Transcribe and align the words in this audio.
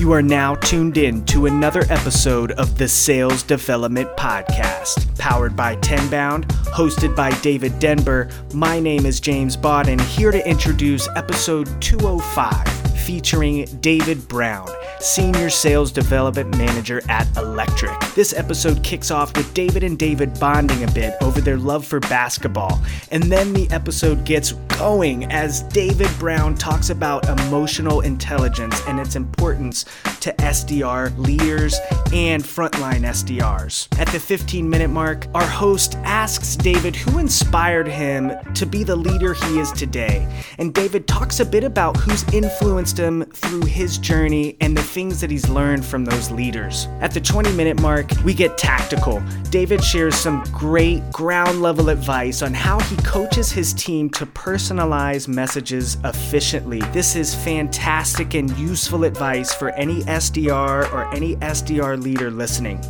You 0.00 0.12
are 0.12 0.22
now 0.22 0.54
tuned 0.54 0.96
in 0.96 1.26
to 1.26 1.44
another 1.44 1.82
episode 1.90 2.52
of 2.52 2.78
the 2.78 2.88
Sales 2.88 3.42
Development 3.42 4.08
Podcast, 4.16 5.14
powered 5.18 5.54
by 5.54 5.76
Tenbound, 5.76 6.48
hosted 6.72 7.14
by 7.14 7.38
David 7.42 7.78
Denber. 7.78 8.30
My 8.54 8.80
name 8.80 9.04
is 9.04 9.20
James 9.20 9.58
Bodden, 9.58 10.00
here 10.00 10.30
to 10.32 10.48
introduce 10.48 11.06
episode 11.16 11.68
205, 11.82 12.79
featuring 13.10 13.64
David 13.80 14.28
Brown 14.28 14.68
Senior 15.00 15.50
Sales 15.50 15.90
Development 15.90 16.56
Manager 16.56 17.02
at 17.08 17.26
Electric. 17.36 17.98
This 18.14 18.32
episode 18.34 18.84
kicks 18.84 19.10
off 19.10 19.36
with 19.36 19.52
David 19.54 19.82
and 19.82 19.98
David 19.98 20.38
bonding 20.38 20.84
a 20.84 20.90
bit 20.92 21.14
over 21.22 21.40
their 21.40 21.56
love 21.56 21.84
for 21.84 21.98
basketball, 22.00 22.80
and 23.10 23.24
then 23.24 23.52
the 23.52 23.68
episode 23.70 24.24
gets 24.24 24.52
going 24.78 25.24
as 25.32 25.62
David 25.64 26.08
Brown 26.18 26.54
talks 26.54 26.90
about 26.90 27.28
emotional 27.28 28.02
intelligence 28.02 28.80
and 28.86 29.00
its 29.00 29.16
importance 29.16 29.86
to 30.20 30.32
SDR 30.34 31.16
leaders 31.18 31.78
and 32.12 32.44
frontline 32.44 33.00
SDRs. 33.00 33.88
At 33.98 34.08
the 34.08 34.20
15 34.20 34.68
minute 34.68 34.90
mark, 34.90 35.26
our 35.34 35.46
host 35.46 35.96
asks 36.04 36.56
David 36.56 36.94
who 36.94 37.18
inspired 37.18 37.88
him 37.88 38.32
to 38.54 38.66
be 38.66 38.84
the 38.84 38.96
leader 38.96 39.34
he 39.34 39.58
is 39.58 39.72
today, 39.72 40.28
and 40.58 40.74
David 40.74 41.08
talks 41.08 41.40
a 41.40 41.44
bit 41.44 41.64
about 41.64 41.96
who's 41.96 42.22
influenced 42.32 42.99
him 43.00 43.24
through 43.24 43.64
his 43.64 43.98
journey 43.98 44.56
and 44.60 44.76
the 44.76 44.82
things 44.82 45.20
that 45.20 45.30
he's 45.30 45.48
learned 45.48 45.84
from 45.84 46.04
those 46.04 46.30
leaders. 46.30 46.86
At 47.00 47.12
the 47.12 47.20
20 47.20 47.52
minute 47.52 47.80
mark, 47.80 48.10
we 48.24 48.34
get 48.34 48.58
tactical. 48.58 49.22
David 49.50 49.82
shares 49.82 50.14
some 50.14 50.44
great 50.52 51.10
ground 51.10 51.62
level 51.62 51.88
advice 51.88 52.42
on 52.42 52.54
how 52.54 52.78
he 52.80 52.96
coaches 52.98 53.50
his 53.50 53.72
team 53.74 54.10
to 54.10 54.26
personalize 54.26 55.26
messages 55.26 55.96
efficiently. 56.04 56.80
This 56.92 57.16
is 57.16 57.34
fantastic 57.34 58.34
and 58.34 58.50
useful 58.58 59.04
advice 59.04 59.52
for 59.54 59.70
any 59.70 60.02
SDR 60.02 60.92
or 60.92 61.12
any 61.14 61.36
SDR 61.36 62.00
leader 62.00 62.30
listening. 62.30 62.80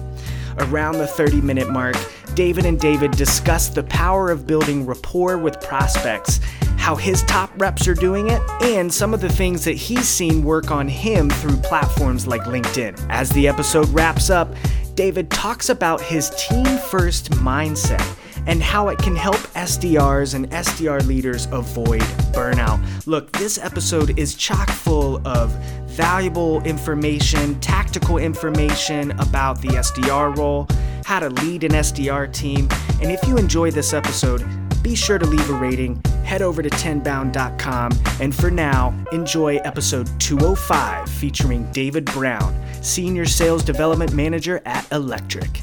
Around 0.59 0.99
the 0.99 1.07
30 1.07 1.41
minute 1.41 1.71
mark, 1.71 1.97
David 2.35 2.67
and 2.67 2.79
David 2.79 3.13
discuss 3.13 3.69
the 3.69 3.83
power 3.85 4.31
of 4.31 4.47
building 4.47 4.85
rapport 4.85 5.39
with 5.39 5.61
prospects 5.61 6.41
how 6.81 6.97
his 6.97 7.23
top 7.25 7.51
reps 7.61 7.87
are 7.87 7.95
doing 7.95 8.31
it, 8.31 8.41
and 8.63 8.93
some 8.93 9.13
of 9.13 9.21
the 9.21 9.29
things 9.29 9.65
that 9.65 9.75
he's 9.75 10.09
seen 10.09 10.43
work 10.43 10.71
on 10.71 10.89
him 10.89 11.29
through 11.29 11.57
platforms 11.59 12.27
like 12.27 12.43
LinkedIn. 12.45 12.99
As 13.11 13.29
the 13.31 13.47
episode 13.47 13.87
wraps 13.91 14.31
up, 14.31 14.49
David 14.95 15.31
talks 15.31 15.69
about 15.69 16.01
his 16.01 16.31
team 16.31 16.65
first 16.65 17.33
mindset 17.33 18.05
and 18.47 18.63
how 18.63 18.89
it 18.89 18.99
can 18.99 19.15
help 19.15 19.37
SDRs 19.37 20.35
and 20.35 20.51
SDR 20.51 21.07
leaders 21.07 21.47
avoid 21.53 22.01
burnout. 22.33 23.07
Look, 23.07 23.31
this 23.33 23.59
episode 23.59 24.19
is 24.19 24.35
chock 24.35 24.71
full 24.71 25.27
of 25.29 25.51
valuable 25.87 26.63
information, 26.63 27.61
tactical 27.61 28.17
information 28.17 29.11
about 29.21 29.61
the 29.61 29.69
SDR 29.69 30.35
role, 30.37 30.67
how 31.05 31.21
to 31.21 31.29
lead 31.29 31.65
an 31.65 31.73
SDR 31.73 32.33
team, 32.33 32.69
and 33.03 33.11
if 33.11 33.27
you 33.29 33.37
enjoy 33.37 33.71
this 33.71 33.93
episode, 33.93 34.43
be 34.83 34.95
sure 34.95 35.19
to 35.19 35.27
leave 35.27 35.49
a 35.51 35.55
rating, 35.55 36.01
head 36.25 36.43
over 36.43 36.63
to 36.63 36.71
tenbound.com, 36.71 37.93
and 38.21 38.35
for 38.35 38.51
now, 38.51 38.95
enjoy 39.13 39.57
episode 39.57 40.09
205 40.21 41.09
featuring 41.09 41.71
David 41.73 42.07
Brown, 42.07 42.55
Senior 42.83 43.27
Sales 43.27 43.63
Development 43.63 44.13
Manager 44.15 44.63
at 44.65 44.91
Electric. 44.91 45.63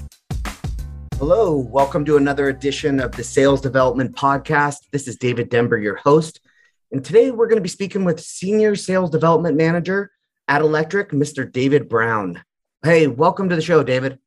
Hello, 1.18 1.58
welcome 1.58 2.06
to 2.06 2.18
another 2.18 2.50
edition 2.50 3.00
of 3.00 3.12
the 3.14 3.24
Sales 3.24 3.60
Development 3.60 4.16
Podcast. 4.16 4.78
This 4.92 5.08
is 5.08 5.16
David 5.16 5.50
Denber, 5.50 5.80
your 5.80 5.96
host. 5.96 6.40
And 6.92 7.04
today 7.04 7.32
we're 7.32 7.48
going 7.48 7.58
to 7.58 7.64
be 7.64 7.70
speaking 7.70 8.06
with 8.06 8.20
Senior 8.20 8.76
Sales 8.76 9.10
Development 9.10 9.58
Manager 9.58 10.12
at 10.48 10.62
Electric, 10.62 11.10
Mr. 11.10 11.52
David 11.52 11.90
Brown. 11.90 12.44
Hey, 12.84 13.08
welcome 13.08 13.50
to 13.50 13.56
the 13.56 13.64
show, 13.64 13.82
David. 13.82 14.20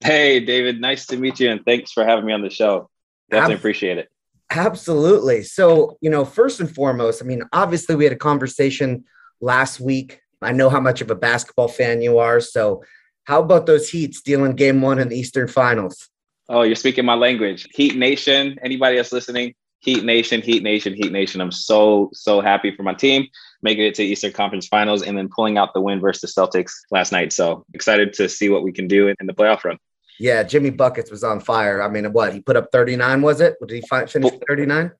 Hey, 0.00 0.40
David. 0.40 0.80
Nice 0.80 1.06
to 1.06 1.16
meet 1.16 1.38
you. 1.38 1.48
And 1.48 1.64
thanks 1.64 1.92
for 1.92 2.04
having 2.04 2.26
me 2.26 2.32
on 2.32 2.42
the 2.42 2.50
show. 2.50 2.90
Definitely 3.30 3.54
Ab- 3.54 3.60
appreciate 3.60 3.98
it. 3.98 4.08
Absolutely. 4.50 5.42
So, 5.42 5.96
you 6.00 6.10
know, 6.10 6.24
first 6.24 6.60
and 6.60 6.72
foremost, 6.72 7.22
I 7.22 7.26
mean, 7.26 7.42
obviously, 7.52 7.96
we 7.96 8.04
had 8.04 8.12
a 8.12 8.16
conversation 8.16 9.04
last 9.40 9.80
week. 9.80 10.20
I 10.40 10.52
know 10.52 10.68
how 10.68 10.80
much 10.80 11.00
of 11.00 11.10
a 11.10 11.14
basketball 11.14 11.68
fan 11.68 12.02
you 12.02 12.18
are. 12.18 12.40
So, 12.40 12.82
how 13.24 13.42
about 13.42 13.66
those 13.66 13.88
Heat 13.88 14.14
stealing 14.14 14.54
game 14.54 14.80
one 14.80 14.98
in 14.98 15.08
the 15.08 15.18
Eastern 15.18 15.48
Finals? 15.48 16.08
Oh, 16.48 16.62
you're 16.62 16.76
speaking 16.76 17.04
my 17.04 17.14
language. 17.14 17.66
Heat 17.74 17.96
Nation. 17.96 18.56
Anybody 18.62 18.98
else 18.98 19.12
listening? 19.12 19.54
Heat 19.80 20.04
Nation, 20.04 20.42
Heat 20.42 20.62
Nation, 20.62 20.94
Heat 20.94 21.12
Nation. 21.12 21.40
I'm 21.40 21.52
so, 21.52 22.10
so 22.12 22.40
happy 22.40 22.74
for 22.74 22.82
my 22.82 22.94
team 22.94 23.26
making 23.62 23.84
it 23.84 23.94
to 23.96 24.04
Eastern 24.04 24.32
Conference 24.32 24.66
Finals 24.66 25.02
and 25.02 25.16
then 25.16 25.28
pulling 25.28 25.58
out 25.58 25.74
the 25.74 25.80
win 25.80 26.00
versus 26.00 26.34
the 26.34 26.40
Celtics 26.40 26.72
last 26.90 27.12
night. 27.12 27.32
So 27.32 27.64
excited 27.74 28.12
to 28.14 28.28
see 28.28 28.48
what 28.48 28.62
we 28.62 28.72
can 28.72 28.86
do 28.86 29.08
in 29.08 29.26
the 29.26 29.34
playoff 29.34 29.64
run. 29.64 29.78
Yeah, 30.18 30.42
Jimmy 30.42 30.70
Buckets 30.70 31.10
was 31.10 31.22
on 31.24 31.40
fire. 31.40 31.82
I 31.82 31.88
mean, 31.88 32.12
what 32.12 32.32
he 32.32 32.40
put 32.40 32.56
up 32.56 32.68
39, 32.72 33.22
was 33.22 33.40
it? 33.40 33.54
Did 33.60 33.70
he 33.70 33.82
finish 34.06 34.32
39? 34.48 34.90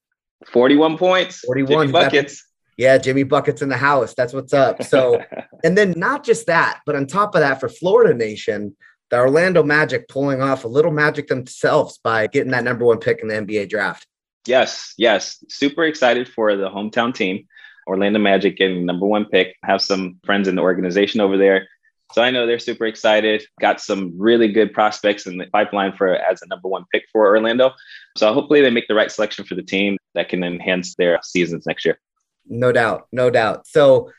41 0.46 0.98
points. 0.98 1.40
41 1.40 1.86
Jimmy 1.86 1.92
Buckets. 1.92 2.44
Yeah, 2.76 2.98
Jimmy 2.98 3.22
Buckets 3.22 3.62
in 3.62 3.70
the 3.70 3.76
house. 3.76 4.14
That's 4.14 4.34
what's 4.34 4.52
up. 4.52 4.82
So, 4.82 5.22
and 5.64 5.76
then 5.78 5.94
not 5.96 6.24
just 6.24 6.46
that, 6.46 6.80
but 6.84 6.94
on 6.94 7.06
top 7.06 7.34
of 7.34 7.40
that, 7.40 7.58
for 7.58 7.68
Florida 7.68 8.12
Nation, 8.12 8.76
the 9.10 9.18
Orlando 9.18 9.62
Magic 9.62 10.08
pulling 10.08 10.42
off 10.42 10.64
a 10.64 10.68
little 10.68 10.90
magic 10.90 11.28
themselves 11.28 11.98
by 11.98 12.26
getting 12.26 12.50
that 12.52 12.64
number 12.64 12.84
one 12.84 12.98
pick 12.98 13.20
in 13.20 13.28
the 13.28 13.34
NBA 13.34 13.70
draft. 13.70 14.06
Yes, 14.46 14.94
yes. 14.96 15.42
Super 15.48 15.84
excited 15.84 16.28
for 16.28 16.54
the 16.56 16.68
hometown 16.68 17.14
team, 17.14 17.46
Orlando 17.86 18.18
Magic 18.18 18.56
getting 18.56 18.84
number 18.84 19.06
one 19.06 19.24
pick. 19.24 19.56
Have 19.64 19.80
some 19.80 20.18
friends 20.24 20.48
in 20.48 20.54
the 20.54 20.62
organization 20.62 21.20
over 21.20 21.36
there. 21.36 21.68
So 22.16 22.22
I 22.22 22.30
know 22.30 22.46
they're 22.46 22.58
super 22.58 22.86
excited. 22.86 23.44
Got 23.60 23.78
some 23.78 24.14
really 24.16 24.48
good 24.48 24.72
prospects 24.72 25.26
in 25.26 25.36
the 25.36 25.44
pipeline 25.52 25.92
for 25.98 26.16
as 26.16 26.40
a 26.40 26.46
number 26.46 26.66
one 26.66 26.86
pick 26.90 27.04
for 27.12 27.26
Orlando. 27.26 27.72
So 28.16 28.32
hopefully 28.32 28.62
they 28.62 28.70
make 28.70 28.88
the 28.88 28.94
right 28.94 29.12
selection 29.12 29.44
for 29.44 29.54
the 29.54 29.62
team 29.62 29.98
that 30.14 30.30
can 30.30 30.42
enhance 30.42 30.94
their 30.94 31.18
seasons 31.22 31.66
next 31.66 31.84
year. 31.84 31.98
No 32.46 32.72
doubt, 32.72 33.06
no 33.12 33.28
doubt. 33.28 33.66
So 33.66 34.10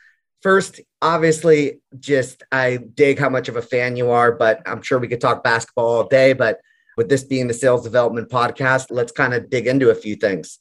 first, 0.43 0.79
obviously, 1.01 1.81
just 1.99 2.43
I 2.51 2.77
dig 2.93 3.17
how 3.17 3.29
much 3.29 3.49
of 3.49 3.55
a 3.55 3.63
fan 3.63 3.95
you 3.95 4.11
are, 4.11 4.31
but 4.31 4.61
I'm 4.67 4.83
sure 4.83 4.99
we 4.99 5.07
could 5.07 5.21
talk 5.21 5.43
basketball 5.43 5.87
all 5.87 6.07
day. 6.07 6.33
But 6.33 6.59
with 6.97 7.09
this 7.09 7.23
being 7.23 7.47
the 7.47 7.53
sales 7.55 7.81
development 7.81 8.29
podcast, 8.29 8.91
let's 8.91 9.11
kind 9.11 9.33
of 9.33 9.49
dig 9.49 9.65
into 9.65 9.89
a 9.89 9.95
few 9.95 10.15
things. 10.15 10.59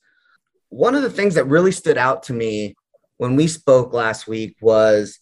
One 0.71 0.95
of 0.95 1.03
the 1.03 1.11
things 1.11 1.35
that 1.35 1.45
really 1.45 1.73
stood 1.73 1.99
out 1.99 2.23
to 2.25 2.33
me 2.33 2.77
when 3.19 3.37
we 3.37 3.47
spoke 3.47 3.93
last 3.93 4.27
week 4.27 4.57
was 4.63 5.19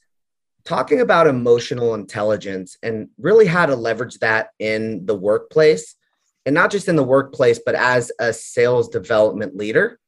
talking 0.65 1.01
about 1.01 1.27
emotional 1.27 1.95
intelligence 1.95 2.79
and 2.83 3.09
really 3.19 3.47
how 3.47 3.67
to 3.67 3.77
leverage 3.77 4.19
that 4.21 4.49
in 4.59 5.05
the 5.07 5.15
workplace 5.15 5.95
and 6.47 6.55
not 6.55 6.71
just 6.71 6.89
in 6.89 6.97
the 6.97 7.05
workplace, 7.05 7.61
but 7.65 7.75
as 7.75 8.11
a 8.19 8.33
sales 8.33 8.89
development 8.89 9.57
leader. 9.57 9.99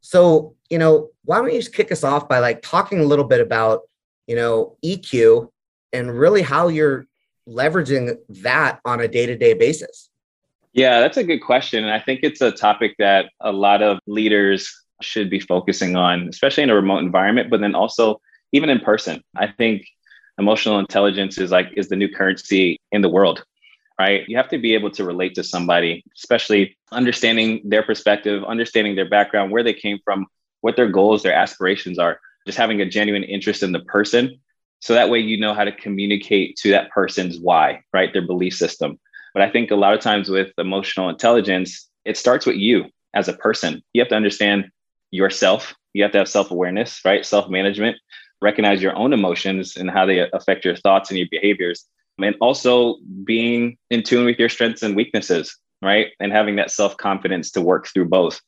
So, 0.00 0.54
you 0.70 0.78
know, 0.78 1.10
why 1.24 1.38
don't 1.38 1.52
you 1.52 1.58
just 1.58 1.74
kick 1.74 1.92
us 1.92 2.04
off 2.04 2.28
by 2.28 2.38
like 2.38 2.62
talking 2.62 3.00
a 3.00 3.04
little 3.04 3.24
bit 3.24 3.40
about, 3.40 3.82
you 4.26 4.36
know, 4.36 4.76
EQ 4.84 5.50
and 5.92 6.16
really 6.16 6.42
how 6.42 6.68
you're 6.68 7.06
leveraging 7.48 8.16
that 8.28 8.80
on 8.84 9.00
a 9.00 9.08
day 9.08 9.26
to 9.26 9.36
day 9.36 9.54
basis? 9.54 10.10
Yeah, 10.72 11.00
that's 11.00 11.16
a 11.16 11.24
good 11.24 11.40
question. 11.40 11.84
And 11.84 11.92
I 11.92 11.98
think 11.98 12.20
it's 12.22 12.40
a 12.40 12.52
topic 12.52 12.94
that 12.98 13.30
a 13.40 13.50
lot 13.50 13.82
of 13.82 13.98
leaders 14.06 14.72
should 15.00 15.30
be 15.30 15.40
focusing 15.40 15.96
on, 15.96 16.28
especially 16.28 16.62
in 16.64 16.70
a 16.70 16.74
remote 16.74 16.98
environment, 16.98 17.50
but 17.50 17.60
then 17.60 17.74
also 17.74 18.20
even 18.52 18.70
in 18.70 18.80
person. 18.80 19.22
I 19.36 19.48
think 19.48 19.84
emotional 20.38 20.78
intelligence 20.78 21.38
is 21.38 21.50
like 21.50 21.66
is 21.76 21.88
the 21.88 21.96
new 21.96 22.08
currency 22.08 22.78
in 22.92 23.02
the 23.02 23.08
world 23.08 23.44
right? 23.98 24.28
You 24.28 24.36
have 24.36 24.48
to 24.50 24.58
be 24.58 24.74
able 24.74 24.90
to 24.92 25.04
relate 25.04 25.34
to 25.34 25.44
somebody 25.44 26.04
especially 26.16 26.76
understanding 26.92 27.60
their 27.64 27.82
perspective 27.82 28.44
understanding 28.44 28.94
their 28.94 29.08
background 29.08 29.50
where 29.50 29.62
they 29.64 29.74
came 29.74 29.98
from 30.04 30.26
what 30.60 30.76
their 30.76 30.88
goals 30.88 31.22
their 31.22 31.34
aspirations 31.34 31.98
are 31.98 32.20
just 32.46 32.58
having 32.58 32.80
a 32.80 32.88
genuine 32.88 33.24
interest 33.24 33.62
in 33.62 33.72
the 33.72 33.80
person. 33.80 34.38
So 34.80 34.94
that 34.94 35.10
way 35.10 35.18
you 35.18 35.38
know 35.38 35.54
how 35.54 35.64
to 35.64 35.72
communicate 35.72 36.56
to 36.58 36.70
that 36.70 36.90
person's 36.90 37.38
why 37.38 37.82
right? 37.92 38.12
Their 38.12 38.26
belief 38.26 38.54
system. 38.54 38.98
But 39.34 39.42
i 39.42 39.50
think 39.50 39.70
a 39.70 39.76
lot 39.76 39.94
of 39.94 40.00
times 40.00 40.28
with 40.30 40.52
emotional 40.58 41.08
intelligence 41.08 41.88
it 42.04 42.16
starts 42.16 42.46
with 42.46 42.56
you 42.56 42.86
as 43.14 43.28
a 43.28 43.32
person. 43.34 43.82
You 43.92 44.00
have 44.00 44.08
to 44.08 44.16
understand 44.16 44.70
yourself. 45.10 45.74
You 45.94 46.02
have 46.04 46.12
to 46.12 46.18
have 46.18 46.28
self-awareness 46.28 47.00
right? 47.04 47.26
Self-management 47.26 47.96
recognize 48.40 48.82
your 48.82 48.96
own 48.96 49.12
emotions 49.12 49.76
and 49.76 49.90
how 49.90 50.06
they 50.06 50.28
affect 50.32 50.64
your 50.64 50.76
thoughts 50.76 51.10
and 51.10 51.18
your 51.18 51.28
behaviors. 51.30 51.84
And 52.20 52.34
also 52.40 52.96
being 53.24 53.78
in 53.90 54.02
tune 54.02 54.24
with 54.24 54.38
your 54.38 54.48
strengths 54.48 54.82
and 54.82 54.96
weaknesses 54.96 55.56
right? 55.82 56.08
And 56.20 56.32
having 56.32 56.56
that 56.56 56.70
self-confidence 56.70 57.52
to 57.52 57.60
work 57.60 57.88
through 57.88 58.08
both. 58.08 58.40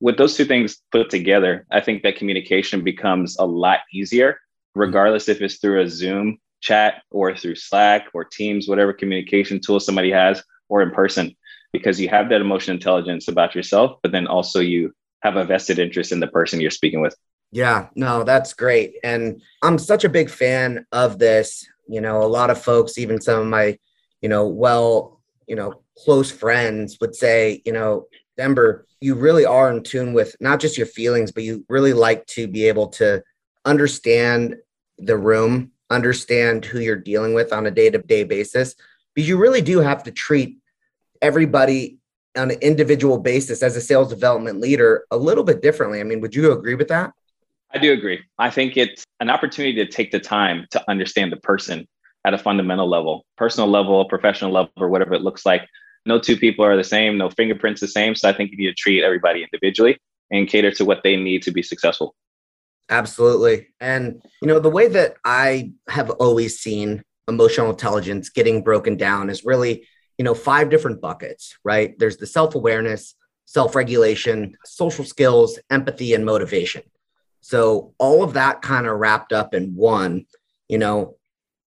With 0.00 0.16
those 0.16 0.36
two 0.36 0.44
things 0.44 0.78
put 0.90 1.10
together 1.10 1.64
i 1.70 1.80
think 1.80 2.02
that 2.02 2.16
communication 2.16 2.82
becomes 2.82 3.36
a 3.38 3.46
lot 3.46 3.80
easier 3.92 4.38
hmm. 4.74 4.80
regardless 4.80 5.28
if 5.28 5.40
it's 5.40 5.58
through 5.58 5.80
a 5.80 5.88
zoom 5.88 6.38
chat 6.60 7.02
or 7.10 7.36
through 7.36 7.54
slack 7.54 8.06
or 8.14 8.24
teams 8.24 8.68
whatever 8.68 8.92
communication 8.92 9.60
tool 9.60 9.80
somebody 9.80 10.10
has 10.10 10.42
or 10.68 10.82
in 10.82 10.90
person. 10.90 11.36
Because 11.72 12.00
you 12.00 12.08
have 12.08 12.28
that 12.28 12.40
emotional 12.40 12.76
intelligence 12.76 13.28
about 13.28 13.54
yourself 13.54 13.98
but 14.02 14.12
then 14.12 14.26
also 14.26 14.60
you 14.60 14.92
have 15.22 15.36
a 15.36 15.44
vested 15.44 15.78
interest 15.78 16.10
in 16.10 16.20
the 16.20 16.26
person 16.26 16.60
you're 16.60 16.70
speaking 16.70 17.00
with 17.00 17.16
yeah, 17.52 17.88
no, 17.94 18.24
that's 18.24 18.54
great. 18.54 18.94
And 19.04 19.42
I'm 19.62 19.78
such 19.78 20.04
a 20.04 20.08
big 20.08 20.30
fan 20.30 20.86
of 20.90 21.18
this 21.18 21.66
You 21.86 22.00
know, 22.00 22.22
a 22.22 22.26
lot 22.26 22.50
of 22.50 22.62
folks, 22.62 22.98
even 22.98 23.20
some 23.20 23.40
of 23.40 23.46
my, 23.46 23.78
you 24.20 24.28
know, 24.28 24.46
well, 24.46 25.20
you 25.46 25.56
know, 25.56 25.82
close 25.98 26.30
friends 26.30 26.98
would 27.00 27.14
say, 27.14 27.60
you 27.64 27.72
know, 27.72 28.06
Denber, 28.36 28.86
you 29.00 29.14
really 29.14 29.44
are 29.44 29.70
in 29.70 29.82
tune 29.82 30.14
with 30.14 30.34
not 30.40 30.60
just 30.60 30.78
your 30.78 30.86
feelings, 30.86 31.32
but 31.32 31.42
you 31.42 31.64
really 31.68 31.92
like 31.92 32.24
to 32.28 32.48
be 32.48 32.66
able 32.68 32.88
to 32.88 33.22
understand 33.64 34.56
the 34.98 35.16
room, 35.16 35.72
understand 35.90 36.64
who 36.64 36.78
you're 36.78 36.96
dealing 36.96 37.34
with 37.34 37.52
on 37.52 37.66
a 37.66 37.70
day 37.70 37.90
to 37.90 37.98
day 37.98 38.24
basis, 38.24 38.74
because 39.14 39.28
you 39.28 39.36
really 39.36 39.60
do 39.60 39.80
have 39.80 40.02
to 40.04 40.10
treat 40.12 40.58
everybody 41.20 41.98
on 42.36 42.50
an 42.50 42.58
individual 42.60 43.18
basis 43.18 43.62
as 43.62 43.76
a 43.76 43.80
sales 43.80 44.08
development 44.08 44.60
leader 44.60 45.04
a 45.10 45.16
little 45.16 45.44
bit 45.44 45.60
differently. 45.60 46.00
I 46.00 46.04
mean, 46.04 46.20
would 46.22 46.34
you 46.34 46.52
agree 46.52 46.74
with 46.74 46.88
that? 46.88 47.12
I 47.74 47.78
do 47.78 47.92
agree. 47.92 48.20
I 48.38 48.50
think 48.50 48.76
it's 48.76 49.04
an 49.20 49.30
opportunity 49.30 49.74
to 49.76 49.86
take 49.90 50.10
the 50.10 50.20
time 50.20 50.66
to 50.72 50.90
understand 50.90 51.32
the 51.32 51.38
person 51.38 51.86
at 52.24 52.34
a 52.34 52.38
fundamental 52.38 52.88
level, 52.88 53.24
personal 53.36 53.68
level, 53.68 54.04
professional 54.08 54.52
level, 54.52 54.72
or 54.76 54.88
whatever 54.88 55.14
it 55.14 55.22
looks 55.22 55.46
like. 55.46 55.66
No 56.04 56.18
two 56.18 56.36
people 56.36 56.64
are 56.64 56.76
the 56.76 56.84
same, 56.84 57.16
no 57.16 57.30
fingerprints 57.30 57.80
the 57.80 57.88
same. 57.88 58.14
So 58.14 58.28
I 58.28 58.32
think 58.32 58.50
you 58.50 58.58
need 58.58 58.66
to 58.66 58.74
treat 58.74 59.02
everybody 59.02 59.42
individually 59.42 59.98
and 60.30 60.48
cater 60.48 60.70
to 60.72 60.84
what 60.84 61.02
they 61.02 61.16
need 61.16 61.42
to 61.42 61.50
be 61.50 61.62
successful. 61.62 62.14
Absolutely. 62.88 63.68
And, 63.80 64.22
you 64.40 64.48
know, 64.48 64.58
the 64.58 64.70
way 64.70 64.88
that 64.88 65.16
I 65.24 65.72
have 65.88 66.10
always 66.10 66.58
seen 66.58 67.02
emotional 67.28 67.70
intelligence 67.70 68.28
getting 68.28 68.62
broken 68.62 68.96
down 68.96 69.30
is 69.30 69.44
really, 69.44 69.86
you 70.18 70.24
know, 70.24 70.34
five 70.34 70.68
different 70.68 71.00
buckets, 71.00 71.56
right? 71.64 71.98
There's 71.98 72.16
the 72.16 72.26
self 72.26 72.54
awareness, 72.54 73.14
self 73.46 73.74
regulation, 73.74 74.56
social 74.64 75.04
skills, 75.04 75.58
empathy, 75.70 76.14
and 76.14 76.26
motivation. 76.26 76.82
So, 77.42 77.92
all 77.98 78.22
of 78.22 78.34
that 78.34 78.62
kind 78.62 78.86
of 78.86 78.98
wrapped 78.98 79.32
up 79.32 79.52
in 79.52 79.74
one, 79.74 80.26
you 80.68 80.78
know, 80.78 81.16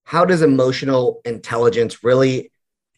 how 0.04 0.24
does 0.24 0.40
emotional 0.40 1.20
intelligence 1.24 2.02
really 2.02 2.50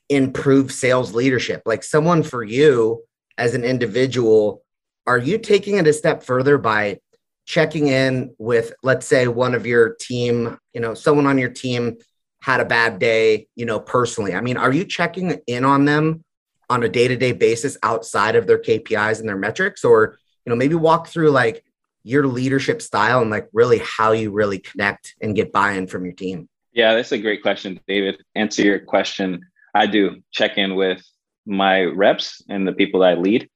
improve 0.09 0.73
sales 0.73 1.13
leadership? 1.13 1.63
Like, 1.67 1.83
someone 1.83 2.23
for 2.23 2.45
you 2.45 3.03
as 3.37 3.55
an 3.55 3.65
individual, 3.65 4.63
are 5.09 5.19
you 5.19 5.39
taking 5.39 5.77
it 5.77 5.89
a 5.89 5.93
step 5.93 6.23
further 6.23 6.57
by 6.57 7.01
checking 7.47 7.89
in 7.89 8.35
with, 8.39 8.73
let's 8.85 9.07
say, 9.07 9.27
one 9.27 9.57
of 9.57 9.67
your 9.67 9.97
team, 10.01 10.57
you 10.73 10.81
know, 10.81 10.95
someone 10.95 11.27
on 11.27 11.37
your 11.37 11.51
team 11.51 11.97
had 12.43 12.61
a 12.61 12.65
bad 12.65 13.01
day, 13.01 13.49
you 13.57 13.67
know, 13.67 13.81
personally? 13.81 14.35
I 14.35 14.41
mean, 14.41 14.57
are 14.57 14.73
you 14.73 14.85
checking 14.85 15.41
in 15.49 15.65
on 15.65 15.85
them 15.85 16.25
on 16.71 16.85
a 16.85 16.89
day 16.89 17.09
to 17.09 17.17
day 17.17 17.33
basis 17.33 17.77
outside 17.83 18.37
of 18.37 18.47
their 18.47 18.59
KPIs 18.59 19.19
and 19.19 19.29
their 19.29 19.37
metrics? 19.37 19.85
Or, 19.85 20.17
you 20.47 20.51
know, 20.51 20.57
maybe 20.57 20.77
walk 20.77 21.09
through 21.09 21.31
like 21.31 21.65
your 22.03 22.27
leadership 22.27 22.81
style 22.81 23.21
and 23.21 23.31
like 23.31 23.49
really 23.53 23.79
how 23.79 24.13
you 24.13 24.31
really 24.31 24.59
connect 24.59 25.15
and 25.21 25.35
get 25.35 25.53
buy 25.53 25.73
in 25.73 25.87
from 25.87 26.05
your 26.05 26.15
team? 26.15 26.49
Yeah, 26.73 26.95
that's 26.95 27.13
a 27.13 27.19
great 27.19 27.43
question, 27.43 27.81
David. 27.87 28.23
Answer 28.35 28.63
your 28.63 28.79
question. 28.79 29.41
I 29.75 29.87
do 29.87 30.23
check 30.31 30.59
in 30.59 30.75
with 30.75 31.03
my 31.47 31.83
reps 31.83 32.43
and 32.49 32.67
the 32.67 32.73
people 32.73 33.01
that 33.01 33.11
I 33.11 33.15
lead 33.15 33.49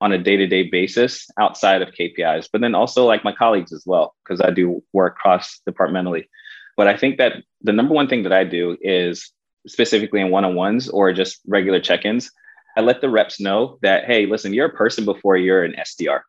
on 0.00 0.12
a 0.12 0.18
day-to-day 0.18 0.70
basis 0.70 1.28
outside 1.38 1.82
of 1.82 1.90
KPIs, 1.90 2.48
but 2.50 2.62
then 2.62 2.74
also 2.74 3.04
like 3.04 3.22
my 3.22 3.34
colleagues 3.34 3.72
as 3.72 3.84
well, 3.84 4.14
because 4.24 4.40
I 4.40 4.50
do 4.50 4.82
work 4.92 5.16
cross 5.18 5.60
departmentally. 5.66 6.28
But 6.76 6.88
I 6.88 6.96
think 6.96 7.18
that 7.18 7.42
the 7.60 7.72
number 7.72 7.92
one 7.92 8.08
thing 8.08 8.22
that 8.22 8.32
I 8.32 8.44
do 8.44 8.78
is 8.80 9.30
specifically 9.66 10.22
in 10.22 10.30
one-on-ones 10.30 10.88
or 10.88 11.12
just 11.12 11.40
regular 11.46 11.80
check-ins, 11.80 12.30
I 12.76 12.80
let 12.80 13.02
the 13.02 13.10
reps 13.10 13.40
know 13.40 13.78
that, 13.82 14.04
hey, 14.04 14.24
listen, 14.24 14.54
you're 14.54 14.68
a 14.68 14.74
person 14.74 15.04
before 15.04 15.36
you're 15.36 15.64
an 15.64 15.74
SDR, 15.78 16.20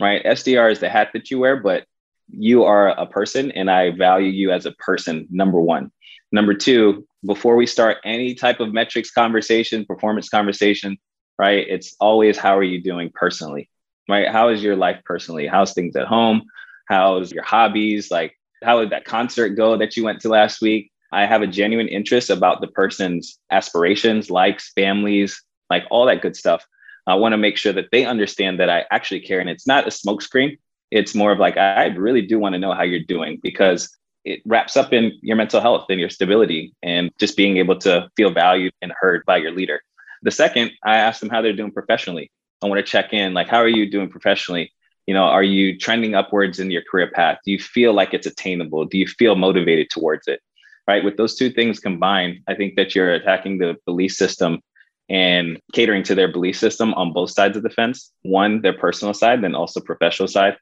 right? 0.00 0.24
SDR 0.24 0.72
is 0.72 0.80
the 0.80 0.88
hat 0.88 1.10
that 1.14 1.30
you 1.30 1.38
wear, 1.38 1.56
but 1.56 1.84
you 2.32 2.64
are 2.64 2.88
a 2.88 3.06
person 3.06 3.50
and 3.52 3.70
I 3.70 3.90
value 3.90 4.30
you 4.30 4.52
as 4.52 4.66
a 4.66 4.72
person, 4.72 5.26
number 5.30 5.60
one. 5.60 5.90
Number 6.32 6.54
two, 6.54 7.06
before 7.24 7.56
we 7.56 7.66
start 7.66 7.98
any 8.04 8.34
type 8.34 8.60
of 8.60 8.72
metrics 8.72 9.10
conversation, 9.10 9.84
performance 9.84 10.28
conversation, 10.28 10.96
right? 11.38 11.66
It's 11.68 11.96
always 12.00 12.38
how 12.38 12.56
are 12.56 12.62
you 12.62 12.82
doing 12.82 13.10
personally, 13.14 13.68
right? 14.08 14.28
How 14.28 14.48
is 14.48 14.62
your 14.62 14.76
life 14.76 15.00
personally? 15.04 15.46
How's 15.46 15.72
things 15.72 15.96
at 15.96 16.06
home? 16.06 16.42
How's 16.86 17.32
your 17.32 17.44
hobbies? 17.44 18.10
Like, 18.10 18.34
how 18.62 18.80
did 18.80 18.90
that 18.90 19.04
concert 19.04 19.50
go 19.50 19.76
that 19.76 19.96
you 19.96 20.04
went 20.04 20.20
to 20.20 20.28
last 20.28 20.60
week? 20.60 20.92
I 21.12 21.26
have 21.26 21.42
a 21.42 21.46
genuine 21.46 21.88
interest 21.88 22.30
about 22.30 22.60
the 22.60 22.68
person's 22.68 23.38
aspirations, 23.50 24.30
likes, 24.30 24.72
families, 24.74 25.42
like 25.68 25.84
all 25.90 26.06
that 26.06 26.22
good 26.22 26.36
stuff. 26.36 26.64
I 27.10 27.14
want 27.14 27.32
to 27.32 27.36
make 27.36 27.56
sure 27.56 27.72
that 27.72 27.90
they 27.92 28.04
understand 28.04 28.60
that 28.60 28.70
I 28.70 28.84
actually 28.90 29.20
care. 29.20 29.40
And 29.40 29.50
it's 29.50 29.66
not 29.66 29.86
a 29.86 29.90
smokescreen. 29.90 30.58
It's 30.90 31.14
more 31.14 31.32
of 31.32 31.38
like, 31.38 31.56
I 31.56 31.86
really 31.86 32.22
do 32.22 32.38
want 32.38 32.54
to 32.54 32.58
know 32.58 32.72
how 32.72 32.82
you're 32.82 33.00
doing 33.00 33.38
because 33.42 33.96
it 34.24 34.42
wraps 34.44 34.76
up 34.76 34.92
in 34.92 35.12
your 35.22 35.36
mental 35.36 35.60
health 35.60 35.86
and 35.88 36.00
your 36.00 36.10
stability 36.10 36.74
and 36.82 37.10
just 37.18 37.36
being 37.36 37.56
able 37.56 37.78
to 37.78 38.08
feel 38.16 38.30
valued 38.30 38.72
and 38.82 38.92
heard 38.98 39.24
by 39.24 39.36
your 39.38 39.52
leader. 39.52 39.80
The 40.22 40.30
second, 40.30 40.72
I 40.82 40.96
ask 40.96 41.20
them 41.20 41.30
how 41.30 41.40
they're 41.40 41.52
doing 41.52 41.72
professionally. 41.72 42.30
I 42.62 42.66
want 42.66 42.78
to 42.84 42.90
check 42.90 43.12
in, 43.12 43.32
like, 43.32 43.48
how 43.48 43.56
are 43.58 43.68
you 43.68 43.90
doing 43.90 44.10
professionally? 44.10 44.72
You 45.06 45.14
know, 45.14 45.24
are 45.24 45.42
you 45.42 45.78
trending 45.78 46.14
upwards 46.14 46.60
in 46.60 46.70
your 46.70 46.82
career 46.82 47.10
path? 47.10 47.38
Do 47.44 47.52
you 47.52 47.58
feel 47.58 47.94
like 47.94 48.12
it's 48.12 48.26
attainable? 48.26 48.84
Do 48.84 48.98
you 48.98 49.06
feel 49.06 49.34
motivated 49.34 49.88
towards 49.90 50.28
it? 50.28 50.40
Right. 50.86 51.04
With 51.04 51.16
those 51.16 51.36
two 51.36 51.50
things 51.50 51.78
combined, 51.78 52.40
I 52.48 52.54
think 52.54 52.74
that 52.76 52.94
you're 52.94 53.14
attacking 53.14 53.58
the 53.58 53.76
belief 53.86 54.12
system 54.12 54.60
and 55.10 55.60
catering 55.74 56.02
to 56.04 56.14
their 56.14 56.32
belief 56.32 56.56
system 56.56 56.94
on 56.94 57.12
both 57.12 57.32
sides 57.32 57.56
of 57.56 57.62
the 57.62 57.70
fence. 57.70 58.12
One, 58.22 58.62
their 58.62 58.78
personal 58.78 59.12
side, 59.12 59.42
then 59.42 59.54
also 59.54 59.80
professional 59.80 60.28
side. 60.28 60.56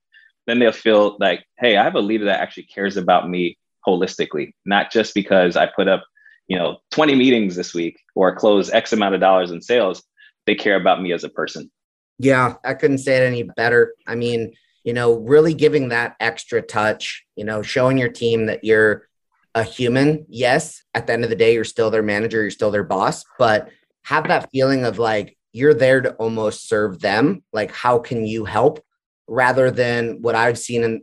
Then 0.47 0.59
they'll 0.59 0.73
feel 0.73 1.17
like, 1.21 1.45
hey, 1.59 1.77
I 1.77 1.85
have 1.85 1.95
a 1.95 2.00
leader 2.00 2.25
that 2.25 2.41
actually 2.41 2.65
cares 2.65 2.97
about 2.97 3.29
me 3.29 3.59
holistically, 3.87 4.53
not 4.65 4.91
just 4.91 5.15
because 5.15 5.56
I 5.56 5.67
put 5.67 5.87
up 5.87 6.05
you 6.49 6.59
know 6.59 6.79
20 6.91 7.15
meetings 7.15 7.55
this 7.55 7.75
week 7.75 8.00
or 8.15 8.35
close 8.35 8.71
x 8.71 8.93
amount 8.93 9.15
of 9.15 9.21
dollars 9.21 9.50
in 9.50 9.62
sales. 9.62 10.03
They 10.47 10.55
care 10.55 10.77
about 10.77 11.00
me 11.00 11.12
as 11.12 11.25
a 11.25 11.29
person. 11.29 11.71
Yeah 12.19 12.55
i 12.65 12.75
couldn't 12.75 12.99
say 12.99 13.17
it 13.19 13.27
any 13.27 13.45
better. 13.45 13.95
I 14.06 14.17
mean 14.17 14.55
you 14.83 14.95
know 14.95 15.15
really 15.15 15.55
giving 15.55 15.91
that 15.91 16.17
extra 16.19 16.62
touch 16.62 17.25
you 17.37 17.45
know 17.45 17.62
showing 17.62 17.99
your 17.99 18.09
team 18.09 18.47
that 18.47 18.65
you're 18.65 19.09
a 19.55 19.62
human. 19.62 20.27
Yes 20.29 20.83
at 20.95 21.06
the 21.06 21.12
end 21.12 21.25
of 21.25 21.31
the 21.31 21.37
day 21.37 21.55
you're 21.55 21.65
still 21.65 21.91
their 21.91 22.03
manager 22.03 22.41
you're 22.41 22.50
still 22.50 22.71
their 22.71 22.85
boss 22.85 23.25
but 23.39 23.69
have 24.05 24.29
that 24.29 24.50
feeling 24.50 24.85
of 24.85 24.99
like 24.99 25.37
you're 25.53 25.75
there 25.75 26.00
to 26.00 26.12
almost 26.15 26.69
serve 26.69 27.00
them 27.00 27.43
like 27.53 27.71
how 27.73 27.99
can 27.99 28.25
you 28.27 28.45
help 28.45 28.85
rather 29.27 29.71
than 29.71 30.23
what 30.23 30.35
i've 30.35 30.59
seen 30.59 30.85
and 30.85 31.03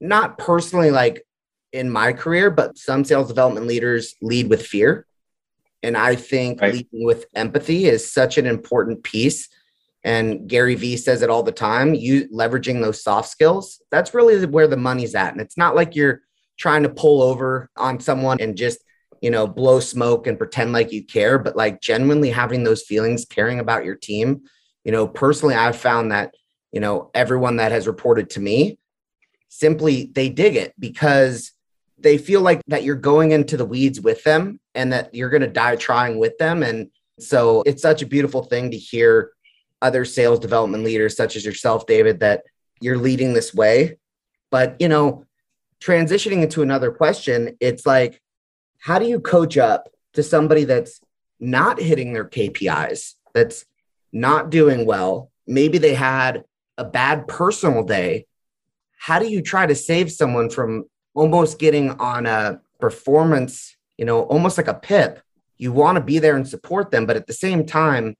not 0.00 0.38
personally 0.38 0.90
like 0.90 1.26
in 1.72 1.90
my 1.90 2.12
career, 2.12 2.50
but 2.50 2.78
some 2.78 3.04
sales 3.04 3.28
development 3.28 3.66
leaders 3.66 4.14
lead 4.22 4.48
with 4.48 4.66
fear. 4.66 5.06
And 5.82 5.96
I 5.96 6.16
think 6.16 6.60
right. 6.60 6.72
leading 6.72 7.04
with 7.04 7.26
empathy 7.34 7.86
is 7.86 8.10
such 8.10 8.38
an 8.38 8.46
important 8.46 9.02
piece. 9.02 9.48
And 10.02 10.48
Gary 10.48 10.74
Vee 10.74 10.96
says 10.96 11.22
it 11.22 11.30
all 11.30 11.42
the 11.42 11.52
time. 11.52 11.94
You 11.94 12.28
leveraging 12.28 12.80
those 12.80 13.02
soft 13.02 13.28
skills, 13.28 13.82
that's 13.90 14.14
really 14.14 14.44
where 14.46 14.68
the 14.68 14.76
money's 14.76 15.14
at. 15.14 15.32
And 15.32 15.40
it's 15.40 15.58
not 15.58 15.74
like 15.74 15.94
you're 15.94 16.22
trying 16.58 16.82
to 16.84 16.88
pull 16.88 17.22
over 17.22 17.70
on 17.76 18.00
someone 18.00 18.40
and 18.40 18.56
just, 18.56 18.78
you 19.20 19.30
know, 19.30 19.46
blow 19.46 19.80
smoke 19.80 20.26
and 20.26 20.38
pretend 20.38 20.72
like 20.72 20.92
you 20.92 21.04
care, 21.04 21.38
but 21.38 21.56
like 21.56 21.80
genuinely 21.80 22.30
having 22.30 22.64
those 22.64 22.82
feelings, 22.82 23.24
caring 23.24 23.60
about 23.60 23.84
your 23.84 23.94
team. 23.94 24.42
You 24.84 24.92
know, 24.92 25.08
personally, 25.08 25.54
I've 25.54 25.76
found 25.76 26.12
that, 26.12 26.34
you 26.72 26.80
know, 26.80 27.10
everyone 27.14 27.56
that 27.56 27.72
has 27.72 27.86
reported 27.86 28.30
to 28.30 28.40
me 28.40 28.78
simply 29.48 30.10
they 30.14 30.28
dig 30.28 30.56
it 30.56 30.74
because 30.78 31.52
they 31.98 32.18
feel 32.18 32.42
like 32.42 32.60
that 32.66 32.84
you're 32.84 32.94
going 32.94 33.32
into 33.32 33.56
the 33.56 33.64
weeds 33.64 34.00
with 34.00 34.22
them 34.24 34.60
and 34.74 34.92
that 34.92 35.14
you're 35.14 35.30
going 35.30 35.40
to 35.40 35.48
die 35.48 35.76
trying 35.76 36.18
with 36.18 36.36
them. 36.38 36.62
And 36.62 36.90
so 37.18 37.62
it's 37.64 37.80
such 37.80 38.02
a 38.02 38.06
beautiful 38.06 38.42
thing 38.42 38.70
to 38.70 38.76
hear 38.76 39.32
other 39.80 40.04
sales 40.04 40.38
development 40.38 40.84
leaders, 40.84 41.16
such 41.16 41.36
as 41.36 41.44
yourself, 41.44 41.86
David, 41.86 42.20
that 42.20 42.42
you're 42.80 42.98
leading 42.98 43.32
this 43.32 43.54
way. 43.54 43.98
But, 44.50 44.76
you 44.78 44.88
know, 44.88 45.24
transitioning 45.80 46.42
into 46.42 46.62
another 46.62 46.90
question, 46.90 47.56
it's 47.60 47.86
like, 47.86 48.20
how 48.78 48.98
do 48.98 49.06
you 49.06 49.20
coach 49.20 49.56
up 49.56 49.88
to 50.14 50.22
somebody 50.22 50.64
that's 50.64 51.00
not 51.38 51.80
hitting 51.80 52.12
their 52.12 52.28
KPIs, 52.28 53.14
that's 53.34 53.64
not 54.12 54.50
doing 54.50 54.86
well? 54.86 55.30
Maybe 55.46 55.78
they 55.78 55.94
had 55.94 56.44
a 56.78 56.84
bad 56.84 57.28
personal 57.28 57.84
day. 57.84 58.26
How 58.98 59.18
do 59.18 59.28
you 59.28 59.42
try 59.42 59.66
to 59.66 59.74
save 59.74 60.10
someone 60.10 60.50
from 60.50 60.84
almost 61.14 61.58
getting 61.58 61.90
on 61.92 62.26
a 62.26 62.60
performance, 62.78 63.76
you 63.96 64.04
know, 64.04 64.22
almost 64.22 64.58
like 64.58 64.68
a 64.68 64.74
pip. 64.74 65.20
You 65.56 65.72
want 65.72 65.96
to 65.96 66.02
be 66.02 66.18
there 66.18 66.36
and 66.36 66.46
support 66.46 66.90
them, 66.90 67.06
but 67.06 67.16
at 67.16 67.26
the 67.26 67.32
same 67.32 67.64
time, 67.64 68.14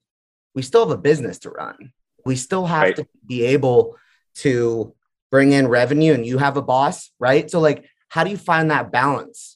we 0.55 0.63
still 0.63 0.89
have 0.89 0.99
a 0.99 1.01
business 1.01 1.39
to 1.41 1.51
run. 1.51 1.93
We 2.25 2.37
still 2.37 2.65
have 2.67 2.83
right. 2.83 2.97
to 2.97 3.07
be 3.27 3.45
able 3.45 3.97
to 4.37 4.95
bring 5.31 5.53
in 5.53 5.69
revenue 5.69 6.15
and 6.15 6.25
you 6.25 6.39
have 6.39 6.57
a 6.57 6.63
boss, 6.63 7.11
right? 7.19 7.51
So 7.51 7.61
like 7.61 7.85
how 8.09 8.25
do 8.25 8.31
you 8.31 8.37
find 8.37 8.71
that 8.71 8.91
balance? 8.91 9.56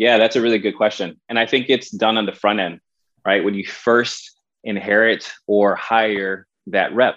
Yeah, 0.00 0.16
that's 0.18 0.36
a 0.36 0.40
really 0.40 0.58
good 0.58 0.76
question. 0.76 1.20
And 1.28 1.38
I 1.38 1.46
think 1.46 1.66
it's 1.68 1.90
done 1.90 2.16
on 2.16 2.26
the 2.26 2.32
front 2.32 2.60
end, 2.60 2.80
right? 3.24 3.44
When 3.44 3.54
you 3.54 3.66
first 3.66 4.32
inherit 4.64 5.30
or 5.46 5.76
hire 5.76 6.46
that 6.68 6.94
rep, 6.94 7.16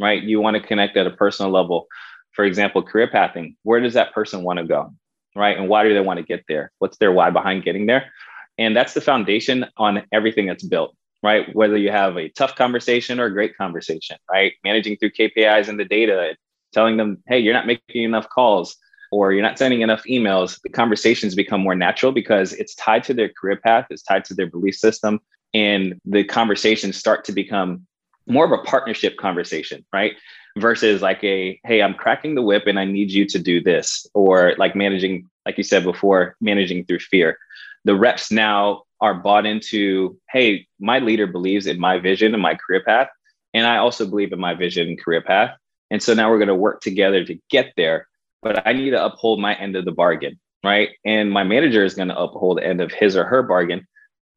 right? 0.00 0.22
You 0.22 0.40
want 0.40 0.56
to 0.56 0.62
connect 0.62 0.96
at 0.96 1.06
a 1.06 1.10
personal 1.10 1.52
level 1.52 1.86
for 2.32 2.44
example, 2.44 2.82
career 2.82 3.08
pathing, 3.08 3.56
where 3.62 3.80
does 3.80 3.94
that 3.94 4.12
person 4.12 4.42
want 4.42 4.58
to 4.58 4.64
go? 4.64 4.92
right? 5.36 5.56
And 5.58 5.68
why 5.68 5.84
do 5.84 5.94
they 5.94 6.00
want 6.00 6.18
to 6.18 6.24
get 6.24 6.44
there? 6.48 6.70
What's 6.78 6.98
their 6.98 7.12
why 7.12 7.30
behind 7.30 7.64
getting 7.64 7.86
there? 7.86 8.12
And 8.58 8.76
that's 8.76 8.94
the 8.94 9.00
foundation 9.00 9.66
on 9.76 10.04
everything 10.12 10.46
that's 10.46 10.62
built, 10.62 10.96
right? 11.22 11.52
Whether 11.54 11.76
you 11.76 11.90
have 11.90 12.16
a 12.16 12.28
tough 12.28 12.54
conversation 12.54 13.18
or 13.18 13.24
a 13.24 13.32
great 13.32 13.56
conversation, 13.56 14.16
right? 14.30 14.52
Managing 14.62 14.96
through 14.96 15.10
KPIs 15.10 15.68
and 15.68 15.78
the 15.78 15.84
data, 15.84 16.36
telling 16.72 16.96
them, 16.96 17.22
hey, 17.26 17.40
you're 17.40 17.54
not 17.54 17.66
making 17.66 18.04
enough 18.04 18.28
calls 18.28 18.76
or 19.14 19.32
you're 19.32 19.42
not 19.42 19.56
sending 19.56 19.80
enough 19.80 20.02
emails, 20.10 20.60
the 20.62 20.68
conversations 20.68 21.36
become 21.36 21.60
more 21.60 21.76
natural 21.76 22.10
because 22.10 22.52
it's 22.54 22.74
tied 22.74 23.04
to 23.04 23.14
their 23.14 23.28
career 23.28 23.56
path, 23.56 23.86
it's 23.88 24.02
tied 24.02 24.24
to 24.24 24.34
their 24.34 24.48
belief 24.48 24.74
system, 24.74 25.20
and 25.54 25.94
the 26.04 26.24
conversations 26.24 26.96
start 26.96 27.24
to 27.24 27.30
become 27.30 27.86
more 28.26 28.44
of 28.44 28.50
a 28.50 28.58
partnership 28.64 29.16
conversation, 29.16 29.84
right? 29.92 30.14
Versus 30.58 31.00
like 31.00 31.22
a, 31.22 31.60
hey, 31.64 31.80
I'm 31.80 31.94
cracking 31.94 32.34
the 32.34 32.42
whip 32.42 32.66
and 32.66 32.76
I 32.76 32.84
need 32.84 33.12
you 33.12 33.24
to 33.26 33.38
do 33.38 33.62
this, 33.62 34.04
or 34.14 34.54
like 34.58 34.74
managing, 34.74 35.30
like 35.46 35.58
you 35.58 35.64
said 35.64 35.84
before, 35.84 36.34
managing 36.40 36.84
through 36.84 36.98
fear. 36.98 37.38
The 37.84 37.94
reps 37.94 38.32
now 38.32 38.82
are 39.00 39.14
bought 39.14 39.46
into, 39.46 40.18
hey, 40.32 40.66
my 40.80 40.98
leader 40.98 41.28
believes 41.28 41.68
in 41.68 41.78
my 41.78 42.00
vision 42.00 42.34
and 42.34 42.42
my 42.42 42.56
career 42.56 42.82
path. 42.84 43.10
And 43.52 43.64
I 43.64 43.76
also 43.76 44.06
believe 44.06 44.32
in 44.32 44.40
my 44.40 44.54
vision 44.54 44.88
and 44.88 45.00
career 45.00 45.22
path. 45.22 45.56
And 45.92 46.02
so 46.02 46.14
now 46.14 46.30
we're 46.30 46.38
going 46.38 46.48
to 46.48 46.54
work 46.56 46.80
together 46.80 47.24
to 47.24 47.38
get 47.48 47.74
there 47.76 48.08
but 48.44 48.64
I 48.66 48.74
need 48.74 48.90
to 48.90 49.04
uphold 49.04 49.40
my 49.40 49.54
end 49.54 49.74
of 49.74 49.86
the 49.86 49.90
bargain, 49.90 50.38
right? 50.62 50.90
And 51.04 51.32
my 51.32 51.42
manager 51.42 51.82
is 51.82 51.94
going 51.94 52.08
to 52.08 52.18
uphold 52.18 52.58
the 52.58 52.66
end 52.66 52.80
of 52.80 52.92
his 52.92 53.16
or 53.16 53.24
her 53.24 53.42
bargain, 53.42 53.88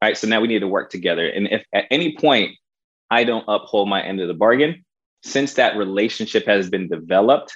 right? 0.02 0.16
So 0.16 0.26
now 0.26 0.40
we 0.40 0.48
need 0.48 0.60
to 0.60 0.66
work 0.66 0.90
together. 0.90 1.28
And 1.28 1.46
if 1.46 1.64
at 1.72 1.84
any 1.90 2.16
point 2.16 2.56
I 3.10 3.22
don't 3.24 3.44
uphold 3.46 3.88
my 3.88 4.02
end 4.02 4.20
of 4.20 4.26
the 4.26 4.34
bargain, 4.34 4.84
since 5.22 5.54
that 5.54 5.76
relationship 5.76 6.46
has 6.46 6.70
been 6.70 6.88
developed, 6.88 7.54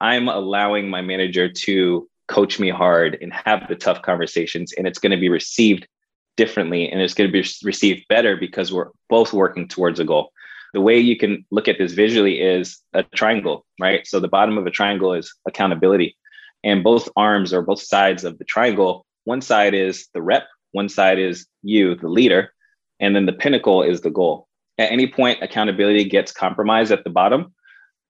I'm 0.00 0.28
allowing 0.28 0.90
my 0.90 1.00
manager 1.00 1.50
to 1.50 2.08
coach 2.28 2.60
me 2.60 2.68
hard 2.68 3.16
and 3.22 3.32
have 3.32 3.66
the 3.68 3.74
tough 3.74 4.02
conversations, 4.02 4.72
and 4.74 4.86
it's 4.86 4.98
going 4.98 5.12
to 5.12 5.16
be 5.16 5.30
received 5.30 5.88
differently 6.36 6.90
and 6.90 7.00
it's 7.00 7.14
going 7.14 7.26
to 7.26 7.32
be 7.32 7.48
received 7.64 8.06
better 8.08 8.36
because 8.36 8.70
we're 8.70 8.90
both 9.08 9.32
working 9.32 9.66
towards 9.66 9.98
a 9.98 10.04
goal 10.04 10.30
the 10.76 10.82
way 10.82 10.98
you 10.98 11.16
can 11.16 11.42
look 11.50 11.68
at 11.68 11.78
this 11.78 11.94
visually 11.94 12.38
is 12.38 12.82
a 12.92 13.02
triangle, 13.02 13.64
right? 13.80 14.06
So 14.06 14.20
the 14.20 14.28
bottom 14.28 14.58
of 14.58 14.66
a 14.66 14.70
triangle 14.70 15.14
is 15.14 15.34
accountability. 15.48 16.18
And 16.64 16.84
both 16.84 17.08
arms 17.16 17.54
or 17.54 17.62
both 17.62 17.80
sides 17.80 18.24
of 18.24 18.36
the 18.36 18.44
triangle, 18.44 19.06
one 19.24 19.40
side 19.40 19.72
is 19.72 20.08
the 20.12 20.20
rep, 20.20 20.42
one 20.72 20.90
side 20.90 21.18
is 21.18 21.46
you, 21.62 21.94
the 21.94 22.08
leader, 22.08 22.52
and 23.00 23.16
then 23.16 23.24
the 23.24 23.32
pinnacle 23.32 23.84
is 23.84 24.02
the 24.02 24.10
goal. 24.10 24.48
At 24.76 24.92
any 24.92 25.06
point, 25.06 25.42
accountability 25.42 26.04
gets 26.10 26.30
compromised 26.30 26.92
at 26.92 27.04
the 27.04 27.10
bottom, 27.10 27.54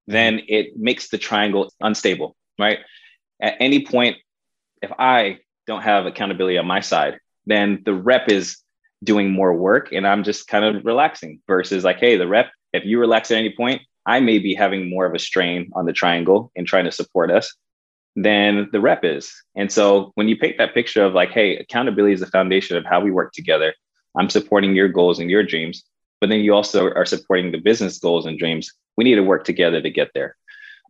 then 0.08 0.40
it 0.49 0.76
makes 0.76 1.08
the 1.08 1.18
triangle 1.18 1.73
unstable, 1.80 2.35
right? 2.58 2.80
At 3.40 3.54
any 3.61 3.87
point, 3.87 4.16
if 4.82 4.90
I 4.99 5.38
don't 5.68 5.82
have 5.82 6.06
accountability 6.06 6.58
on 6.58 6.66
my 6.66 6.80
side, 6.80 7.20
then 7.46 7.82
the 7.85 7.94
rep 7.94 8.28
is 8.28 8.56
doing 9.04 9.30
more 9.30 9.54
work 9.54 9.92
and 9.92 10.04
I'm 10.04 10.25
just 10.25 10.49
kind 10.49 10.64
of 10.64 10.85
relaxing 10.85 11.40
versus 11.46 11.85
like, 11.85 12.00
hey, 12.00 12.16
the 12.16 12.26
rep, 12.26 12.50
if 12.73 12.85
you 12.85 12.99
relax 12.99 13.30
at 13.30 13.38
any 13.38 13.54
point, 13.54 13.82
I 14.06 14.20
may 14.20 14.38
be 14.38 14.54
having 14.54 14.88
more 14.88 15.06
of 15.06 15.14
a 15.14 15.18
strain 15.18 15.70
on 15.75 15.87
the 15.87 15.92
triangle 15.92 16.52
and 16.56 16.66
trying 16.66 16.85
to 16.85 16.92
support 16.92 17.30
us 17.30 17.54
than 18.14 18.68
the 18.73 18.80
rep 18.80 19.04
is. 19.04 19.32
And 19.54 19.70
so 19.70 20.12
when 20.14 20.28
you 20.28 20.37
paint 20.37 20.56
that 20.58 20.75
picture 20.75 21.04
of 21.04 21.12
like, 21.12 21.30
hey, 21.30 21.56
accountability 21.56 22.14
is 22.14 22.20
the 22.20 22.26
foundation 22.26 22.76
of 22.76 22.85
how 22.85 23.00
we 23.00 23.11
work 23.11 23.32
together. 23.32 23.75
I'm 24.16 24.30
supporting 24.30 24.75
your 24.75 24.88
goals 24.88 25.18
and 25.18 25.30
your 25.30 25.42
dreams, 25.42 25.85
but 26.20 26.30
then 26.30 26.40
you 26.40 26.54
also 26.54 26.90
are 26.90 27.04
supporting 27.04 27.52
the 27.52 27.58
business 27.58 27.99
goals 27.99 28.25
and 28.25 28.38
dreams. 28.38 28.73
We 28.96 29.04
need 29.04 29.16
to 29.16 29.23
work 29.23 29.44
together 29.44 29.82
to 29.82 29.90
get 29.90 30.11
there. 30.14 30.37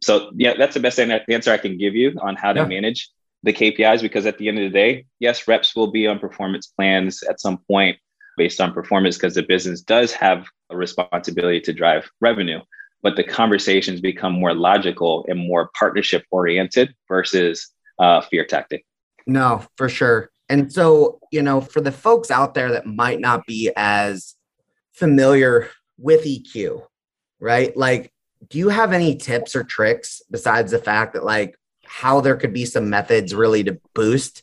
So 0.02 0.30
yeah, 0.36 0.54
that's 0.56 0.74
the 0.74 0.80
best 0.80 1.00
answer 1.00 1.52
I 1.52 1.58
can 1.58 1.78
give 1.78 1.94
you 1.94 2.16
on 2.20 2.36
how 2.36 2.52
to 2.52 2.60
yeah. 2.60 2.66
manage 2.66 3.10
the 3.42 3.52
KPIs 3.52 4.02
because 4.02 4.26
at 4.26 4.38
the 4.38 4.48
end 4.48 4.58
of 4.58 4.64
the 4.64 4.78
day, 4.78 5.06
yes, 5.18 5.48
reps 5.48 5.74
will 5.74 5.90
be 5.90 6.06
on 6.06 6.18
performance 6.18 6.66
plans 6.66 7.22
at 7.22 7.40
some 7.40 7.58
point 7.68 7.96
based 8.36 8.60
on 8.60 8.72
performance 8.72 9.16
because 9.16 9.34
the 9.34 9.42
business 9.42 9.80
does 9.80 10.12
have 10.12 10.46
a 10.70 10.76
responsibility 10.76 11.60
to 11.60 11.72
drive 11.72 12.10
revenue, 12.20 12.60
but 13.02 13.16
the 13.16 13.24
conversations 13.24 14.00
become 14.00 14.32
more 14.32 14.54
logical 14.54 15.24
and 15.28 15.38
more 15.38 15.70
partnership 15.78 16.24
oriented 16.30 16.94
versus 17.08 17.72
uh, 17.98 18.20
fear 18.20 18.44
tactic. 18.44 18.84
No, 19.26 19.64
for 19.76 19.88
sure. 19.88 20.30
And 20.48 20.72
so, 20.72 21.18
you 21.32 21.42
know, 21.42 21.60
for 21.60 21.80
the 21.80 21.92
folks 21.92 22.30
out 22.30 22.54
there 22.54 22.72
that 22.72 22.86
might 22.86 23.20
not 23.20 23.46
be 23.46 23.72
as 23.76 24.36
familiar 24.92 25.70
with 25.98 26.24
EQ, 26.24 26.82
right? 27.40 27.76
Like, 27.76 28.12
do 28.48 28.58
you 28.58 28.68
have 28.68 28.92
any 28.92 29.16
tips 29.16 29.56
or 29.56 29.64
tricks 29.64 30.22
besides 30.30 30.70
the 30.70 30.78
fact 30.78 31.14
that 31.14 31.24
like 31.24 31.56
how 31.84 32.20
there 32.20 32.36
could 32.36 32.52
be 32.52 32.64
some 32.64 32.90
methods 32.90 33.34
really 33.34 33.64
to 33.64 33.80
boost 33.94 34.42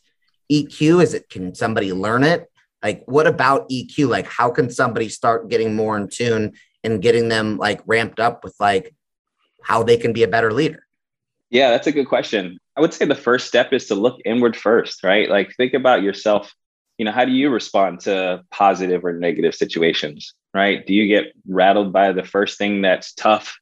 EQ? 0.52 1.02
Is 1.02 1.14
it 1.14 1.30
can 1.30 1.56
somebody 1.56 1.94
learn 1.94 2.24
it? 2.24 2.50
Like, 2.84 3.04
what 3.06 3.28
about 3.28 3.70
EQ? 3.70 4.10
Like, 4.10 4.28
how 4.28 4.50
can 4.52 4.70
somebody 4.70 5.10
start 5.10 5.50
getting 5.50 5.76
more 5.76 5.98
in 5.98 6.10
tune 6.10 6.54
and 6.84 7.02
getting 7.02 7.30
them 7.30 7.58
like 7.58 7.82
ramped 7.86 8.20
up 8.20 8.44
with 8.44 8.56
like 8.60 8.94
how 9.64 9.84
they 9.84 9.98
can 9.98 10.14
be 10.14 10.24
a 10.24 10.28
better 10.28 10.52
leader? 10.52 10.86
Yeah, 11.50 11.70
that's 11.70 11.88
a 11.88 11.92
good 11.92 12.08
question. 12.08 12.60
I 12.76 12.82
would 12.82 12.94
say 12.94 13.06
the 13.06 13.16
first 13.16 13.48
step 13.48 13.72
is 13.72 13.88
to 13.88 13.96
look 13.96 14.20
inward 14.26 14.58
first, 14.58 15.04
right? 15.04 15.30
Like, 15.30 15.56
think 15.56 15.74
about 15.74 16.02
yourself. 16.02 16.54
You 16.98 17.06
know, 17.06 17.12
how 17.12 17.26
do 17.26 17.32
you 17.32 17.50
respond 17.50 18.02
to 18.02 18.44
positive 18.52 19.06
or 19.06 19.14
negative 19.14 19.56
situations, 19.56 20.34
right? 20.54 20.86
Do 20.86 20.94
you 20.94 21.08
get 21.08 21.34
rattled 21.48 21.94
by 21.94 22.12
the 22.12 22.24
first 22.24 22.58
thing 22.58 22.82
that's 22.82 23.14
tough 23.14 23.58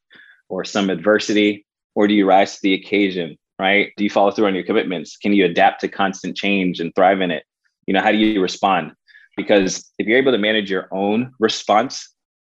or 0.50 0.66
some 0.66 0.90
adversity, 0.90 1.66
or 1.96 2.08
do 2.08 2.14
you 2.14 2.26
rise 2.26 2.56
to 2.56 2.60
the 2.62 2.74
occasion? 2.74 3.38
right? 3.62 3.94
Do 3.96 4.04
you 4.04 4.10
follow 4.10 4.32
through 4.32 4.48
on 4.48 4.56
your 4.56 4.64
commitments? 4.64 5.18
Can 5.18 5.34
you 5.34 5.46
adapt 5.46 5.82
to 5.82 5.88
constant 5.88 6.36
change 6.36 6.80
and 6.80 6.94
thrive 6.96 7.22
in 7.22 7.30
it? 7.30 7.44
You 7.86 7.94
know, 7.94 8.02
how 8.02 8.12
do 8.12 8.18
you 8.18 8.42
respond? 8.42 8.94
Because 9.38 9.92
if 9.98 10.08
you're 10.08 10.18
able 10.18 10.32
to 10.32 10.38
manage 10.38 10.70
your 10.70 10.88
own 10.92 11.34
response, 11.40 12.10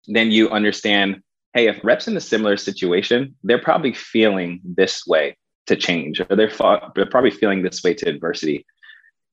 then 0.06 0.30
you 0.30 0.50
understand, 0.50 1.22
hey, 1.54 1.68
if 1.68 1.82
reps 1.84 2.08
in 2.08 2.16
a 2.16 2.20
similar 2.20 2.56
situation, 2.56 3.34
they're 3.42 3.60
probably 3.60 3.92
feeling 3.92 4.60
this 4.64 5.06
way 5.06 5.36
to 5.66 5.76
change, 5.76 6.20
or 6.20 6.36
they're, 6.36 6.52
they're 6.94 7.06
probably 7.06 7.30
feeling 7.30 7.62
this 7.62 7.82
way 7.82 7.94
to 7.94 8.08
adversity. 8.08 8.64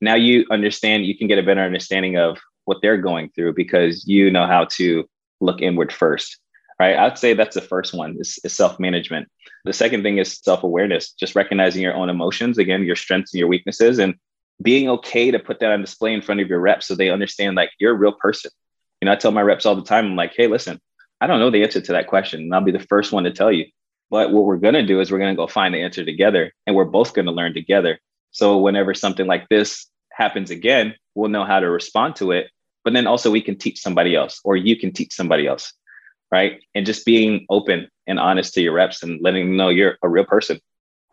Now 0.02 0.16
you 0.16 0.46
understand, 0.52 1.06
you 1.06 1.18
can 1.18 1.28
get 1.28 1.38
a 1.38 1.44
better 1.44 1.62
understanding 1.62 2.18
of 2.18 2.38
what 2.66 2.80
they're 2.82 2.98
going 2.98 3.30
through 3.30 3.54
because 3.54 4.06
you 4.08 4.30
know 4.32 4.48
how 4.48 4.66
to 4.72 5.08
look 5.40 5.62
inward 5.62 5.94
first 5.94 6.40
right? 6.80 6.98
I'd 6.98 7.18
say 7.18 7.34
that's 7.34 7.56
the 7.56 7.62
first 7.62 7.94
one 7.94 8.18
is, 8.20 8.40
is 8.44 8.54
self-management. 8.54 9.30
The 9.64 9.74
second 9.74 10.04
thing 10.04 10.18
is 10.18 10.40
self-awareness, 10.44 11.14
just 11.14 11.36
recognizing 11.36 11.82
your 11.82 11.96
own 11.96 12.10
emotions, 12.10 12.58
again, 12.58 12.84
your 12.84 12.96
strengths 12.96 13.34
and 13.34 13.40
your 13.40 13.48
weaknesses, 13.48 14.00
and 14.00 14.16
being 14.62 14.90
okay 14.90 15.32
to 15.32 15.40
put 15.40 15.60
that 15.60 15.72
on 15.72 15.82
display 15.82 16.14
in 16.14 16.22
front 16.22 16.42
of 16.42 16.48
your 16.48 16.60
reps 16.60 16.88
so 16.88 16.96
they 16.96 17.10
understand 17.10 17.56
like 17.56 17.72
you're 17.80 17.92
a 17.92 17.98
real 17.98 18.14
person. 18.14 18.52
You 19.02 19.08
know, 19.08 19.12
I 19.12 19.16
tell 19.16 19.32
my 19.32 19.42
reps 19.42 19.66
all 19.66 19.76
the 19.76 19.84
time, 19.84 20.06
I'm 20.06 20.16
like, 20.16 20.34
hey, 20.36 20.48
listen, 20.48 20.80
I 21.20 21.28
don't 21.28 21.40
know 21.40 21.52
the 21.52 21.64
answer 21.64 21.82
to 21.82 21.92
that 21.94 22.08
question. 22.08 22.42
And 22.42 22.56
I'll 22.56 22.62
be 22.62 22.72
the 22.72 22.80
first 22.80 23.12
one 23.12 23.26
to 23.26 23.32
tell 23.32 23.52
you. 23.52 23.66
But 24.10 24.32
what 24.32 24.46
we're 24.46 24.58
going 24.58 24.76
to 24.76 24.86
do 24.86 25.02
is 25.02 25.12
we're 25.12 25.20
going 25.20 25.36
to 25.36 25.38
go 25.38 25.48
find 25.48 25.74
the 25.74 25.82
answer 25.82 26.06
together 26.06 26.54
and 26.66 26.76
we're 26.76 26.86
both 26.86 27.14
going 27.14 27.26
to 27.26 27.32
learn 27.32 27.54
together. 27.54 28.00
So 28.32 28.58
whenever 28.60 28.94
something 28.94 29.28
like 29.28 29.50
this 29.50 29.88
happens 30.12 30.52
again, 30.52 30.96
we'll 31.16 31.30
know 31.30 31.44
how 31.44 31.60
to 31.60 31.70
respond 31.70 32.16
to 32.18 32.32
it. 32.32 32.50
But 32.84 32.94
then 32.94 33.08
also 33.08 33.32
we 33.32 33.42
can 33.42 33.58
teach 33.58 33.82
somebody 33.82 34.16
else 34.16 34.40
or 34.44 34.56
you 34.56 34.78
can 34.78 34.94
teach 34.94 35.14
somebody 35.14 35.48
else 35.48 35.74
right? 36.32 36.62
And 36.74 36.86
just 36.86 37.06
being 37.06 37.46
open 37.50 37.88
and 38.08 38.20
honest 38.20 38.54
to 38.54 38.62
your 38.62 38.74
reps 38.74 39.04
and 39.04 39.22
letting 39.22 39.48
them 39.48 39.58
know 39.58 39.70
you're 39.70 39.98
a 40.04 40.10
real 40.10 40.26
person. 40.26 40.60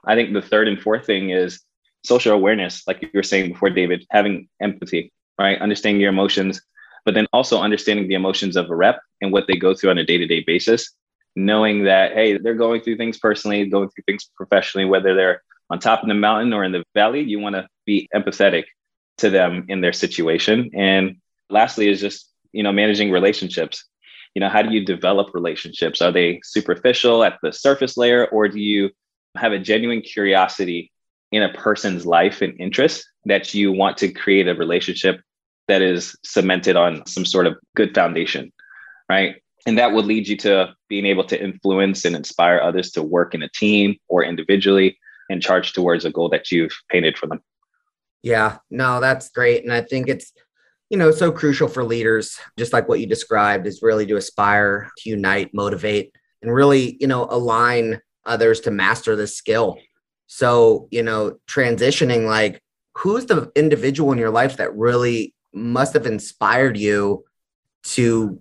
I 0.04 0.14
think 0.14 0.32
the 0.32 0.42
third 0.42 0.68
and 0.68 0.80
fourth 0.80 1.06
thing 1.06 1.30
is 1.30 1.60
social 2.04 2.32
awareness, 2.32 2.86
like 2.86 3.02
you 3.02 3.08
were 3.14 3.22
saying 3.22 3.52
before, 3.52 3.70
David, 3.70 4.06
having 4.10 4.48
empathy, 4.60 5.12
right? 5.38 5.60
Understanding 5.60 6.00
your 6.00 6.10
emotions, 6.10 6.60
but 7.04 7.14
then 7.14 7.26
also 7.32 7.60
understanding 7.60 8.08
the 8.08 8.14
emotions 8.14 8.56
of 8.56 8.70
a 8.70 8.76
rep 8.76 9.00
and 9.20 9.32
what 9.32 9.46
they 9.46 9.56
go 9.56 9.74
through 9.74 9.90
on 9.90 9.98
a 9.98 10.04
day 10.04 10.18
to 10.18 10.26
day 10.26 10.42
basis, 10.46 10.92
knowing 11.36 11.84
that, 11.84 12.12
hey, 12.12 12.38
they're 12.38 12.54
going 12.54 12.80
through 12.80 12.96
things 12.96 13.18
personally, 13.18 13.66
going 13.66 13.88
through 13.88 14.04
things 14.06 14.28
professionally, 14.36 14.84
whether 14.84 15.14
they're 15.14 15.42
on 15.70 15.78
top 15.78 16.02
of 16.02 16.08
the 16.08 16.14
mountain 16.14 16.52
or 16.52 16.64
in 16.64 16.72
the 16.72 16.84
valley, 16.94 17.20
you 17.20 17.38
want 17.38 17.54
to 17.54 17.66
be 17.86 18.08
empathetic 18.14 18.64
to 19.18 19.30
them 19.30 19.64
in 19.68 19.80
their 19.80 19.92
situation. 19.92 20.70
And 20.74 21.16
lastly, 21.50 21.88
is 21.88 22.00
just, 22.00 22.28
you 22.52 22.62
know, 22.62 22.72
managing 22.72 23.10
relationships 23.10 23.84
you 24.34 24.40
know 24.40 24.48
how 24.48 24.62
do 24.62 24.72
you 24.72 24.84
develop 24.84 25.34
relationships 25.34 26.00
are 26.00 26.12
they 26.12 26.40
superficial 26.42 27.22
at 27.24 27.38
the 27.42 27.52
surface 27.52 27.96
layer 27.96 28.26
or 28.26 28.48
do 28.48 28.60
you 28.60 28.90
have 29.36 29.52
a 29.52 29.58
genuine 29.58 30.00
curiosity 30.00 30.91
in 31.32 31.42
a 31.42 31.52
person's 31.54 32.06
life 32.06 32.42
and 32.42 32.58
interest 32.60 33.08
that 33.24 33.54
you 33.54 33.72
want 33.72 33.96
to 33.98 34.12
create 34.12 34.46
a 34.46 34.54
relationship 34.54 35.20
that 35.68 35.82
is 35.82 36.16
cemented 36.24 36.76
on 36.76 37.04
some 37.06 37.24
sort 37.24 37.46
of 37.46 37.56
good 37.74 37.94
foundation 37.94 38.52
right? 39.12 39.36
And 39.66 39.78
that 39.78 39.92
would 39.92 40.06
lead 40.06 40.26
you 40.26 40.36
to 40.38 40.74
being 40.88 41.06
able 41.06 41.24
to 41.24 41.40
influence 41.40 42.04
and 42.04 42.16
inspire 42.16 42.60
others 42.60 42.90
to 42.92 43.02
work 43.02 43.34
in 43.34 43.42
a 43.42 43.48
team 43.48 43.96
or 44.08 44.24
individually 44.24 44.98
and 45.28 45.42
charge 45.42 45.72
towards 45.72 46.04
a 46.04 46.10
goal 46.10 46.30
that 46.30 46.50
you've 46.50 46.76
painted 46.88 47.18
for 47.18 47.26
them. 47.26 47.40
Yeah 48.22 48.58
no 48.70 49.00
that's 49.00 49.28
great. 49.30 49.64
And 49.64 49.72
i 49.72 49.80
think 49.80 50.08
it's 50.08 50.32
you 50.90 50.98
know, 50.98 51.10
so 51.10 51.32
crucial 51.32 51.68
for 51.68 51.84
leaders, 51.84 52.38
just 52.58 52.74
like 52.74 52.86
what 52.86 53.00
you 53.00 53.06
described, 53.06 53.66
is 53.66 53.80
really 53.80 54.04
to 54.04 54.16
aspire, 54.18 54.90
to 54.98 55.08
unite, 55.08 55.48
motivate, 55.54 56.14
and 56.42 56.52
really, 56.52 56.98
you 57.00 57.06
know, 57.06 57.26
align 57.30 57.98
others 58.26 58.60
to 58.60 58.70
master 58.70 59.16
this 59.16 59.34
skill. 59.34 59.78
So, 60.34 60.88
you 60.90 61.02
know, 61.02 61.36
transitioning 61.46 62.26
like 62.26 62.62
who's 62.96 63.26
the 63.26 63.52
individual 63.54 64.12
in 64.12 64.18
your 64.18 64.30
life 64.30 64.56
that 64.56 64.74
really 64.74 65.34
must 65.52 65.92
have 65.92 66.06
inspired 66.06 66.78
you 66.78 67.24
to 67.82 68.40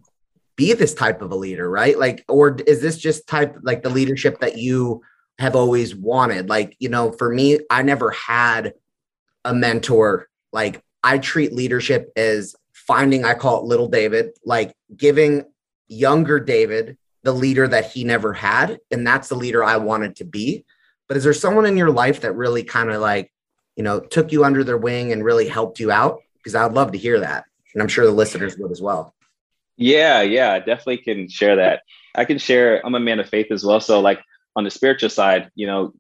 be 0.56 0.72
this 0.72 0.94
type 0.94 1.22
of 1.22 1.34
a 1.34 1.36
leader, 1.36 1.70
right? 1.70 2.00
Like, 2.00 2.24
or 2.30 2.56
is 2.66 2.82
this 2.82 2.98
just 2.98 3.28
type 3.28 3.58
like 3.64 3.84
the 3.84 3.90
leadership 3.90 4.40
that 4.40 4.58
you 4.58 5.02
have 5.38 5.54
always 5.54 5.94
wanted? 5.94 6.48
Like, 6.48 6.78
you 6.80 6.88
know, 6.88 7.12
for 7.12 7.30
me, 7.30 7.60
I 7.70 7.82
never 7.82 8.12
had 8.12 8.74
a 9.44 9.54
mentor. 9.54 10.30
Like, 10.54 10.82
I 11.04 11.18
treat 11.18 11.52
leadership 11.52 12.10
as 12.16 12.56
finding, 12.72 13.26
I 13.26 13.34
call 13.34 13.60
it 13.60 13.66
little 13.66 13.90
David, 13.90 14.30
like 14.46 14.74
giving 14.96 15.44
younger 15.90 16.40
David 16.40 16.98
the 17.24 17.34
leader 17.34 17.68
that 17.68 17.92
he 17.92 18.06
never 18.06 18.32
had. 18.32 18.80
And 18.92 19.06
that's 19.06 19.28
the 19.28 19.36
leader 19.36 19.62
I 19.62 19.76
wanted 19.76 20.16
to 20.16 20.24
be. 20.24 20.64
But 21.12 21.18
is 21.18 21.26
there 21.26 21.34
someone 21.34 21.66
in 21.66 21.76
your 21.76 21.92
life 21.92 22.22
that 22.22 22.38
really 22.38 22.64
kind 22.64 22.90
of 22.90 23.02
like, 23.02 23.34
you 23.76 23.84
know, 23.84 24.00
took 24.00 24.32
you 24.32 24.46
under 24.46 24.64
their 24.64 24.78
wing 24.78 25.12
and 25.12 25.26
really 25.26 25.46
helped 25.46 25.78
you 25.78 25.92
out? 25.92 26.22
Because 26.38 26.56
I'd 26.56 26.72
love 26.72 26.94
to 26.94 26.98
hear 26.98 27.20
that. 27.20 27.44
And 27.74 27.84
I'm 27.84 27.90
sure 27.90 28.06
the 28.06 28.14
listeners 28.14 28.58
would 28.58 28.72
as 28.72 28.82
well. 28.82 29.14
Yeah, 29.76 30.22
yeah, 30.22 30.54
I 30.54 30.60
definitely 30.60 31.00
can 31.00 31.28
share 31.28 31.58
that. 31.58 31.82
I 32.16 32.24
can 32.24 32.38
share, 32.38 32.82
I'm 32.86 32.96
a 32.96 33.00
man 33.02 33.20
of 33.20 33.28
faith 33.28 33.48
as 33.52 33.66
well. 33.66 33.82
So, 33.82 34.00
like 34.00 34.22
on 34.56 34.64
the 34.64 34.72
spiritual 34.72 35.10
side, 35.10 35.52
you 35.54 35.68
know, 35.68 35.94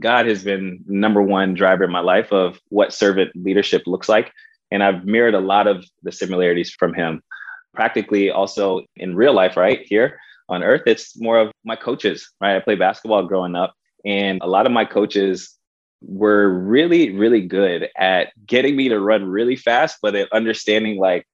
God 0.00 0.26
has 0.26 0.42
been 0.42 0.84
number 0.88 1.22
one 1.22 1.54
driver 1.54 1.84
in 1.84 1.92
my 1.92 2.00
life 2.00 2.32
of 2.32 2.58
what 2.68 2.92
servant 2.92 3.30
leadership 3.36 3.84
looks 3.86 4.08
like. 4.08 4.32
And 4.72 4.82
I've 4.82 5.04
mirrored 5.04 5.34
a 5.34 5.38
lot 5.38 5.68
of 5.68 5.86
the 6.02 6.10
similarities 6.10 6.72
from 6.72 6.94
him. 6.94 7.22
Practically 7.74 8.32
also 8.32 8.86
in 8.96 9.14
real 9.14 9.34
life, 9.34 9.56
right 9.56 9.82
here 9.84 10.18
on 10.48 10.64
earth, 10.64 10.82
it's 10.86 11.16
more 11.16 11.38
of 11.38 11.52
my 11.62 11.76
coaches, 11.76 12.32
right? 12.40 12.56
I 12.56 12.58
played 12.58 12.80
basketball 12.80 13.22
growing 13.22 13.54
up, 13.54 13.74
and 14.08 14.40
a 14.42 14.46
lot 14.46 14.64
of 14.64 14.72
my 14.72 14.86
coaches 14.86 15.54
were 16.00 16.48
really, 16.48 17.10
really 17.10 17.42
good 17.42 17.90
at 17.94 18.28
getting 18.46 18.74
me 18.74 18.88
to 18.88 18.98
run 18.98 19.26
really 19.26 19.54
fast, 19.54 19.98
but 20.00 20.14
at 20.14 20.32
understanding 20.32 20.98
like 20.98 21.26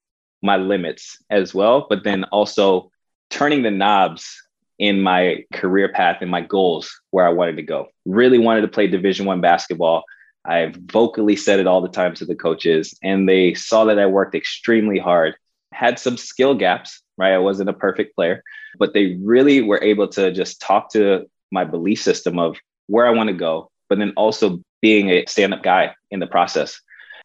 my 0.43 0.57
limits 0.57 1.17
as 1.31 1.55
well, 1.55 1.87
but 1.89 2.03
then 2.03 2.25
also 2.25 2.91
turning 3.31 3.63
the 3.63 3.71
knobs 3.71 4.37
in 4.81 5.01
my 5.01 5.45
career 5.53 5.89
path 5.89 6.19
and 6.21 6.31
my 6.31 6.41
goals 6.41 7.01
where 7.11 7.25
I 7.25 7.31
wanted 7.31 7.57
to 7.57 7.63
go. 7.63 7.87
Really 8.07 8.39
wanted 8.39 8.63
to 8.63 8.69
play 8.69 8.89
Division 8.89 9.25
One 9.25 9.41
basketball. 9.41 10.03
I've 10.45 10.75
vocally 10.75 11.37
said 11.37 11.61
it 11.61 11.69
all 11.69 11.81
the 11.81 11.89
time 11.89 12.15
to 12.15 12.25
the 12.25 12.35
coaches, 12.35 12.99
and 13.05 13.29
they 13.29 13.55
saw 13.55 13.85
that 13.85 14.01
I 14.01 14.07
worked 14.07 14.35
extremely 14.35 14.99
hard. 14.99 15.37
Had 15.73 16.01
some 16.01 16.17
skill 16.17 16.57
gaps, 16.57 17.01
right? 17.17 17.35
I 17.35 17.39
wasn't 17.39 17.71
a 17.71 17.75
perfect 17.75 18.17
player, 18.17 18.43
but 18.79 18.95
they 18.95 19.17
really 19.23 19.63
were 19.63 19.83
able 19.83 20.09
to 20.09 20.33
just 20.33 20.61
talk 20.61 20.91
to 20.91 21.31
my 21.51 21.65
belief 21.65 22.03
system 22.03 22.39
of 22.39 22.57
where 22.87 23.07
I 23.07 23.11
want 23.11 23.29
to 23.29 23.35
go, 23.35 23.71
but 23.89 23.99
then 23.99 24.13
also 24.17 24.61
being 24.81 25.11
a 25.11 25.25
stand 25.27 25.55
up 25.55 25.63
guy 25.63 25.95
in 26.11 26.21
the 26.21 26.27
process. 26.27 26.81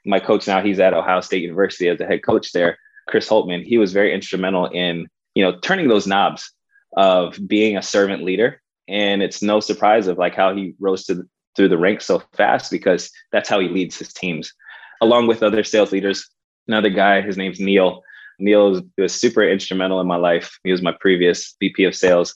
My 0.06 0.20
coach 0.20 0.48
now, 0.48 0.62
he's 0.62 0.80
at 0.80 0.94
Ohio 0.94 1.22
State 1.22 1.42
University 1.42 1.90
as 1.90 1.98
the 1.98 2.06
head 2.06 2.24
coach 2.24 2.52
there, 2.52 2.78
Chris 3.08 3.28
Holtmann. 3.28 3.66
He 3.66 3.78
was 3.78 3.92
very 3.92 4.14
instrumental 4.14 4.68
in, 4.68 5.08
you 5.36 5.44
know, 5.44 5.60
turning 5.60 5.88
those 5.88 6.08
knobs 6.08 6.52
of 6.96 7.38
being 7.48 7.78
a 7.78 7.82
servant 7.82 8.24
leader. 8.24 8.62
And 8.88 9.22
it's 9.22 9.42
no 9.42 9.60
surprise 9.60 10.08
of 10.08 10.18
like 10.18 10.36
how 10.36 10.56
he 10.56 10.74
rose 10.80 11.06
to 11.06 11.28
through 11.56 11.70
the 11.70 11.78
ranks 11.78 12.06
so 12.06 12.24
fast 12.38 12.72
because 12.72 13.12
that's 13.32 13.50
how 13.50 13.60
he 13.60 13.68
leads 13.68 13.98
his 13.98 14.14
teams, 14.14 14.54
along 15.02 15.28
with 15.28 15.44
other 15.44 15.64
sales 15.64 15.92
leaders. 15.92 16.30
Another 16.68 16.90
guy, 16.90 17.22
his 17.22 17.38
name's 17.38 17.60
Neil. 17.60 18.02
Neil 18.40 18.70
was, 18.70 18.82
was 18.98 19.14
super 19.14 19.44
instrumental 19.44 20.00
in 20.00 20.08
my 20.08 20.16
life. 20.16 20.58
He 20.64 20.72
was 20.72 20.82
my 20.82 20.94
previous 21.02 21.56
VP 21.60 21.84
of 21.84 21.96
sales. 21.96 22.34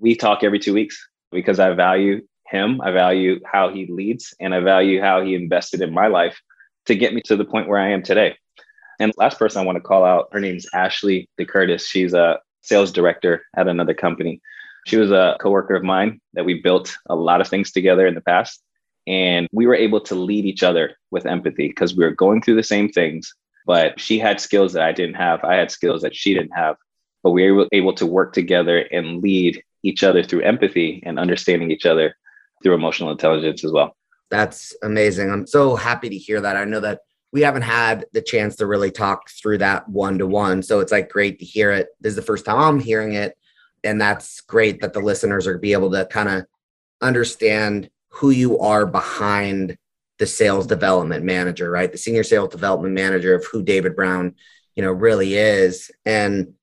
We 0.00 0.16
talk 0.16 0.42
every 0.42 0.58
two 0.58 0.74
weeks 0.74 0.98
because 1.34 1.60
I 1.60 1.70
value 1.72 2.22
him. 2.46 2.80
I 2.80 2.90
value 2.92 3.40
how 3.44 3.70
he 3.70 3.86
leads 3.86 4.34
and 4.40 4.54
I 4.54 4.60
value 4.60 5.00
how 5.00 5.22
he 5.22 5.34
invested 5.34 5.80
in 5.82 5.92
my 5.92 6.06
life 6.06 6.40
to 6.86 6.94
get 6.94 7.14
me 7.14 7.20
to 7.22 7.36
the 7.36 7.44
point 7.44 7.68
where 7.68 7.80
I 7.80 7.90
am 7.90 8.02
today. 8.02 8.36
And 9.00 9.12
last 9.16 9.38
person 9.38 9.60
I 9.60 9.64
want 9.64 9.76
to 9.76 9.82
call 9.82 10.04
out, 10.04 10.28
her 10.32 10.40
name's 10.40 10.66
Ashley 10.72 11.28
DeCurtis. 11.38 11.86
She's 11.86 12.14
a 12.14 12.38
sales 12.62 12.92
director 12.92 13.42
at 13.56 13.68
another 13.68 13.94
company. 13.94 14.40
She 14.86 14.96
was 14.96 15.10
a 15.10 15.36
coworker 15.40 15.74
of 15.74 15.82
mine 15.82 16.20
that 16.34 16.44
we 16.44 16.60
built 16.62 16.96
a 17.08 17.16
lot 17.16 17.40
of 17.40 17.48
things 17.48 17.72
together 17.72 18.06
in 18.06 18.14
the 18.14 18.20
past. 18.20 18.62
And 19.06 19.48
we 19.52 19.66
were 19.66 19.74
able 19.74 20.00
to 20.02 20.14
lead 20.14 20.44
each 20.44 20.62
other 20.62 20.96
with 21.10 21.26
empathy 21.26 21.68
because 21.68 21.96
we 21.96 22.04
were 22.04 22.10
going 22.10 22.40
through 22.40 22.56
the 22.56 22.62
same 22.62 22.88
things. 22.88 23.34
But 23.66 23.98
she 23.98 24.18
had 24.18 24.40
skills 24.40 24.74
that 24.74 24.82
I 24.82 24.92
didn't 24.92 25.16
have. 25.16 25.42
I 25.42 25.54
had 25.54 25.70
skills 25.70 26.02
that 26.02 26.14
she 26.14 26.34
didn't 26.34 26.52
have. 26.54 26.76
But 27.22 27.30
we 27.30 27.50
were 27.50 27.68
able 27.72 27.94
to 27.94 28.06
work 28.06 28.34
together 28.34 28.78
and 28.78 29.22
lead 29.22 29.62
each 29.84 30.02
other 30.02 30.24
through 30.24 30.42
empathy 30.42 31.02
and 31.06 31.18
understanding 31.18 31.70
each 31.70 31.86
other 31.86 32.16
through 32.62 32.74
emotional 32.74 33.10
intelligence 33.10 33.62
as 33.64 33.70
well. 33.70 33.96
That's 34.30 34.74
amazing. 34.82 35.30
I'm 35.30 35.46
so 35.46 35.76
happy 35.76 36.08
to 36.08 36.16
hear 36.16 36.40
that. 36.40 36.56
I 36.56 36.64
know 36.64 36.80
that 36.80 37.00
we 37.32 37.42
haven't 37.42 37.62
had 37.62 38.06
the 38.12 38.22
chance 38.22 38.56
to 38.56 38.66
really 38.66 38.90
talk 38.90 39.28
through 39.30 39.58
that 39.58 39.88
one 39.88 40.18
to 40.18 40.26
one. 40.26 40.62
So 40.62 40.80
it's 40.80 40.92
like 40.92 41.10
great 41.10 41.38
to 41.40 41.44
hear 41.44 41.70
it. 41.70 41.88
This 42.00 42.10
is 42.10 42.16
the 42.16 42.22
first 42.22 42.44
time 42.44 42.58
I'm 42.58 42.80
hearing 42.80 43.12
it. 43.12 43.36
And 43.84 44.00
that's 44.00 44.40
great 44.40 44.80
that 44.80 44.94
the 44.94 45.00
listeners 45.00 45.46
are 45.46 45.58
be 45.58 45.72
able 45.72 45.90
to 45.90 46.06
kind 46.06 46.28
of 46.28 46.46
understand 47.02 47.90
who 48.08 48.30
you 48.30 48.58
are 48.60 48.86
behind 48.86 49.76
the 50.18 50.26
sales 50.26 50.66
development 50.66 51.24
manager, 51.24 51.70
right? 51.70 51.90
The 51.90 51.98
senior 51.98 52.22
sales 52.22 52.50
development 52.50 52.94
manager 52.94 53.34
of 53.34 53.44
who 53.46 53.62
David 53.62 53.96
Brown, 53.96 54.36
you 54.74 54.82
know, 54.82 54.92
really 54.92 55.34
is. 55.34 55.90
And, 56.06 56.54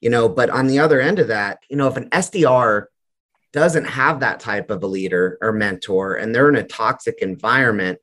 you 0.00 0.10
know, 0.10 0.28
but 0.28 0.50
on 0.50 0.66
the 0.66 0.78
other 0.78 1.00
end 1.00 1.18
of 1.18 1.28
that, 1.28 1.58
you 1.68 1.76
know, 1.76 1.88
if 1.88 1.96
an 1.96 2.08
SDR 2.10 2.86
doesn't 3.52 3.84
have 3.84 4.20
that 4.20 4.40
type 4.40 4.70
of 4.70 4.82
a 4.82 4.86
leader 4.86 5.38
or 5.40 5.52
mentor 5.52 6.14
and 6.14 6.34
they're 6.34 6.48
in 6.48 6.56
a 6.56 6.62
toxic 6.62 7.18
environment, 7.20 7.98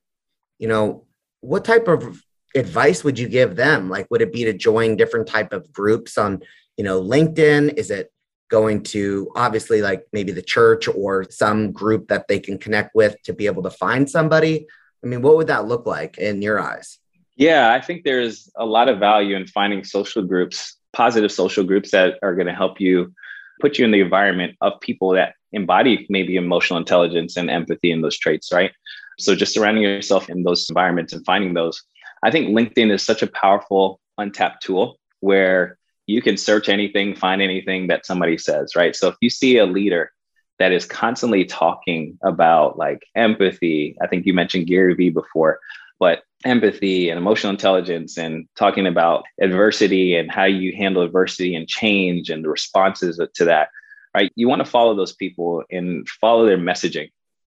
you 0.60 0.68
know, 0.68 1.06
what 1.42 1.66
type 1.66 1.88
of 1.88 2.22
advice 2.56 3.04
would 3.04 3.18
you 3.18 3.28
give 3.28 3.56
them? 3.56 3.90
Like, 3.90 4.08
would 4.12 4.22
it 4.22 4.34
be 4.34 4.44
to 4.44 4.54
join 4.54 4.96
different 4.96 5.28
type 5.28 5.54
of 5.54 5.72
groups 5.72 6.18
on, 6.18 6.42
you 6.76 6.84
know, 6.84 7.02
LinkedIn? 7.02 7.78
Is 7.78 7.92
it 7.92 8.12
going 8.50 8.82
to 8.82 9.30
obviously 9.36 9.82
like 9.82 10.06
maybe 10.14 10.32
the 10.32 10.42
church 10.42 10.88
or 10.88 11.26
some 11.30 11.72
group 11.72 12.08
that 12.08 12.28
they 12.28 12.40
can 12.40 12.58
connect 12.58 12.96
with 12.96 13.22
to 13.24 13.34
be 13.34 13.46
able 13.46 13.64
to 13.64 13.70
find 13.70 14.10
somebody? 14.10 14.68
I 15.04 15.08
mean, 15.08 15.22
what 15.22 15.38
would 15.38 15.48
that 15.48 15.68
look 15.68 15.86
like 15.86 16.18
in 16.18 16.42
your 16.42 16.60
eyes? 16.60 17.00
Yeah, 17.36 17.72
I 17.72 17.80
think 17.80 18.04
there's 18.04 18.50
a 18.56 18.66
lot 18.66 18.90
of 18.90 19.00
value 19.00 19.36
in 19.36 19.46
finding 19.46 19.84
social 19.84 20.24
groups, 20.24 20.77
positive 20.98 21.32
social 21.32 21.64
groups 21.64 21.92
that 21.92 22.16
are 22.24 22.34
going 22.34 22.48
to 22.48 22.54
help 22.64 22.82
you 22.82 23.14
put 23.62 23.78
you 23.78 23.86
in 23.86 23.92
the 23.92 24.02
environment 24.02 24.56
of 24.62 24.82
people 24.82 25.10
that 25.12 25.36
embody 25.52 26.08
maybe 26.10 26.36
emotional 26.36 26.80
intelligence 26.80 27.38
and 27.38 27.52
empathy 27.52 27.92
and 27.92 28.04
those 28.04 28.18
traits, 28.18 28.52
right? 28.52 28.72
So 29.20 29.36
just 29.36 29.54
surrounding 29.54 29.84
yourself 29.84 30.28
in 30.28 30.42
those 30.42 30.68
environments 30.70 31.14
and 31.14 31.24
finding 31.24 31.54
those. 31.54 31.84
I 32.24 32.32
think 32.32 32.50
LinkedIn 32.50 32.92
is 32.92 33.04
such 33.04 33.22
a 33.22 33.28
powerful 33.28 34.00
untapped 34.18 34.64
tool 34.64 35.00
where 35.20 35.78
you 36.08 36.20
can 36.22 36.36
search 36.36 36.68
anything, 36.68 37.16
find 37.16 37.44
anything 37.44 37.88
that 37.88 38.08
somebody 38.08 38.38
says, 38.38 38.76
right? 38.76 38.96
So 38.96 39.08
if 39.10 39.16
you 39.22 39.30
see 39.30 39.58
a 39.60 39.66
leader 39.68 40.12
that 40.58 40.72
is 40.72 40.86
constantly 40.86 41.46
talking 41.46 42.18
about 42.24 42.80
like 42.80 43.04
empathy, 43.16 43.96
I 44.02 44.08
think 44.08 44.26
you 44.26 44.34
mentioned 44.34 44.66
Gary 44.66 44.96
Vee 44.96 45.12
before, 45.12 45.60
but 46.00 46.24
empathy 46.46 47.10
and 47.10 47.18
emotional 47.18 47.52
intelligence 47.52 48.18
and 48.18 48.48
talking 48.56 48.88
about 48.88 49.24
adversity 49.42 50.16
and 50.16 50.32
how 50.32 50.46
you 50.46 50.76
handle 50.76 51.02
adversity 51.02 51.56
and 51.56 51.68
change 51.68 52.30
and 52.30 52.44
the 52.44 52.50
responses 52.50 53.20
to 53.36 53.46
that, 53.46 53.70
right? 54.16 54.32
You 54.36 54.48
want 54.48 54.60
to 54.64 54.70
follow 54.70 54.96
those 54.96 55.14
people 55.14 55.64
and 55.72 56.08
follow 56.22 56.46
their 56.46 56.58
messaging, 56.58 57.12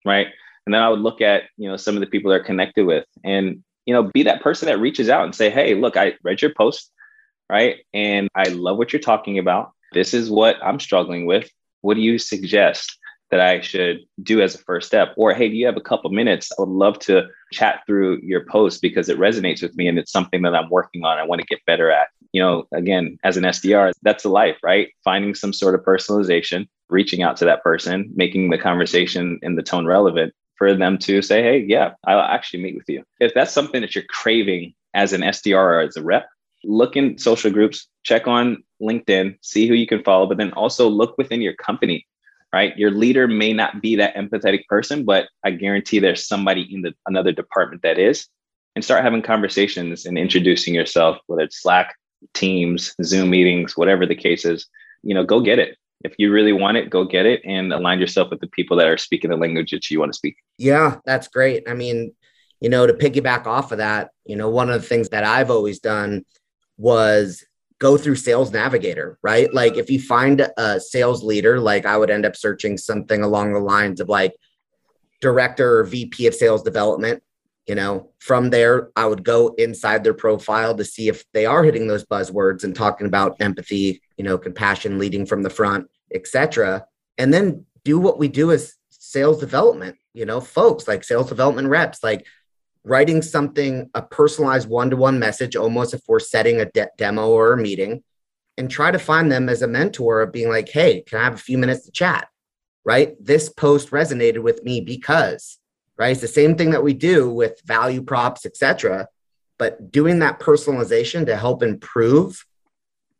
right? 0.04 0.28
And 0.66 0.74
then 0.74 0.82
I 0.82 0.88
would 0.88 1.00
look 1.00 1.20
at, 1.20 1.44
you 1.56 1.68
know, 1.68 1.76
some 1.76 1.94
of 1.94 2.00
the 2.00 2.06
people 2.06 2.30
they're 2.30 2.42
connected 2.42 2.86
with 2.86 3.04
and, 3.24 3.62
you 3.86 3.94
know, 3.94 4.04
be 4.04 4.22
that 4.24 4.42
person 4.42 4.66
that 4.66 4.80
reaches 4.80 5.08
out 5.08 5.24
and 5.24 5.34
say, 5.34 5.50
hey, 5.50 5.74
look, 5.74 5.96
I 5.96 6.14
read 6.22 6.40
your 6.40 6.54
post, 6.54 6.90
right? 7.50 7.78
And 7.92 8.28
I 8.34 8.44
love 8.44 8.78
what 8.78 8.92
you're 8.92 9.00
talking 9.00 9.38
about. 9.38 9.72
This 9.92 10.14
is 10.14 10.30
what 10.30 10.56
I'm 10.62 10.80
struggling 10.80 11.26
with. 11.26 11.50
What 11.82 11.94
do 11.94 12.00
you 12.00 12.18
suggest 12.18 12.96
that 13.30 13.40
I 13.40 13.60
should 13.60 14.00
do 14.22 14.40
as 14.40 14.54
a 14.54 14.58
first 14.58 14.86
step? 14.86 15.14
Or, 15.16 15.32
hey, 15.32 15.48
do 15.48 15.56
you 15.56 15.66
have 15.66 15.76
a 15.76 15.80
couple 15.80 16.10
minutes? 16.10 16.50
I 16.58 16.62
would 16.62 16.68
love 16.68 16.98
to 17.00 17.28
chat 17.52 17.82
through 17.86 18.20
your 18.22 18.44
post 18.46 18.82
because 18.82 19.08
it 19.08 19.18
resonates 19.18 19.62
with 19.62 19.76
me 19.76 19.88
and 19.88 19.98
it's 19.98 20.12
something 20.12 20.42
that 20.42 20.54
I'm 20.54 20.70
working 20.70 21.04
on. 21.04 21.18
I 21.18 21.24
want 21.24 21.40
to 21.40 21.46
get 21.46 21.64
better 21.66 21.90
at. 21.90 22.08
You 22.32 22.42
know, 22.42 22.64
again, 22.72 23.18
as 23.24 23.36
an 23.36 23.44
SDR, 23.44 23.92
that's 24.02 24.22
the 24.22 24.28
life, 24.28 24.58
right? 24.62 24.88
Finding 25.04 25.34
some 25.34 25.52
sort 25.52 25.74
of 25.74 25.82
personalization, 25.82 26.68
reaching 26.88 27.22
out 27.22 27.36
to 27.38 27.44
that 27.44 27.62
person, 27.62 28.10
making 28.14 28.50
the 28.50 28.58
conversation 28.58 29.38
and 29.42 29.58
the 29.58 29.62
tone 29.62 29.86
relevant 29.86 30.32
for 30.56 30.74
them 30.74 30.98
to 30.98 31.22
say, 31.22 31.42
hey, 31.42 31.64
yeah, 31.66 31.94
I'll 32.06 32.20
actually 32.20 32.62
meet 32.62 32.76
with 32.76 32.88
you. 32.88 33.02
If 33.18 33.32
that's 33.34 33.52
something 33.52 33.80
that 33.80 33.94
you're 33.94 34.04
craving 34.04 34.74
as 34.94 35.12
an 35.12 35.22
SDR 35.22 35.56
or 35.56 35.80
as 35.80 35.96
a 35.96 36.02
rep, 36.02 36.28
look 36.64 36.96
in 36.96 37.18
social 37.18 37.50
groups, 37.50 37.88
check 38.02 38.28
on 38.28 38.62
LinkedIn, 38.80 39.38
see 39.42 39.66
who 39.66 39.74
you 39.74 39.86
can 39.86 40.02
follow, 40.02 40.26
but 40.26 40.36
then 40.36 40.52
also 40.52 40.88
look 40.88 41.16
within 41.16 41.40
your 41.40 41.54
company, 41.54 42.06
right? 42.52 42.76
Your 42.76 42.90
leader 42.90 43.28
may 43.28 43.52
not 43.52 43.80
be 43.80 43.96
that 43.96 44.16
empathetic 44.16 44.66
person, 44.68 45.04
but 45.04 45.28
I 45.44 45.52
guarantee 45.52 45.98
there's 45.98 46.26
somebody 46.26 46.62
in 46.72 46.82
the 46.82 46.94
another 47.06 47.32
department 47.32 47.82
that 47.82 47.98
is. 47.98 48.26
And 48.76 48.84
start 48.84 49.02
having 49.02 49.22
conversations 49.22 50.06
and 50.06 50.16
introducing 50.16 50.74
yourself, 50.74 51.18
whether 51.26 51.42
it's 51.42 51.60
Slack, 51.60 51.92
Teams, 52.34 52.94
Zoom 53.02 53.30
meetings, 53.30 53.76
whatever 53.76 54.06
the 54.06 54.14
case 54.14 54.44
is, 54.44 54.66
you 55.02 55.12
know, 55.12 55.24
go 55.24 55.40
get 55.40 55.58
it 55.58 55.76
if 56.02 56.14
you 56.18 56.32
really 56.32 56.52
want 56.52 56.76
it, 56.76 56.90
go 56.90 57.04
get 57.04 57.26
it 57.26 57.42
and 57.44 57.72
align 57.72 58.00
yourself 58.00 58.30
with 58.30 58.40
the 58.40 58.46
people 58.48 58.76
that 58.78 58.86
are 58.86 58.96
speaking 58.96 59.30
the 59.30 59.36
language 59.36 59.70
that 59.70 59.90
you 59.90 60.00
want 60.00 60.12
to 60.12 60.16
speak. 60.16 60.36
Yeah, 60.56 60.96
that's 61.04 61.28
great. 61.28 61.68
I 61.68 61.74
mean, 61.74 62.14
you 62.60 62.68
know, 62.68 62.86
to 62.86 62.92
piggyback 62.92 63.46
off 63.46 63.72
of 63.72 63.78
that, 63.78 64.10
you 64.24 64.36
know, 64.36 64.48
one 64.48 64.70
of 64.70 64.80
the 64.80 64.86
things 64.86 65.10
that 65.10 65.24
I've 65.24 65.50
always 65.50 65.78
done 65.78 66.24
was 66.78 67.44
go 67.80 67.96
through 67.96 68.14
Sales 68.14 68.52
Navigator, 68.52 69.18
right? 69.22 69.52
Like 69.52 69.76
if 69.76 69.90
you 69.90 70.00
find 70.00 70.46
a 70.56 70.78
sales 70.78 71.24
leader, 71.24 71.58
like 71.58 71.86
I 71.86 71.96
would 71.96 72.10
end 72.10 72.26
up 72.26 72.36
searching 72.36 72.76
something 72.76 73.22
along 73.22 73.52
the 73.52 73.58
lines 73.58 74.00
of 74.00 74.08
like 74.08 74.34
director 75.20 75.78
or 75.78 75.84
VP 75.84 76.26
of 76.26 76.34
sales 76.34 76.62
development. 76.62 77.22
You 77.66 77.74
know, 77.74 78.10
from 78.18 78.50
there, 78.50 78.90
I 78.96 79.06
would 79.06 79.24
go 79.24 79.54
inside 79.56 80.02
their 80.02 80.14
profile 80.14 80.74
to 80.76 80.84
see 80.84 81.08
if 81.08 81.24
they 81.32 81.46
are 81.46 81.62
hitting 81.62 81.86
those 81.86 82.04
buzzwords 82.04 82.64
and 82.64 82.74
talking 82.74 83.06
about 83.06 83.40
empathy, 83.40 84.02
you 84.16 84.24
know, 84.24 84.38
compassion, 84.38 84.98
leading 84.98 85.24
from 85.24 85.42
the 85.42 85.50
front, 85.50 85.88
etc. 86.12 86.84
And 87.16 87.32
then 87.32 87.66
do 87.84 87.98
what 87.98 88.18
we 88.18 88.28
do 88.28 88.50
as 88.50 88.74
sales 88.90 89.38
development, 89.38 89.96
you 90.14 90.26
know, 90.26 90.40
folks 90.40 90.88
like 90.88 91.04
sales 91.04 91.28
development 91.28 91.68
reps, 91.68 92.02
like 92.02 92.26
writing 92.84 93.22
something, 93.22 93.90
a 93.94 94.02
personalized 94.02 94.68
one 94.68 94.90
to 94.90 94.96
one 94.96 95.18
message, 95.18 95.56
almost 95.56 95.94
if 95.94 96.00
we're 96.08 96.20
setting 96.20 96.60
a 96.60 96.66
de- 96.66 96.88
demo 96.96 97.28
or 97.28 97.52
a 97.52 97.56
meeting, 97.56 98.02
and 98.56 98.70
try 98.70 98.90
to 98.90 98.98
find 98.98 99.30
them 99.30 99.48
as 99.48 99.62
a 99.62 99.68
mentor 99.68 100.22
of 100.22 100.32
being 100.32 100.48
like, 100.48 100.68
hey, 100.68 101.02
can 101.02 101.20
I 101.20 101.24
have 101.24 101.34
a 101.34 101.38
few 101.38 101.58
minutes 101.58 101.86
to 101.86 101.92
chat? 101.92 102.28
Right. 102.84 103.14
This 103.22 103.50
post 103.50 103.90
resonated 103.90 104.42
with 104.42 104.64
me 104.64 104.80
because, 104.80 105.58
right? 105.98 106.12
It's 106.12 106.22
the 106.22 106.28
same 106.28 106.56
thing 106.56 106.70
that 106.70 106.82
we 106.82 106.94
do 106.94 107.30
with 107.30 107.60
value 107.64 108.02
props, 108.02 108.46
etc. 108.46 109.06
But 109.58 109.92
doing 109.92 110.20
that 110.20 110.40
personalization 110.40 111.26
to 111.26 111.36
help 111.36 111.62
improve 111.62 112.44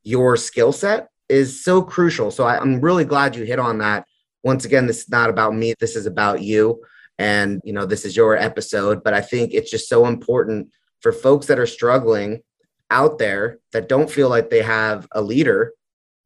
your 0.02 0.36
skill 0.36 0.72
set 0.72 1.08
is 1.28 1.62
so 1.62 1.82
crucial. 1.82 2.30
So 2.30 2.44
I, 2.44 2.58
I'm 2.58 2.80
really 2.80 3.04
glad 3.04 3.36
you 3.36 3.44
hit 3.44 3.58
on 3.58 3.78
that. 3.78 4.06
Once 4.42 4.64
again, 4.64 4.86
this 4.86 5.02
is 5.02 5.10
not 5.10 5.28
about 5.28 5.54
me. 5.54 5.74
This 5.78 5.94
is 5.94 6.06
about 6.06 6.40
you 6.40 6.82
and 7.20 7.60
you 7.64 7.72
know 7.72 7.86
this 7.86 8.04
is 8.04 8.16
your 8.16 8.36
episode 8.36 9.04
but 9.04 9.14
i 9.14 9.20
think 9.20 9.52
it's 9.52 9.70
just 9.70 9.88
so 9.88 10.06
important 10.06 10.68
for 11.00 11.12
folks 11.12 11.46
that 11.46 11.58
are 11.58 11.66
struggling 11.66 12.42
out 12.90 13.18
there 13.18 13.58
that 13.72 13.88
don't 13.88 14.10
feel 14.10 14.28
like 14.28 14.50
they 14.50 14.62
have 14.62 15.06
a 15.12 15.22
leader. 15.22 15.72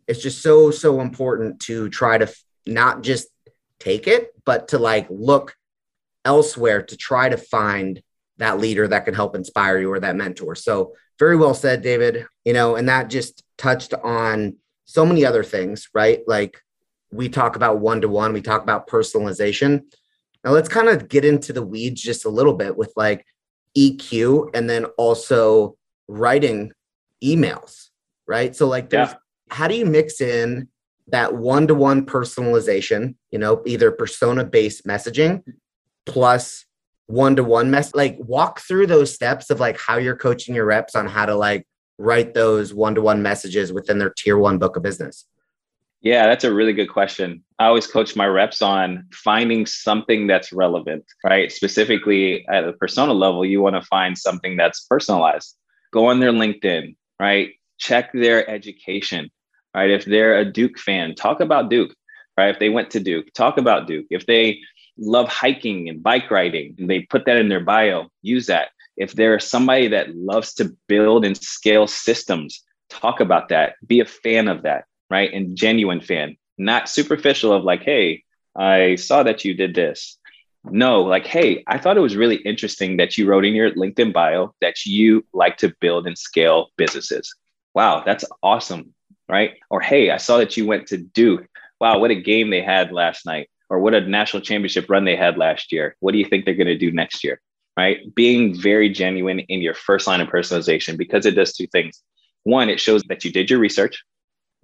It's 0.09 0.23
just 0.23 0.43
so 0.43 0.71
so 0.71 1.01
important 1.01 1.61
to 1.61 1.89
try 1.89 2.19
to 2.19 2.25
f- 2.25 2.45
not 2.67 3.03
just 3.03 3.29
take 3.79 4.07
it 4.07 4.31
but 4.47 4.69
to 4.69 4.79
like 4.79 5.07
look 5.11 5.55
elsewhere 6.25 6.83
to 6.83 6.97
try 6.97 7.29
to 7.29 7.37
find 7.37 8.01
that 8.39 8.59
leader 8.59 8.89
that 8.89 9.05
can 9.05 9.15
help 9.15 9.35
inspire 9.35 9.79
you 9.79 9.91
or 9.93 10.01
that 10.01 10.17
mentor. 10.17 10.55
So 10.55 10.95
very 11.19 11.37
well 11.37 11.55
said 11.55 11.83
david. 11.83 12.27
You 12.45 12.55
know 12.55 12.77
and 12.77 12.89
that 12.89 13.11
just 13.11 13.43
touched 13.59 13.95
on 13.95 14.57
so 14.87 15.05
many 15.07 15.25
other 15.25 15.45
things 15.45 15.89
right? 15.95 16.21
Like 16.27 16.61
we 17.13 17.29
talk 17.29 17.57
about 17.57 17.79
one 17.79 18.01
to 18.01 18.09
one 18.09 18.33
we 18.33 18.43
talk 18.43 18.63
about 18.63 18.89
personalization 18.89 19.83
now 20.45 20.51
let's 20.51 20.69
kind 20.69 20.89
of 20.89 21.09
get 21.09 21.25
into 21.25 21.53
the 21.53 21.65
weeds 21.65 22.03
just 22.03 22.25
a 22.25 22.29
little 22.29 22.53
bit 22.53 22.77
with 22.77 22.93
like 22.97 23.25
EQ 23.77 24.51
and 24.55 24.69
then 24.69 24.85
also 24.99 25.77
writing 26.07 26.73
emails, 27.23 27.89
right? 28.27 28.55
So 28.55 28.69
like 28.69 28.91
there's 28.91 29.11
yeah. 29.11 29.17
how 29.51 29.69
do 29.69 29.75
you 29.75 29.87
mix 29.87 30.21
in 30.21 30.69
that 31.09 31.35
one-to-one 31.35 32.07
personalization, 32.07 33.15
you 33.31 33.39
know, 33.39 33.63
either 33.67 33.91
persona-based 33.91 34.87
messaging 34.87 35.43
plus 36.07 36.65
one-to-one 37.07 37.71
mess 37.71 37.95
like 37.95 38.17
walk 38.19 38.61
through 38.61 38.87
those 38.87 39.13
steps 39.13 39.51
of 39.51 39.61
like 39.61 39.79
how 39.79 39.99
you're 39.99 40.17
coaching 40.17 40.55
your 40.55 40.65
reps 40.65 40.95
on 40.95 41.07
how 41.07 41.27
to 41.27 41.35
like 41.35 41.67
write 41.99 42.33
those 42.35 42.73
one-to-one 42.73 43.23
messages 43.23 43.73
within 43.73 43.99
their 43.99 44.13
tier 44.17 44.39
1 44.39 44.59
book 44.59 44.77
of 44.77 44.83
business. 44.83 45.27
Yeah, 46.05 46.27
that's 46.27 46.45
a 46.45 46.53
really 46.53 46.75
good 46.75 46.91
question. 46.91 47.43
I 47.59 47.65
always 47.65 47.87
coach 47.87 48.15
my 48.15 48.27
reps 48.27 48.61
on 48.61 49.09
finding 49.11 49.65
something 49.65 50.27
that's 50.27 50.53
relevant, 50.53 51.03
right? 51.25 51.51
Specifically 51.51 52.47
at 52.47 52.69
a 52.69 52.75
persona 52.75 53.15
level, 53.15 53.43
you 53.43 53.63
want 53.63 53.77
to 53.77 53.89
find 53.89 54.17
something 54.17 54.59
that's 54.59 54.85
personalized. 54.85 55.57
Go 55.95 56.11
on 56.11 56.21
their 56.21 56.31
LinkedIn, 56.31 56.95
right? 57.19 57.53
Check 57.79 58.11
their 58.13 58.49
education, 58.51 59.31
right? 59.75 59.89
If 59.89 60.05
they're 60.05 60.37
a 60.37 60.45
Duke 60.45 60.79
fan, 60.79 61.15
talk 61.15 61.41
about 61.41 61.71
Duke, 61.71 61.95
right? 62.37 62.51
If 62.51 62.59
they 62.59 62.69
went 62.69 62.91
to 62.91 63.01
Duke, 63.01 63.33
talk 63.33 63.57
about 63.57 63.87
Duke. 63.87 64.07
If 64.11 64.27
they 64.27 64.61
love 64.99 65.29
hiking 65.29 65.89
and 65.89 66.03
bike 66.03 66.31
riding, 66.31 66.75
and 66.79 66.91
they 66.91 67.01
put 67.01 67.25
that 67.25 67.39
in 67.39 67.49
their 67.49 67.65
bio, 67.65 68.09
use 68.21 68.45
that. 68.49 68.69
If 68.99 69.15
they're 69.15 69.41
somebody 69.41 69.89
that 69.89 70.15
loves 70.15 70.53
to 70.57 70.77
build 70.87 71.25
and 71.25 71.35
scale 71.35 71.87
systems, 71.87 72.63
talk 72.91 73.21
about 73.21 73.49
that. 73.49 73.77
Be 73.87 74.01
a 74.01 74.05
fan 74.05 74.49
of 74.49 74.65
that 74.65 74.85
right? 75.15 75.33
And 75.33 75.57
genuine 75.57 76.01
fan, 76.01 76.37
not 76.59 76.89
superficial 76.89 77.53
of 77.53 77.63
like, 77.63 77.85
hey, 77.85 78.25
I 78.57 78.97
saw 78.97 79.23
that 79.23 79.45
you 79.45 79.55
did 79.55 79.73
this. 79.73 80.19
No, 80.69 81.03
like, 81.03 81.25
hey, 81.25 81.63
I 81.69 81.79
thought 81.79 81.97
it 81.97 82.01
was 82.09 82.17
really 82.17 82.39
interesting 82.39 82.97
that 82.97 83.17
you 83.17 83.25
wrote 83.25 83.45
in 83.45 83.55
your 83.55 83.71
LinkedIn 83.71 84.13
bio 84.13 84.57
that 84.61 84.85
you 84.85 85.25
like 85.33 85.57
to 85.59 85.73
build 85.81 86.09
and 86.09 86.19
scale 86.19 86.71
businesses. 86.77 87.33
Wow, 87.75 88.03
that's 88.05 88.25
awesome, 88.43 88.93
right? 89.29 89.53
Or 89.71 89.81
hey, 89.81 90.11
I 90.11 90.17
saw 90.17 90.39
that 90.39 90.57
you 90.57 90.67
went 90.67 90.89
to 90.89 90.99
Duke. 90.99 91.47
Wow, 91.81 92.01
what 92.01 92.11
a 92.11 92.17
game 92.17 92.51
they 92.51 92.63
had 92.63 92.91
last 92.91 93.25
night, 93.25 93.49
or 93.71 93.79
what 93.79 93.95
a 93.95 94.01
national 94.01 94.43
championship 94.43 94.91
run 94.91 95.05
they 95.05 95.15
had 95.15 95.39
last 95.39 95.71
year. 95.71 95.95
What 96.01 96.11
do 96.11 96.19
you 96.19 96.25
think 96.25 96.45
they're 96.45 96.55
going 96.55 96.67
to 96.67 96.87
do 96.87 96.91
next 96.91 97.23
year? 97.23 97.41
Right? 97.77 98.13
Being 98.17 98.61
very 98.61 98.89
genuine 98.89 99.39
in 99.39 99.63
your 99.63 99.75
first 99.75 100.09
line 100.09 100.21
of 100.21 100.27
personalization 100.27 100.99
because 100.99 101.25
it 101.25 101.37
does 101.37 101.53
two 101.53 101.69
things. 101.69 102.03
One, 102.43 102.69
it 102.69 102.81
shows 102.81 103.05
that 103.05 103.25
you 103.25 103.31
did 103.31 103.49
your 103.49 103.61
research, 103.61 104.03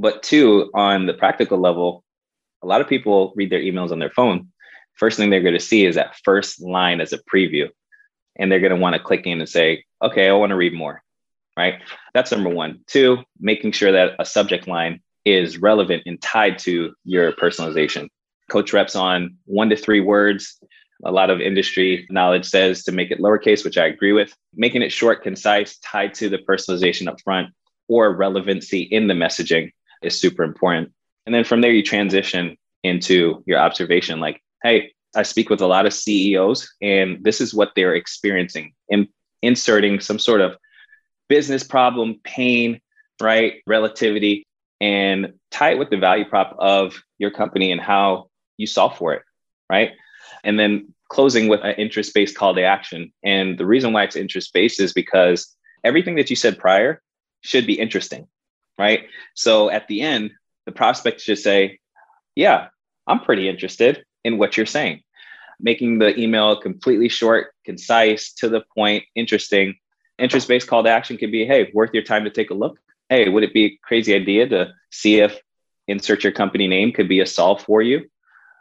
but 0.00 0.22
two, 0.22 0.70
on 0.72 1.04
the 1.06 1.12
practical 1.12 1.58
level, 1.58 2.02
a 2.62 2.66
lot 2.66 2.80
of 2.80 2.88
people 2.88 3.34
read 3.36 3.50
their 3.50 3.60
emails 3.60 3.92
on 3.92 3.98
their 3.98 4.10
phone. 4.10 4.48
First 4.94 5.18
thing 5.18 5.28
they're 5.28 5.42
going 5.42 5.54
to 5.54 5.60
see 5.60 5.84
is 5.84 5.96
that 5.96 6.16
first 6.24 6.62
line 6.62 7.00
as 7.00 7.12
a 7.12 7.18
preview. 7.18 7.68
And 8.36 8.50
they're 8.50 8.60
going 8.60 8.74
to 8.74 8.80
want 8.80 8.94
to 8.94 9.02
click 9.02 9.26
in 9.26 9.40
and 9.40 9.48
say, 9.48 9.84
okay, 10.02 10.28
I 10.28 10.32
want 10.32 10.50
to 10.50 10.56
read 10.56 10.72
more. 10.72 11.02
Right. 11.56 11.82
That's 12.14 12.32
number 12.32 12.48
one. 12.48 12.80
Two, 12.86 13.18
making 13.38 13.72
sure 13.72 13.92
that 13.92 14.12
a 14.18 14.24
subject 14.24 14.66
line 14.66 15.00
is 15.26 15.58
relevant 15.58 16.04
and 16.06 16.20
tied 16.20 16.58
to 16.60 16.94
your 17.04 17.32
personalization. 17.32 18.08
Coach 18.48 18.72
reps 18.72 18.96
on 18.96 19.36
one 19.44 19.68
to 19.68 19.76
three 19.76 20.00
words. 20.00 20.58
A 21.04 21.12
lot 21.12 21.28
of 21.28 21.40
industry 21.40 22.06
knowledge 22.08 22.46
says 22.46 22.84
to 22.84 22.92
make 22.92 23.10
it 23.10 23.18
lowercase, 23.18 23.64
which 23.64 23.76
I 23.76 23.86
agree 23.86 24.12
with. 24.12 24.34
Making 24.54 24.82
it 24.82 24.92
short, 24.92 25.22
concise, 25.22 25.76
tied 25.78 26.14
to 26.14 26.30
the 26.30 26.38
personalization 26.38 27.08
up 27.08 27.20
front 27.20 27.48
or 27.88 28.14
relevancy 28.14 28.80
in 28.82 29.08
the 29.08 29.14
messaging 29.14 29.72
is 30.02 30.20
super 30.20 30.42
important. 30.42 30.92
And 31.26 31.34
then 31.34 31.44
from 31.44 31.60
there, 31.60 31.72
you 31.72 31.82
transition 31.82 32.56
into 32.82 33.42
your 33.46 33.58
observation 33.58 34.20
like, 34.20 34.42
hey, 34.62 34.92
I 35.14 35.22
speak 35.22 35.50
with 35.50 35.60
a 35.60 35.66
lot 35.66 35.86
of 35.86 35.92
CEOs, 35.92 36.72
and 36.80 37.22
this 37.24 37.40
is 37.40 37.52
what 37.52 37.72
they're 37.74 37.94
experiencing, 37.94 38.74
in, 38.88 39.08
inserting 39.42 40.00
some 40.00 40.18
sort 40.18 40.40
of 40.40 40.56
business 41.28 41.64
problem, 41.64 42.20
pain, 42.22 42.80
right? 43.20 43.62
Relativity, 43.66 44.46
and 44.80 45.34
tie 45.50 45.72
it 45.72 45.78
with 45.78 45.90
the 45.90 45.96
value 45.96 46.24
prop 46.24 46.56
of 46.58 47.02
your 47.18 47.30
company 47.30 47.72
and 47.72 47.80
how 47.80 48.30
you 48.56 48.66
solve 48.66 48.96
for 48.96 49.14
it, 49.14 49.22
right? 49.68 49.92
And 50.44 50.58
then 50.58 50.94
closing 51.08 51.48
with 51.48 51.60
an 51.62 51.74
interest 51.76 52.14
based 52.14 52.36
call 52.36 52.54
to 52.54 52.62
action. 52.62 53.12
And 53.22 53.58
the 53.58 53.66
reason 53.66 53.92
why 53.92 54.04
it's 54.04 54.16
interest 54.16 54.52
based 54.54 54.80
is 54.80 54.92
because 54.92 55.54
everything 55.84 56.14
that 56.16 56.30
you 56.30 56.36
said 56.36 56.58
prior 56.58 57.02
should 57.42 57.66
be 57.66 57.78
interesting, 57.78 58.28
right? 58.80 59.04
So 59.34 59.68
at 59.70 59.86
the 59.88 60.00
end, 60.00 60.30
the 60.64 60.72
prospect 60.72 61.20
should 61.20 61.38
say, 61.38 61.78
Yeah, 62.34 62.68
I'm 63.06 63.20
pretty 63.20 63.48
interested 63.48 64.04
in 64.24 64.38
what 64.38 64.56
you're 64.56 64.66
saying. 64.66 65.02
Making 65.60 65.98
the 65.98 66.18
email 66.18 66.58
completely 66.58 67.10
short, 67.10 67.52
concise, 67.66 68.32
to 68.40 68.48
the 68.48 68.62
point, 68.74 69.04
interesting. 69.14 69.74
Interest 70.18 70.48
based 70.48 70.66
call 70.66 70.82
to 70.82 70.90
action 70.90 71.18
could 71.18 71.30
be 71.30 71.44
Hey, 71.44 71.70
worth 71.74 71.90
your 71.92 72.02
time 72.02 72.24
to 72.24 72.30
take 72.30 72.50
a 72.50 72.54
look. 72.54 72.80
Hey, 73.10 73.28
would 73.28 73.42
it 73.42 73.52
be 73.52 73.64
a 73.66 73.78
crazy 73.82 74.14
idea 74.14 74.48
to 74.48 74.72
see 74.90 75.20
if 75.20 75.38
insert 75.86 76.24
your 76.24 76.32
company 76.32 76.66
name 76.66 76.92
could 76.92 77.08
be 77.08 77.20
a 77.20 77.26
solve 77.26 77.62
for 77.62 77.82
you? 77.82 78.08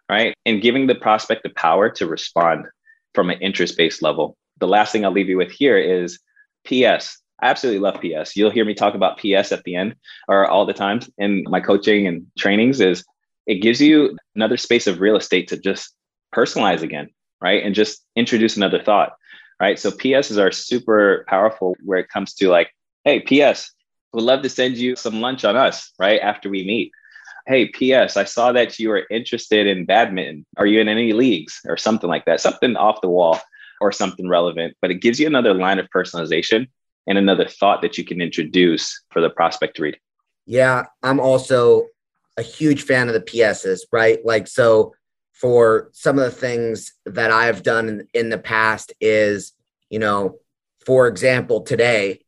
Right. 0.10 0.34
And 0.46 0.62
giving 0.62 0.88
the 0.88 0.96
prospect 0.96 1.44
the 1.44 1.52
power 1.52 1.90
to 1.92 2.08
respond 2.08 2.66
from 3.14 3.30
an 3.30 3.40
interest 3.40 3.78
based 3.78 4.02
level. 4.02 4.36
The 4.60 4.68
last 4.68 4.92
thing 4.92 5.06
I'll 5.06 5.12
leave 5.12 5.30
you 5.30 5.38
with 5.38 5.52
here 5.52 5.78
is 5.78 6.20
PS, 6.66 7.22
I 7.42 7.50
absolutely 7.50 7.80
love 7.80 8.02
PS. 8.02 8.36
You'll 8.36 8.52
hear 8.52 8.66
me 8.66 8.74
talk 8.74 8.96
about 8.96 9.18
PS 9.18 9.52
at 9.52 9.64
the 9.64 9.76
end 9.76 9.96
or 10.28 10.46
all 10.46 10.66
the 10.66 10.74
time 10.74 11.00
in 11.18 11.44
my 11.48 11.60
coaching 11.60 12.08
and 12.08 12.28
trainings 12.38 12.82
is 12.82 13.04
it 13.48 13.62
gives 13.62 13.82
you 13.82 14.18
another 14.36 14.58
space 14.58 14.88
of 14.88 15.00
real 15.00 15.16
estate 15.16 15.48
to 15.50 15.58
just 15.58 15.96
personalize 16.36 16.82
again, 16.82 17.10
right? 17.42 17.64
And 17.64 17.74
just 17.74 18.06
introduce 18.16 18.58
another 18.58 18.82
thought, 18.82 19.14
right? 19.60 19.80
So 19.80 19.92
PSs 19.92 20.38
are 20.38 20.52
super 20.52 21.26
powerful 21.28 21.76
where 21.84 22.00
it 22.00 22.10
comes 22.10 22.34
to 22.36 22.50
like, 22.50 22.72
hey, 23.06 23.22
PS, 23.22 23.72
would 24.14 24.24
love 24.24 24.42
to 24.44 24.50
send 24.50 24.78
you 24.78 24.96
some 24.96 25.22
lunch 25.22 25.46
on 25.46 25.56
us, 25.56 25.92
right? 25.98 26.20
After 26.20 26.50
we 26.50 26.66
meet. 26.66 26.92
Hey, 27.48 27.68
PS, 27.68 28.18
I 28.18 28.26
saw 28.26 28.52
that 28.52 28.78
you 28.78 28.92
are 28.92 29.08
interested 29.10 29.66
in 29.66 29.86
badminton. 29.86 30.46
Are 30.58 30.68
you 30.68 30.80
in 30.80 30.88
any 30.88 31.14
leagues 31.14 31.62
or 31.66 31.78
something 31.78 32.10
like 32.10 32.26
that? 32.26 32.42
Something 32.42 32.76
off 32.76 33.02
the 33.02 33.10
wall 33.10 33.40
or 33.82 33.92
something 33.92 34.28
relevant, 34.28 34.76
but 34.82 34.92
it 34.92 34.96
gives 34.96 35.20
you 35.20 35.26
another 35.26 35.54
line 35.54 35.80
of 35.80 35.88
personalization 35.90 36.68
and 37.08 37.18
another 37.18 37.48
thought 37.48 37.82
that 37.82 37.98
you 37.98 38.04
can 38.04 38.22
introduce 38.22 39.04
for 39.12 39.22
the 39.22 39.30
prospect 39.30 39.78
to 39.78 39.84
read. 39.84 39.98
Yeah, 40.46 40.86
I'm 41.04 41.20
also 41.20 41.88
a 42.38 42.42
huge 42.42 42.84
fan 42.84 43.08
of 43.08 43.14
the 43.14 43.22
PSs, 43.22 43.82
right? 43.92 44.20
Like, 44.24 44.48
so 44.48 44.94
for 45.34 45.90
some 45.94 46.18
of 46.18 46.26
the 46.26 46.32
things 46.32 46.94
that 47.06 47.32
I've 47.32 47.64
done 47.64 48.08
in, 48.14 48.30
the 48.30 48.38
past 48.38 48.94
is 49.00 49.54
you 49.90 50.00
know, 50.00 50.38
for 50.86 51.08
example, 51.08 51.62
today, 51.62 52.22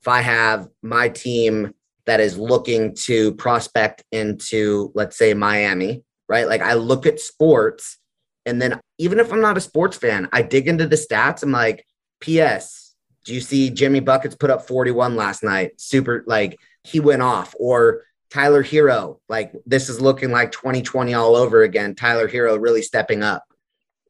if 0.00 0.08
I 0.08 0.20
have 0.20 0.68
my 0.82 1.08
team 1.08 1.72
that 2.04 2.20
is 2.20 2.38
looking 2.38 2.94
to 2.94 3.32
prospect 3.34 4.04
into, 4.12 4.92
let's 4.94 5.18
say, 5.18 5.34
Miami, 5.34 6.04
right? 6.28 6.46
Like 6.46 6.62
I 6.62 6.74
look 6.74 7.06
at 7.06 7.20
sports 7.20 7.98
and 8.44 8.62
then 8.62 8.80
even 8.98 9.18
if 9.18 9.32
I'm 9.32 9.40
not 9.40 9.56
a 9.56 9.60
sports 9.60 9.96
fan, 9.96 10.28
I 10.32 10.42
dig 10.42 10.68
into 10.68 10.86
the 10.86 10.96
stats. 10.96 11.42
I'm 11.42 11.50
like, 11.50 11.84
P.S. 12.20 12.85
Do 13.26 13.34
you 13.34 13.40
see 13.40 13.70
Jimmy 13.70 14.00
Buckets 14.00 14.36
put 14.36 14.50
up 14.50 14.66
41 14.66 15.16
last 15.16 15.42
night? 15.42 15.80
Super, 15.80 16.22
like 16.26 16.58
he 16.84 17.00
went 17.00 17.22
off. 17.22 17.54
Or 17.58 18.04
Tyler 18.30 18.62
Herro, 18.62 19.18
like 19.28 19.52
this 19.66 19.88
is 19.88 20.00
looking 20.00 20.30
like 20.30 20.52
2020 20.52 21.12
all 21.12 21.34
over 21.34 21.62
again. 21.62 21.96
Tyler 21.96 22.28
Herro 22.28 22.56
really 22.56 22.82
stepping 22.82 23.24
up, 23.24 23.42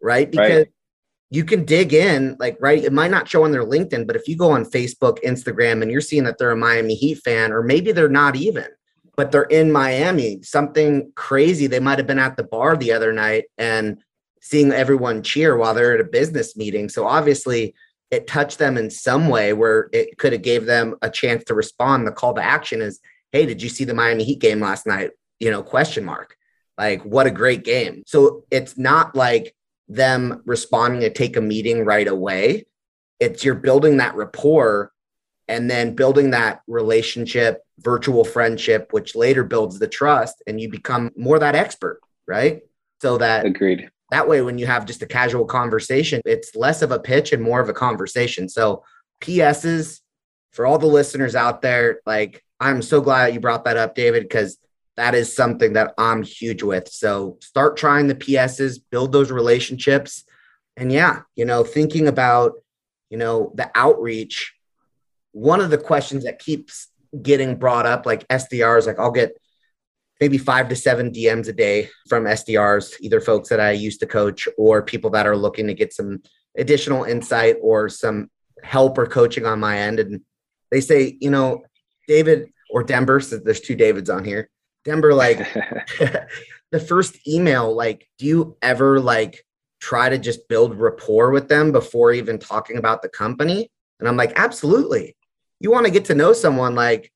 right? 0.03 0.31
Because 0.31 0.51
right. 0.51 0.69
you 1.31 1.45
can 1.45 1.65
dig 1.65 1.95
in, 1.95 2.37
like, 2.39 2.59
right? 2.61 2.85
It 2.85 2.93
might 2.93 3.11
not 3.11 3.27
show 3.27 3.45
on 3.45 3.53
their 3.53 3.65
LinkedIn, 3.65 4.07
but 4.07 4.17
if 4.17 4.29
you 4.29 4.37
go 4.37 4.51
on 4.51 4.67
Facebook, 4.67 5.19
Instagram, 5.25 5.81
and 5.81 5.91
you're 5.91 6.03
seeing 6.03 6.25
that 6.25 6.37
they're 6.37 6.51
a 6.51 6.57
Miami 6.57 6.95
Heat 6.95 7.17
fan, 7.25 7.53
or 7.53 7.63
maybe 7.63 7.93
they're 7.93 8.11
not 8.11 8.37
even, 8.37 8.67
but 9.17 9.33
they're 9.33 9.45
in 9.45 9.73
Miami, 9.73 10.43
something 10.43 11.11
crazy. 11.15 11.67
They 11.67 11.81
might 11.81 11.99
have 11.99 12.07
been 12.07 12.19
at 12.19 12.37
the 12.37 12.45
bar 12.45 12.77
the 12.77 12.93
other 12.93 13.15
night 13.15 13.45
and 13.57 14.03
seeing 14.43 14.73
everyone 14.73 15.23
cheer 15.23 15.57
while 15.57 15.73
they're 15.73 15.95
at 15.95 16.01
a 16.01 16.05
business 16.05 16.55
meeting. 16.55 16.91
So 16.91 17.07
obviously, 17.07 17.75
it 18.11 18.27
touched 18.27 18.59
them 18.59 18.77
in 18.77 18.91
some 18.91 19.29
way 19.29 19.53
where 19.53 19.89
it 19.93 20.19
could 20.19 20.33
have 20.33 20.43
gave 20.43 20.67
them 20.67 20.97
a 21.03 21.11
chance 21.11 21.45
to 21.45 21.55
respond. 21.55 22.07
The 22.07 22.13
call 22.13 22.35
to 22.35 22.43
action 22.43 22.81
is, 22.81 23.01
"Hey, 23.33 23.47
did 23.47 23.63
you 23.63 23.69
see 23.69 23.85
the 23.85 23.95
Miami 23.95 24.25
Heat 24.25 24.39
game 24.39 24.61
last 24.61 24.87
night?" 24.87 25.11
You 25.41 25.51
know, 25.51 25.63
question 25.63 26.05
mark. 26.05 26.37
Like, 26.79 27.03
what 27.03 27.27
a 27.27 27.31
great 27.31 27.65
game. 27.65 28.03
So 28.07 28.45
it's 28.51 28.77
not 28.77 29.17
like 29.17 29.55
them 29.89 30.43
responding 30.45 31.01
to 31.01 31.11
take 31.11 31.37
a 31.37 31.41
meeting 31.41 31.85
right 31.85 32.07
away. 32.07 32.67
It's 33.19 33.45
you're 33.45 33.55
building 33.55 33.97
that 33.97 34.15
rapport 34.15 34.93
and 35.49 35.71
then 35.71 35.95
building 35.95 36.31
that 36.31 36.61
relationship, 36.67 37.63
virtual 37.79 38.25
friendship, 38.25 38.93
which 38.93 39.15
later 39.15 39.45
builds 39.45 39.79
the 39.79 39.89
trust, 39.89 40.43
and 40.47 40.61
you 40.61 40.69
become 40.69 41.13
more 41.17 41.39
that 41.39 41.55
expert, 41.55 42.01
right? 42.27 42.63
So 43.01 43.19
that 43.19 43.47
agreed 43.47 43.89
that 44.11 44.29
way, 44.29 44.41
when 44.41 44.59
you 44.59 44.67
have 44.67 44.87
just 44.87 45.03
a 45.03 45.07
casual 45.07 45.45
conversation, 45.45 46.21
it's 46.25 46.55
less 46.55 46.83
of 46.83 46.93
a 46.93 46.99
pitch 46.99 47.33
and 47.33 47.43
more 47.43 47.61
of 47.61 47.69
a 47.69 47.75
conversation. 47.75 48.49
So, 48.49 48.85
PSs 49.21 50.01
for 50.53 50.67
all 50.67 50.79
the 50.79 50.87
listeners 50.87 51.35
out 51.35 51.63
there, 51.63 52.01
like, 52.07 52.45
I'm 52.61 52.83
so 52.83 53.01
glad 53.01 53.35
you 53.35 53.41
brought 53.41 53.65
that 53.65 53.77
up, 53.77 53.95
David, 53.95 54.23
because 54.23 54.59
that 54.97 55.15
is 55.15 55.35
something 55.35 55.75
that 55.75 55.95
I'm 55.99 56.23
huge 56.23 56.63
with. 56.63 56.89
So, 56.89 57.39
start 57.41 57.77
trying 57.77 58.07
the 58.07 58.15
PSs, 58.15 58.79
build 58.91 59.13
those 59.13 59.33
relationships. 59.33 60.25
And 60.77 60.93
yeah, 60.93 61.23
you 61.35 61.45
know, 61.45 61.65
thinking 61.65 62.07
about, 62.07 62.53
you 63.11 63.17
know, 63.17 63.53
the 63.55 63.71
outreach, 63.75 64.55
one 65.33 65.61
of 65.61 65.71
the 65.71 65.79
questions 65.79 66.25
that 66.25 66.39
keeps 66.39 66.89
getting 67.21 67.57
brought 67.57 67.87
up, 67.87 68.07
like 68.07 68.27
SDRs, 68.29 68.87
like 68.87 68.99
I'll 68.99 69.11
get 69.11 69.37
maybe 70.21 70.39
five 70.39 70.69
to 70.69 70.77
seven 70.77 71.11
DMs 71.11 71.49
a 71.49 71.53
day 71.53 71.91
from 72.09 72.25
SDRs, 72.25 72.95
either 73.01 73.21
folks 73.21 73.49
that 73.49 73.61
I 73.61 73.73
used 73.73 74.01
to 74.01 74.07
coach 74.07 74.49
or 74.57 74.83
people 74.83 75.11
that 75.11 75.27
are 75.27 75.37
looking 75.37 75.67
to 75.67 75.75
get 75.75 75.93
some 75.93 76.23
additional 76.57 77.05
insight 77.05 77.57
or 77.61 77.89
some 77.89 78.31
help 78.63 78.99
or 78.99 79.07
coaching 79.07 79.47
on 79.47 79.61
my 79.61 79.79
end. 79.79 80.01
And 80.01 80.23
they 80.71 80.81
say, 80.81 81.17
you 81.21 81.31
know, 81.31 81.63
David 82.09 82.49
or 82.71 82.83
Denver, 82.83 83.21
so 83.21 83.39
there's 83.39 83.61
two 83.61 83.77
Davids 83.77 84.11
on 84.11 84.25
here. 84.25 84.49
Denver, 84.85 85.15
like 85.15 85.39
the 86.73 86.81
first 86.81 87.27
email, 87.29 87.75
like, 87.75 88.09
do 88.19 88.27
you 88.27 88.57
ever 88.63 89.01
like 89.01 89.45
try 89.81 90.09
to 90.09 90.19
just 90.19 90.49
build 90.49 90.79
rapport 90.79 91.31
with 91.31 91.49
them 91.49 91.73
before 91.73 92.13
even 92.13 92.39
talking 92.39 92.79
about 92.79 93.03
the 93.03 93.09
company? 93.09 93.71
And 94.01 94.09
I'm 94.09 94.17
like, 94.17 94.33
absolutely. 94.37 95.17
You 95.61 95.71
want 95.71 95.87
to 95.87 95.93
get 95.93 96.07
to 96.07 96.15
know 96.15 96.33
someone 96.33 96.75
like 96.75 97.13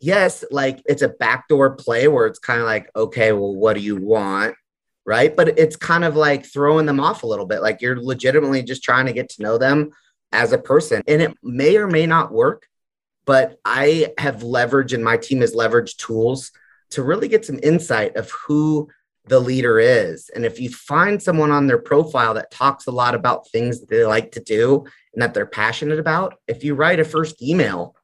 yes, 0.00 0.44
like 0.50 0.82
it's 0.86 1.02
a 1.02 1.08
backdoor 1.08 1.76
play 1.76 2.08
where 2.08 2.26
it's 2.26 2.38
kind 2.38 2.60
of 2.60 2.66
like, 2.66 2.90
okay, 2.94 3.32
well, 3.32 3.54
what 3.54 3.74
do 3.74 3.80
you 3.80 3.96
want? 3.96 4.54
Right. 5.04 5.34
But 5.34 5.58
it's 5.58 5.76
kind 5.76 6.04
of 6.04 6.16
like 6.16 6.44
throwing 6.44 6.86
them 6.86 6.98
off 6.98 7.22
a 7.22 7.26
little 7.26 7.46
bit. 7.46 7.62
Like 7.62 7.80
you're 7.80 8.00
legitimately 8.00 8.62
just 8.64 8.82
trying 8.82 9.06
to 9.06 9.12
get 9.12 9.28
to 9.30 9.42
know 9.42 9.56
them 9.56 9.90
as 10.32 10.52
a 10.52 10.58
person. 10.58 11.02
And 11.06 11.22
it 11.22 11.36
may 11.42 11.76
or 11.76 11.86
may 11.86 12.06
not 12.06 12.32
work, 12.32 12.66
but 13.24 13.58
I 13.64 14.12
have 14.18 14.42
leveraged 14.42 14.94
and 14.94 15.04
my 15.04 15.16
team 15.16 15.40
has 15.40 15.54
leveraged 15.54 15.96
tools 15.98 16.50
to 16.90 17.02
really 17.02 17.28
get 17.28 17.44
some 17.44 17.60
insight 17.62 18.16
of 18.16 18.30
who 18.30 18.88
the 19.26 19.40
leader 19.40 19.78
is. 19.78 20.30
And 20.34 20.44
if 20.44 20.60
you 20.60 20.70
find 20.70 21.22
someone 21.22 21.50
on 21.50 21.66
their 21.66 21.78
profile 21.78 22.34
that 22.34 22.50
talks 22.50 22.86
a 22.86 22.92
lot 22.92 23.14
about 23.14 23.48
things 23.48 23.80
that 23.80 23.88
they 23.88 24.04
like 24.04 24.32
to 24.32 24.40
do 24.40 24.84
and 25.12 25.22
that 25.22 25.34
they're 25.34 25.46
passionate 25.46 25.98
about, 25.98 26.34
if 26.46 26.62
you 26.62 26.74
write 26.74 27.00
a 27.00 27.04
first 27.04 27.42
email 27.42 27.96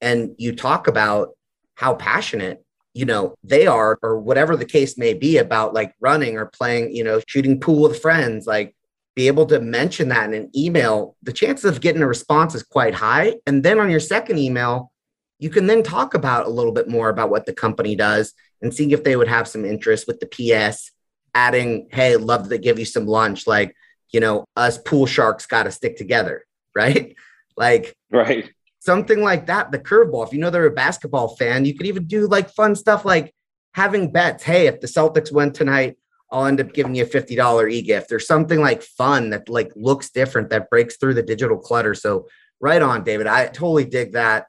and 0.00 0.34
you 0.36 0.54
talk 0.54 0.88
about 0.88 1.30
how 1.74 1.94
passionate 1.94 2.64
you 2.92 3.04
know 3.04 3.34
they 3.42 3.66
are 3.66 3.98
or 4.02 4.18
whatever 4.18 4.56
the 4.56 4.64
case 4.64 4.96
may 4.96 5.14
be 5.14 5.38
about 5.38 5.74
like 5.74 5.94
running 6.00 6.36
or 6.36 6.46
playing 6.46 6.94
you 6.94 7.04
know 7.04 7.20
shooting 7.26 7.58
pool 7.60 7.82
with 7.82 8.00
friends 8.00 8.46
like 8.46 8.74
be 9.14 9.26
able 9.28 9.46
to 9.46 9.60
mention 9.60 10.08
that 10.08 10.32
in 10.32 10.34
an 10.34 10.50
email 10.56 11.16
the 11.22 11.32
chances 11.32 11.64
of 11.64 11.80
getting 11.80 12.02
a 12.02 12.06
response 12.06 12.54
is 12.54 12.62
quite 12.62 12.94
high. 12.94 13.34
And 13.46 13.62
then 13.62 13.78
on 13.78 13.90
your 13.90 14.00
second 14.00 14.38
email 14.38 14.90
you 15.38 15.50
can 15.50 15.66
then 15.66 15.82
talk 15.82 16.14
about 16.14 16.46
a 16.46 16.50
little 16.50 16.72
bit 16.72 16.88
more 16.88 17.08
about 17.08 17.30
what 17.30 17.44
the 17.44 17.52
company 17.52 17.96
does 17.96 18.32
and 18.62 18.72
seeing 18.72 18.92
if 18.92 19.04
they 19.04 19.16
would 19.16 19.28
have 19.28 19.48
some 19.48 19.64
interest 19.64 20.06
with 20.06 20.20
the 20.20 20.26
ps 20.26 20.90
adding 21.34 21.88
hey 21.90 22.16
love 22.16 22.48
to 22.48 22.58
give 22.58 22.78
you 22.78 22.84
some 22.84 23.06
lunch. 23.06 23.46
Like 23.46 23.74
you 24.12 24.20
know 24.20 24.44
us 24.56 24.78
pool 24.78 25.06
sharks 25.06 25.46
got 25.46 25.64
to 25.64 25.70
stick 25.70 25.96
together 25.96 26.44
right? 26.74 27.14
Like 27.56 27.94
right 28.10 28.50
something 28.84 29.22
like 29.22 29.46
that, 29.46 29.72
the 29.72 29.78
curveball. 29.78 30.26
If 30.26 30.32
you 30.32 30.38
know 30.38 30.50
they're 30.50 30.66
a 30.66 30.70
basketball 30.70 31.36
fan, 31.36 31.64
you 31.64 31.74
could 31.74 31.86
even 31.86 32.06
do 32.06 32.26
like 32.26 32.50
fun 32.50 32.76
stuff 32.76 33.04
like 33.04 33.34
having 33.72 34.12
bets. 34.12 34.42
Hey, 34.42 34.66
if 34.66 34.80
the 34.80 34.86
Celtics 34.86 35.32
win 35.32 35.52
tonight, 35.52 35.96
I'll 36.30 36.46
end 36.46 36.60
up 36.60 36.72
giving 36.72 36.94
you 36.94 37.04
a 37.04 37.06
$50 37.06 37.72
e-gift 37.72 38.12
or 38.12 38.18
something 38.18 38.60
like 38.60 38.82
fun 38.82 39.30
that 39.30 39.48
like 39.48 39.72
looks 39.74 40.10
different 40.10 40.50
that 40.50 40.68
breaks 40.68 40.96
through 40.96 41.14
the 41.14 41.22
digital 41.22 41.56
clutter. 41.56 41.94
So 41.94 42.28
right 42.60 42.82
on, 42.82 43.04
David. 43.04 43.26
I 43.26 43.46
totally 43.46 43.84
dig 43.84 44.12
that. 44.12 44.46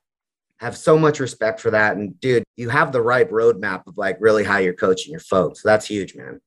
Have 0.60 0.76
so 0.76 0.98
much 0.98 1.20
respect 1.20 1.60
for 1.60 1.72
that. 1.72 1.96
And 1.96 2.20
dude, 2.20 2.44
you 2.56 2.70
have 2.70 2.92
the 2.92 3.02
right 3.02 3.30
roadmap 3.30 3.88
of 3.88 3.98
like 3.98 4.18
really 4.20 4.44
how 4.44 4.58
you're 4.58 4.74
coaching 4.74 5.12
your 5.12 5.20
folks. 5.20 5.62
So 5.62 5.70
that's 5.70 5.86
huge, 5.86 6.16
man. 6.16 6.42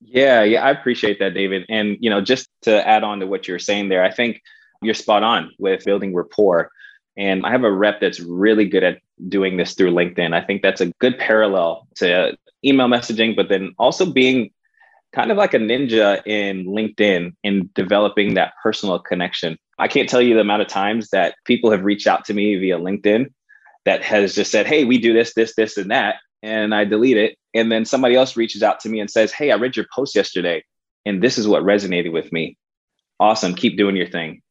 Yeah, 0.00 0.42
yeah, 0.42 0.64
I 0.64 0.70
appreciate 0.70 1.18
that, 1.20 1.34
David. 1.34 1.64
And 1.68 1.96
you 2.00 2.10
know, 2.10 2.20
just 2.20 2.48
to 2.62 2.86
add 2.86 3.04
on 3.04 3.20
to 3.20 3.26
what 3.26 3.46
you're 3.46 3.58
saying 3.58 3.88
there, 3.88 4.02
I 4.02 4.10
think 4.10 4.40
you're 4.82 4.94
spot 4.94 5.22
on 5.22 5.52
with 5.58 5.84
building 5.84 6.14
rapport. 6.14 6.70
And 7.16 7.44
I 7.44 7.50
have 7.50 7.64
a 7.64 7.72
rep 7.72 8.00
that's 8.00 8.20
really 8.20 8.66
good 8.66 8.82
at 8.82 9.00
doing 9.28 9.56
this 9.56 9.74
through 9.74 9.92
LinkedIn. 9.92 10.34
I 10.34 10.44
think 10.44 10.62
that's 10.62 10.80
a 10.80 10.92
good 10.98 11.18
parallel 11.18 11.86
to 11.96 12.36
email 12.64 12.88
messaging, 12.88 13.36
but 13.36 13.48
then 13.48 13.74
also 13.78 14.06
being 14.06 14.50
kind 15.12 15.30
of 15.30 15.36
like 15.36 15.52
a 15.52 15.58
ninja 15.58 16.26
in 16.26 16.64
LinkedIn 16.64 17.34
in 17.42 17.70
developing 17.74 18.34
that 18.34 18.54
personal 18.62 18.98
connection. 18.98 19.58
I 19.78 19.88
can't 19.88 20.08
tell 20.08 20.22
you 20.22 20.34
the 20.34 20.40
amount 20.40 20.62
of 20.62 20.68
times 20.68 21.10
that 21.10 21.34
people 21.44 21.70
have 21.70 21.84
reached 21.84 22.06
out 22.06 22.24
to 22.26 22.34
me 22.34 22.56
via 22.56 22.78
LinkedIn 22.78 23.26
that 23.84 24.02
has 24.02 24.34
just 24.34 24.50
said, 24.50 24.66
Hey, 24.66 24.84
we 24.84 24.98
do 24.98 25.12
this, 25.12 25.34
this, 25.34 25.54
this, 25.54 25.76
and 25.76 25.90
that. 25.90 26.16
And 26.42 26.74
I 26.74 26.84
delete 26.84 27.16
it. 27.16 27.36
And 27.52 27.70
then 27.70 27.84
somebody 27.84 28.14
else 28.14 28.36
reaches 28.36 28.62
out 28.62 28.80
to 28.80 28.88
me 28.88 29.00
and 29.00 29.10
says, 29.10 29.32
Hey, 29.32 29.50
I 29.50 29.56
read 29.56 29.76
your 29.76 29.86
post 29.94 30.14
yesterday 30.16 30.64
and 31.04 31.22
this 31.22 31.38
is 31.38 31.48
what 31.48 31.62
resonated 31.62 32.12
with 32.12 32.32
me. 32.32 32.56
Awesome. 33.20 33.54
Keep 33.54 33.76
doing 33.76 33.96
your 33.96 34.08
thing. 34.08 34.42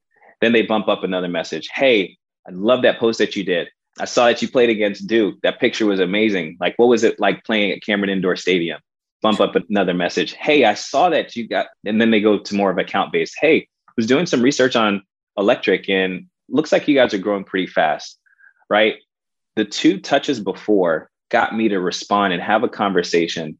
Then 0.41 0.53
they 0.53 0.63
bump 0.63 0.87
up 0.87 1.03
another 1.03 1.27
message. 1.27 1.69
Hey, 1.73 2.17
I 2.47 2.51
love 2.51 2.81
that 2.83 2.99
post 2.99 3.19
that 3.19 3.35
you 3.35 3.43
did. 3.43 3.69
I 3.99 4.05
saw 4.05 4.27
that 4.27 4.41
you 4.41 4.47
played 4.47 4.69
against 4.69 5.07
Duke. 5.07 5.39
That 5.43 5.59
picture 5.59 5.85
was 5.85 5.99
amazing. 5.99 6.57
Like, 6.59 6.75
what 6.77 6.87
was 6.87 7.03
it 7.03 7.19
like 7.19 7.43
playing 7.43 7.71
at 7.71 7.83
Cameron 7.83 8.09
Indoor 8.09 8.35
Stadium? 8.35 8.79
Bump 9.21 9.39
up 9.39 9.55
another 9.55 9.93
message. 9.93 10.33
Hey, 10.33 10.65
I 10.65 10.73
saw 10.73 11.09
that 11.09 11.35
you 11.35 11.47
got, 11.47 11.67
and 11.85 11.99
then 12.01 12.09
they 12.09 12.21
go 12.21 12.39
to 12.39 12.55
more 12.55 12.71
of 12.71 12.77
account 12.77 13.11
based. 13.11 13.35
Hey, 13.39 13.67
I 13.87 13.91
was 13.95 14.07
doing 14.07 14.25
some 14.25 14.41
research 14.41 14.75
on 14.75 15.03
electric 15.37 15.89
and 15.89 16.27
looks 16.49 16.71
like 16.71 16.87
you 16.87 16.95
guys 16.95 17.13
are 17.13 17.19
growing 17.19 17.43
pretty 17.43 17.67
fast, 17.67 18.17
right? 18.69 18.95
The 19.55 19.65
two 19.65 19.99
touches 19.99 20.39
before 20.39 21.09
got 21.29 21.55
me 21.55 21.69
to 21.69 21.79
respond 21.79 22.33
and 22.33 22.41
have 22.41 22.63
a 22.63 22.69
conversation 22.69 23.59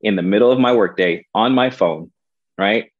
in 0.00 0.16
the 0.16 0.22
middle 0.22 0.50
of 0.50 0.58
my 0.58 0.72
workday 0.74 1.26
on 1.34 1.54
my 1.54 1.70
phone, 1.70 2.10
right? 2.56 2.90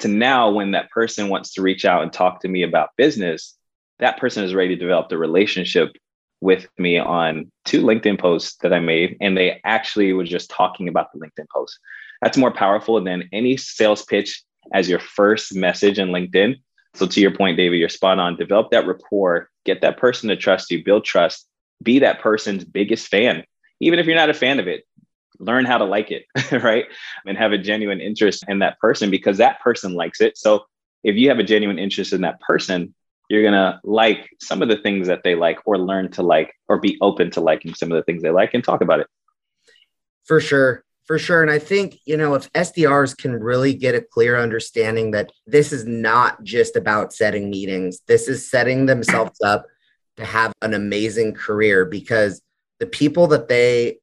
To 0.00 0.08
now, 0.08 0.50
when 0.50 0.72
that 0.72 0.90
person 0.90 1.28
wants 1.28 1.54
to 1.54 1.62
reach 1.62 1.84
out 1.84 2.02
and 2.02 2.12
talk 2.12 2.40
to 2.40 2.48
me 2.48 2.62
about 2.62 2.90
business, 2.96 3.56
that 3.98 4.18
person 4.18 4.44
is 4.44 4.54
ready 4.54 4.74
to 4.76 4.80
develop 4.80 5.08
the 5.08 5.18
relationship 5.18 5.92
with 6.40 6.68
me 6.78 6.98
on 6.98 7.50
two 7.64 7.82
LinkedIn 7.82 8.18
posts 8.18 8.56
that 8.62 8.72
I 8.72 8.80
made, 8.80 9.16
and 9.20 9.36
they 9.36 9.60
actually 9.64 10.12
were 10.12 10.24
just 10.24 10.50
talking 10.50 10.88
about 10.88 11.12
the 11.12 11.18
LinkedIn 11.18 11.48
post. 11.52 11.78
That's 12.22 12.36
more 12.36 12.52
powerful 12.52 13.02
than 13.02 13.28
any 13.32 13.56
sales 13.56 14.04
pitch 14.04 14.42
as 14.72 14.88
your 14.88 14.98
first 14.98 15.54
message 15.54 15.98
in 15.98 16.08
LinkedIn. 16.08 16.56
So, 16.94 17.06
to 17.06 17.20
your 17.20 17.30
point, 17.30 17.56
David, 17.56 17.78
you're 17.78 17.88
spot 17.88 18.18
on. 18.18 18.36
Develop 18.36 18.70
that 18.70 18.86
rapport, 18.86 19.50
get 19.64 19.82
that 19.82 19.98
person 19.98 20.28
to 20.28 20.36
trust 20.36 20.70
you, 20.70 20.82
build 20.82 21.04
trust, 21.04 21.46
be 21.82 21.98
that 21.98 22.20
person's 22.20 22.64
biggest 22.64 23.08
fan. 23.08 23.44
Even 23.80 23.98
if 23.98 24.06
you're 24.06 24.16
not 24.16 24.30
a 24.30 24.34
fan 24.34 24.58
of 24.58 24.66
it, 24.66 24.84
learn 25.38 25.66
how 25.66 25.76
to 25.76 25.84
like 25.84 26.10
it, 26.10 26.24
right? 26.52 26.86
And 27.26 27.36
have 27.36 27.52
a 27.52 27.58
genuine 27.58 28.00
interest 28.00 28.44
in 28.48 28.60
that 28.60 28.78
person 28.80 29.10
because 29.10 29.36
that 29.38 29.60
person 29.60 29.92
likes 29.94 30.20
it. 30.20 30.38
So, 30.38 30.64
if 31.04 31.16
you 31.16 31.28
have 31.28 31.38
a 31.38 31.44
genuine 31.44 31.78
interest 31.78 32.12
in 32.12 32.22
that 32.22 32.40
person, 32.40 32.94
you're 33.28 33.42
going 33.42 33.54
to 33.54 33.80
like 33.84 34.28
some 34.40 34.62
of 34.62 34.68
the 34.68 34.76
things 34.76 35.08
that 35.08 35.22
they 35.22 35.34
like 35.34 35.58
or 35.64 35.78
learn 35.78 36.10
to 36.12 36.22
like 36.22 36.52
or 36.68 36.78
be 36.78 36.96
open 37.00 37.30
to 37.32 37.40
liking 37.40 37.74
some 37.74 37.90
of 37.90 37.96
the 37.96 38.02
things 38.02 38.22
they 38.22 38.30
like 38.30 38.54
and 38.54 38.62
talk 38.62 38.80
about 38.80 39.00
it. 39.00 39.06
For 40.24 40.40
sure. 40.40 40.84
For 41.06 41.18
sure. 41.18 41.40
And 41.40 41.50
I 41.50 41.60
think, 41.60 41.98
you 42.04 42.16
know, 42.16 42.34
if 42.34 42.52
SDRs 42.52 43.16
can 43.16 43.32
really 43.32 43.74
get 43.74 43.94
a 43.94 44.00
clear 44.00 44.40
understanding 44.40 45.12
that 45.12 45.30
this 45.46 45.72
is 45.72 45.86
not 45.86 46.42
just 46.42 46.74
about 46.74 47.12
setting 47.12 47.48
meetings, 47.48 48.00
this 48.08 48.26
is 48.26 48.50
setting 48.50 48.86
themselves 48.86 49.40
up 49.40 49.66
to 50.16 50.24
have 50.24 50.52
an 50.62 50.74
amazing 50.74 51.34
career 51.34 51.84
because 51.84 52.42
the 52.80 52.86
people 52.86 53.28
that 53.28 53.46
they 53.48 53.98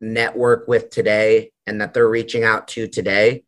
network 0.00 0.68
with 0.68 0.90
today 0.90 1.50
and 1.66 1.80
that 1.80 1.94
they're 1.94 2.08
reaching 2.08 2.44
out 2.44 2.68
to 2.68 2.88
today, 2.88 3.44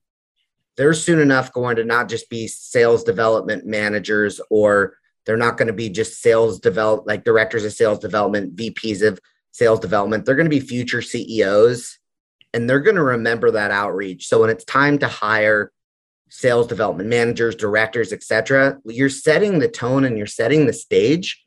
they're 0.78 0.94
soon 0.94 1.20
enough 1.20 1.52
going 1.52 1.76
to 1.76 1.84
not 1.84 2.08
just 2.08 2.30
be 2.30 2.48
sales 2.48 3.04
development 3.04 3.66
managers 3.66 4.40
or 4.48 4.96
they're 5.26 5.36
not 5.36 5.56
going 5.58 5.66
to 5.66 5.74
be 5.74 5.90
just 5.90 6.22
sales 6.22 6.60
develop 6.60 7.04
like 7.06 7.24
directors 7.24 7.64
of 7.64 7.72
sales 7.72 7.98
development, 7.98 8.56
VPs 8.56 9.06
of 9.06 9.18
sales 9.50 9.80
development. 9.80 10.24
They're 10.24 10.36
going 10.36 10.46
to 10.46 10.50
be 10.50 10.60
future 10.60 11.02
CEOs 11.02 11.98
and 12.54 12.70
they're 12.70 12.80
going 12.80 12.96
to 12.96 13.02
remember 13.02 13.50
that 13.50 13.72
outreach. 13.72 14.28
So 14.28 14.40
when 14.40 14.50
it's 14.50 14.64
time 14.64 14.98
to 14.98 15.08
hire 15.08 15.72
sales 16.28 16.68
development 16.68 17.08
managers, 17.08 17.56
directors, 17.56 18.12
etc., 18.12 18.78
you're 18.84 19.08
setting 19.08 19.58
the 19.58 19.68
tone 19.68 20.04
and 20.04 20.16
you're 20.16 20.26
setting 20.26 20.66
the 20.66 20.72
stage 20.72 21.44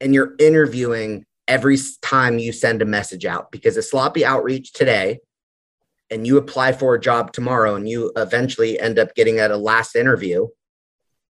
and 0.00 0.12
you're 0.12 0.34
interviewing 0.38 1.24
every 1.46 1.78
time 2.02 2.38
you 2.38 2.52
send 2.52 2.82
a 2.82 2.84
message 2.84 3.24
out 3.24 3.50
because 3.50 3.76
a 3.76 3.82
sloppy 3.82 4.24
outreach 4.24 4.72
today 4.72 5.20
and 6.10 6.26
you 6.26 6.36
apply 6.36 6.72
for 6.72 6.94
a 6.94 7.00
job 7.00 7.32
tomorrow 7.32 7.74
and 7.74 7.88
you 7.88 8.12
eventually 8.16 8.78
end 8.80 8.98
up 8.98 9.14
getting 9.14 9.38
at 9.38 9.50
a 9.50 9.56
last 9.56 9.96
interview 9.96 10.46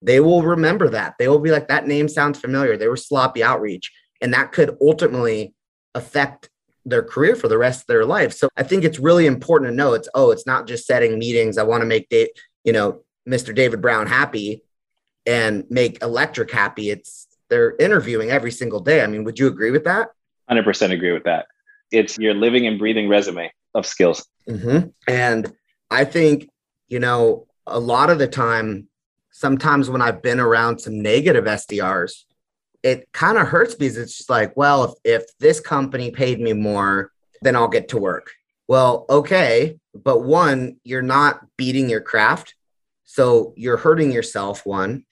they 0.00 0.20
will 0.20 0.42
remember 0.42 0.88
that 0.88 1.14
they 1.18 1.28
will 1.28 1.38
be 1.38 1.50
like 1.50 1.68
that 1.68 1.86
name 1.86 2.08
sounds 2.08 2.38
familiar 2.38 2.76
they 2.76 2.88
were 2.88 2.96
sloppy 2.96 3.42
outreach 3.42 3.92
and 4.20 4.32
that 4.32 4.52
could 4.52 4.76
ultimately 4.80 5.54
affect 5.94 6.50
their 6.84 7.02
career 7.02 7.36
for 7.36 7.48
the 7.48 7.58
rest 7.58 7.82
of 7.82 7.86
their 7.86 8.04
life 8.04 8.32
so 8.32 8.48
i 8.56 8.62
think 8.62 8.84
it's 8.84 8.98
really 8.98 9.26
important 9.26 9.70
to 9.70 9.74
know 9.74 9.94
it's 9.94 10.08
oh 10.14 10.30
it's 10.30 10.46
not 10.46 10.66
just 10.66 10.86
setting 10.86 11.18
meetings 11.18 11.58
i 11.58 11.62
want 11.62 11.80
to 11.80 11.86
make 11.86 12.08
Dave, 12.08 12.28
you 12.64 12.72
know 12.72 13.02
mr 13.28 13.54
david 13.54 13.82
brown 13.82 14.06
happy 14.06 14.62
and 15.26 15.64
make 15.68 16.00
electric 16.02 16.50
happy 16.50 16.90
it's 16.90 17.28
they're 17.48 17.74
interviewing 17.78 18.30
every 18.30 18.50
single 18.50 18.80
day. 18.80 19.02
I 19.02 19.06
mean, 19.06 19.24
would 19.24 19.38
you 19.38 19.46
agree 19.46 19.70
with 19.70 19.84
that? 19.84 20.08
100% 20.50 20.90
agree 20.90 21.12
with 21.12 21.24
that. 21.24 21.46
It's 21.90 22.18
your 22.18 22.34
living 22.34 22.66
and 22.66 22.78
breathing 22.78 23.08
resume 23.08 23.50
of 23.74 23.86
skills. 23.86 24.26
Mm-hmm. 24.48 24.88
And 25.06 25.52
I 25.90 26.04
think, 26.04 26.48
you 26.88 27.00
know, 27.00 27.46
a 27.66 27.80
lot 27.80 28.10
of 28.10 28.18
the 28.18 28.28
time, 28.28 28.87
sometimes 29.38 29.88
when 29.88 30.02
I've 30.02 30.20
been 30.20 30.40
around 30.40 30.80
some 30.80 31.00
negative 31.00 31.44
SDRs, 31.44 32.24
it 32.82 33.08
kind 33.12 33.38
of 33.38 33.46
hurts 33.46 33.76
because 33.76 33.96
it's 33.96 34.16
just 34.18 34.30
like, 34.30 34.56
well, 34.56 34.96
if, 35.04 35.22
if 35.22 35.38
this 35.38 35.60
company 35.60 36.10
paid 36.10 36.40
me 36.40 36.52
more, 36.54 37.12
then 37.42 37.54
I'll 37.54 37.68
get 37.68 37.90
to 37.90 37.98
work. 37.98 38.32
Well, 38.66 39.06
okay. 39.08 39.78
But 39.94 40.24
one, 40.24 40.78
you're 40.82 41.02
not 41.02 41.46
beating 41.56 41.88
your 41.88 42.00
craft. 42.00 42.56
So 43.04 43.54
you're 43.56 43.76
hurting 43.76 44.10
yourself, 44.10 44.66
one. 44.66 45.04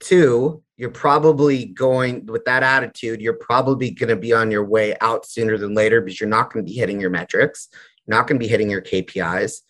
Two, 0.00 0.64
you're 0.76 0.90
probably 0.90 1.66
going 1.66 2.26
with 2.26 2.44
that 2.46 2.64
attitude, 2.64 3.20
you're 3.20 3.34
probably 3.34 3.92
going 3.92 4.10
to 4.10 4.16
be 4.16 4.32
on 4.32 4.50
your 4.50 4.64
way 4.64 4.96
out 5.00 5.24
sooner 5.24 5.56
than 5.56 5.74
later 5.74 6.00
because 6.00 6.20
you're 6.20 6.28
not 6.28 6.52
going 6.52 6.64
to 6.64 6.70
be 6.70 6.76
hitting 6.76 7.00
your 7.00 7.10
metrics, 7.10 7.68
not 8.08 8.26
going 8.26 8.40
to 8.40 8.44
be 8.44 8.50
hitting 8.50 8.70
your 8.70 8.82
KPIs. 8.82 9.60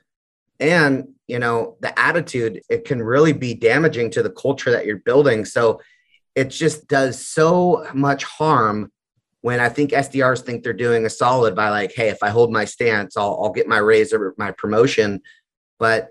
And, 0.61 1.15
you 1.29 1.39
know, 1.39 1.77
the 1.81 1.97
attitude, 1.99 2.63
it 2.69 2.85
can 2.85 3.03
really 3.03 3.33
be 3.33 3.55
damaging 3.55 4.11
to 4.13 4.23
the 4.23 4.31
culture 4.31 4.71
that 4.71 4.87
you're 4.87 4.97
building. 4.97 5.45
So 5.45 5.81
it 6.35 6.47
just 6.51 6.89
does 6.89 7.25
so 7.25 7.87
much 7.95 8.25
harm 8.25 8.91
when 9.43 9.61
I 9.61 9.69
think 9.69 9.93
SDRs 9.93 10.41
think 10.41 10.65
they're 10.65 10.73
doing 10.73 11.07
a 11.07 11.11
solid 11.11 11.55
by 11.55 11.69
like, 11.69 11.93
hey, 11.95 12.09
if 12.09 12.23
I 12.23 12.31
hold 12.31 12.51
my 12.51 12.65
stance, 12.65 13.17
I'll, 13.17 13.39
I'll 13.41 13.53
get 13.53 13.69
my 13.69 13.79
raise 13.79 14.13
or 14.13 14.35
my 14.37 14.51
promotion. 14.51 15.21
But 15.79 16.09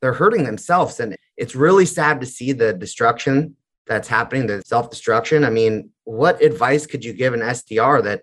they're 0.00 0.12
hurting 0.12 0.44
themselves. 0.44 1.00
And 1.00 1.16
it's 1.36 1.54
really 1.54 1.86
sad 1.86 2.20
to 2.20 2.26
see 2.26 2.52
the 2.52 2.72
destruction 2.72 3.56
that's 3.86 4.08
happening, 4.08 4.46
the 4.46 4.62
self 4.62 4.90
destruction. 4.90 5.44
I 5.44 5.50
mean, 5.50 5.90
what 6.04 6.42
advice 6.42 6.86
could 6.86 7.04
you 7.04 7.12
give 7.12 7.34
an 7.34 7.40
SDR 7.40 8.02
that 8.04 8.22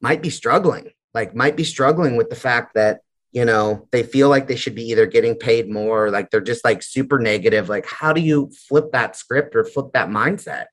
might 0.00 0.22
be 0.22 0.30
struggling, 0.30 0.90
like 1.14 1.34
might 1.34 1.56
be 1.56 1.64
struggling 1.64 2.16
with 2.16 2.30
the 2.30 2.36
fact 2.36 2.74
that, 2.74 3.01
you 3.32 3.46
know, 3.46 3.88
they 3.90 4.02
feel 4.02 4.28
like 4.28 4.46
they 4.46 4.56
should 4.56 4.74
be 4.74 4.88
either 4.90 5.06
getting 5.06 5.34
paid 5.34 5.68
more, 5.70 6.10
like 6.10 6.30
they're 6.30 6.40
just 6.40 6.64
like 6.64 6.82
super 6.82 7.18
negative. 7.18 7.68
Like, 7.68 7.86
how 7.86 8.12
do 8.12 8.20
you 8.20 8.50
flip 8.68 8.92
that 8.92 9.16
script 9.16 9.56
or 9.56 9.64
flip 9.64 9.92
that 9.94 10.08
mindset? 10.08 10.66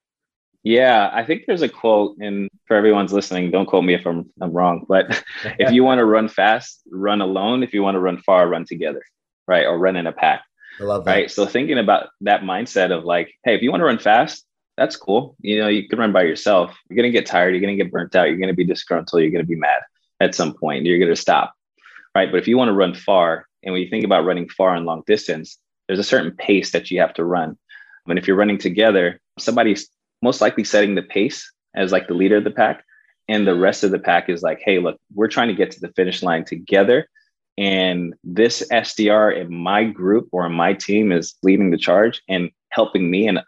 Yeah, 0.61 1.09
I 1.13 1.23
think 1.23 1.45
there's 1.47 1.61
a 1.61 1.69
quote, 1.69 2.17
and 2.19 2.49
for 2.65 2.75
everyone's 2.75 3.13
listening, 3.13 3.49
don't 3.49 3.65
quote 3.65 3.85
me 3.85 3.93
if 3.93 4.05
I'm, 4.05 4.29
I'm 4.41 4.51
wrong, 4.51 4.85
but 4.89 5.23
if 5.57 5.71
you 5.71 5.85
want 5.85 5.99
to 5.99 6.05
run 6.05 6.27
fast, 6.27 6.81
run 6.91 7.21
alone. 7.21 7.63
If 7.63 7.73
you 7.73 7.81
want 7.81 7.95
to 7.95 7.99
run 7.99 8.17
far, 8.17 8.47
run 8.49 8.65
together, 8.65 9.01
right? 9.47 9.65
Or 9.65 9.79
run 9.79 9.95
in 9.95 10.05
a 10.05 10.11
pack. 10.11 10.43
I 10.81 10.83
love 10.83 11.05
that. 11.05 11.11
Right. 11.11 11.31
So 11.31 11.45
thinking 11.45 11.79
about 11.79 12.09
that 12.21 12.41
mindset 12.41 12.91
of 12.91 13.05
like, 13.05 13.33
hey, 13.43 13.55
if 13.55 13.61
you 13.61 13.71
want 13.71 13.81
to 13.81 13.85
run 13.85 13.99
fast, 13.99 14.45
that's 14.77 14.97
cool. 14.97 15.35
You 15.39 15.59
know, 15.59 15.67
you 15.67 15.87
can 15.87 15.99
run 15.99 16.11
by 16.11 16.23
yourself. 16.23 16.77
You're 16.89 16.95
going 16.95 17.11
to 17.11 17.17
get 17.17 17.25
tired. 17.25 17.51
You're 17.51 17.61
going 17.61 17.77
to 17.77 17.83
get 17.83 17.91
burnt 17.91 18.15
out. 18.15 18.27
You're 18.27 18.37
going 18.37 18.49
to 18.49 18.55
be 18.55 18.65
disgruntled. 18.65 19.21
You're 19.21 19.31
going 19.31 19.43
to 19.43 19.47
be 19.47 19.55
mad 19.55 19.81
at 20.19 20.35
some 20.35 20.53
point. 20.53 20.85
You're 20.85 20.99
going 20.99 21.09
to 21.09 21.19
stop. 21.19 21.53
Right. 22.15 22.31
But 22.31 22.39
if 22.39 22.47
you 22.47 22.57
want 22.57 22.69
to 22.69 22.73
run 22.73 22.95
far, 22.95 23.45
and 23.63 23.73
when 23.73 23.81
you 23.81 23.89
think 23.89 24.05
about 24.05 24.25
running 24.25 24.49
far 24.49 24.75
and 24.75 24.85
long 24.85 25.03
distance, 25.05 25.57
there's 25.87 25.99
a 25.99 26.03
certain 26.03 26.31
pace 26.31 26.71
that 26.71 26.89
you 26.89 26.99
have 26.99 27.13
to 27.15 27.25
run. 27.25 27.57
Mean, 28.09 28.17
if 28.17 28.27
you're 28.27 28.35
running 28.35 28.57
together, 28.57 29.21
somebody's 29.37 29.87
most 30.23 30.41
likely 30.41 30.63
setting 30.63 30.95
the 30.95 31.03
pace 31.03 31.49
as 31.75 31.91
like 31.91 32.07
the 32.07 32.15
leader 32.15 32.37
of 32.37 32.43
the 32.43 32.51
pack. 32.51 32.83
And 33.27 33.45
the 33.45 33.55
rest 33.55 33.83
of 33.83 33.91
the 33.91 33.99
pack 33.99 34.29
is 34.29 34.41
like, 34.41 34.59
hey, 34.65 34.79
look, 34.79 34.97
we're 35.13 35.27
trying 35.27 35.49
to 35.49 35.53
get 35.53 35.69
to 35.71 35.79
the 35.79 35.93
finish 35.95 36.23
line 36.23 36.43
together. 36.43 37.07
And 37.59 38.15
this 38.23 38.67
SDR 38.71 39.39
in 39.39 39.53
my 39.53 39.83
group 39.83 40.29
or 40.31 40.47
in 40.47 40.53
my 40.53 40.73
team 40.73 41.11
is 41.11 41.35
leading 41.43 41.69
the 41.69 41.77
charge 41.77 42.23
and 42.27 42.49
helping 42.69 43.11
me 43.11 43.27
and 43.27 43.41